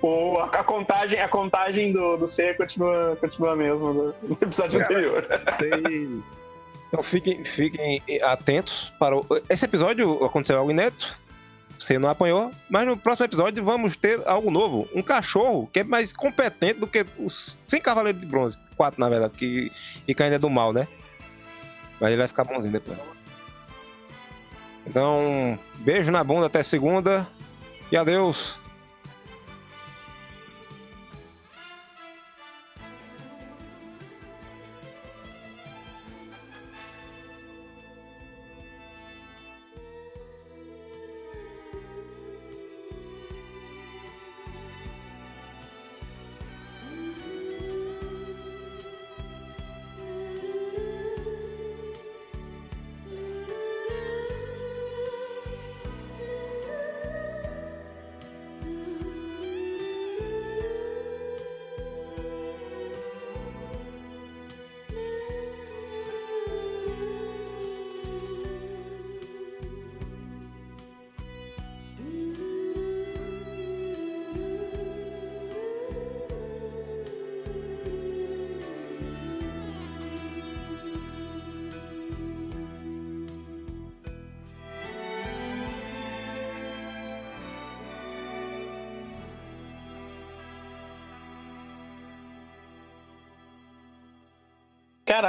o, 0.00 0.34
o- 0.34 0.38
a, 0.38 0.44
a 0.46 0.64
contagem, 0.64 1.20
a 1.20 1.28
contagem 1.28 1.92
do, 1.92 2.16
do 2.16 2.26
C 2.28 2.54
continua, 2.54 3.16
continua 3.20 3.52
a 3.52 3.56
mesma 3.56 3.92
do, 3.92 4.12
do 4.22 4.38
episódio 4.40 4.80
anterior. 4.80 5.22
Tem- 5.58 6.22
Então 6.88 7.02
fiquem, 7.02 7.44
fiquem 7.44 8.00
atentos 8.22 8.92
para 8.98 9.16
o... 9.16 9.26
Esse 9.48 9.64
episódio 9.64 10.24
aconteceu 10.24 10.58
algo 10.58 10.70
inédito. 10.70 11.16
Você 11.78 11.98
não 11.98 12.08
apanhou, 12.08 12.52
mas 12.70 12.86
no 12.86 12.96
próximo 12.96 13.26
episódio 13.26 13.62
vamos 13.64 13.96
ter 13.96 14.20
algo 14.26 14.50
novo. 14.50 14.88
Um 14.94 15.02
cachorro 15.02 15.68
que 15.72 15.80
é 15.80 15.84
mais 15.84 16.12
competente 16.12 16.78
do 16.80 16.86
que 16.86 17.04
os 17.18 17.58
100 17.66 17.80
Cavaleiros 17.80 18.20
de 18.20 18.26
Bronze. 18.26 18.56
Quatro, 18.76 19.00
na 19.00 19.08
verdade, 19.08 19.34
que, 19.36 19.70
e 20.06 20.14
que 20.14 20.22
ainda 20.22 20.36
é 20.36 20.38
do 20.38 20.48
mal, 20.48 20.72
né? 20.72 20.86
Mas 22.00 22.10
ele 22.10 22.18
vai 22.18 22.28
ficar 22.28 22.44
bonzinho 22.44 22.72
depois. 22.72 22.96
Então, 24.86 25.58
beijo 25.76 26.10
na 26.10 26.22
bunda 26.22 26.46
até 26.46 26.62
segunda. 26.62 27.26
E 27.94 27.96
adeus. 27.96 28.63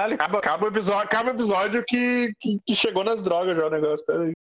Caralho, 0.06 0.14
acaba, 0.16 0.40
acaba 0.40 0.66
o 0.66 0.70
episódio, 0.70 1.02
acaba 1.02 1.30
o 1.30 1.34
episódio 1.34 1.84
que, 1.86 2.34
que, 2.40 2.60
que 2.66 2.76
chegou 2.76 3.04
nas 3.04 3.22
drogas 3.22 3.58
já 3.58 3.66
o 3.66 3.70
negócio. 3.70 4.06
Peraí. 4.06 4.35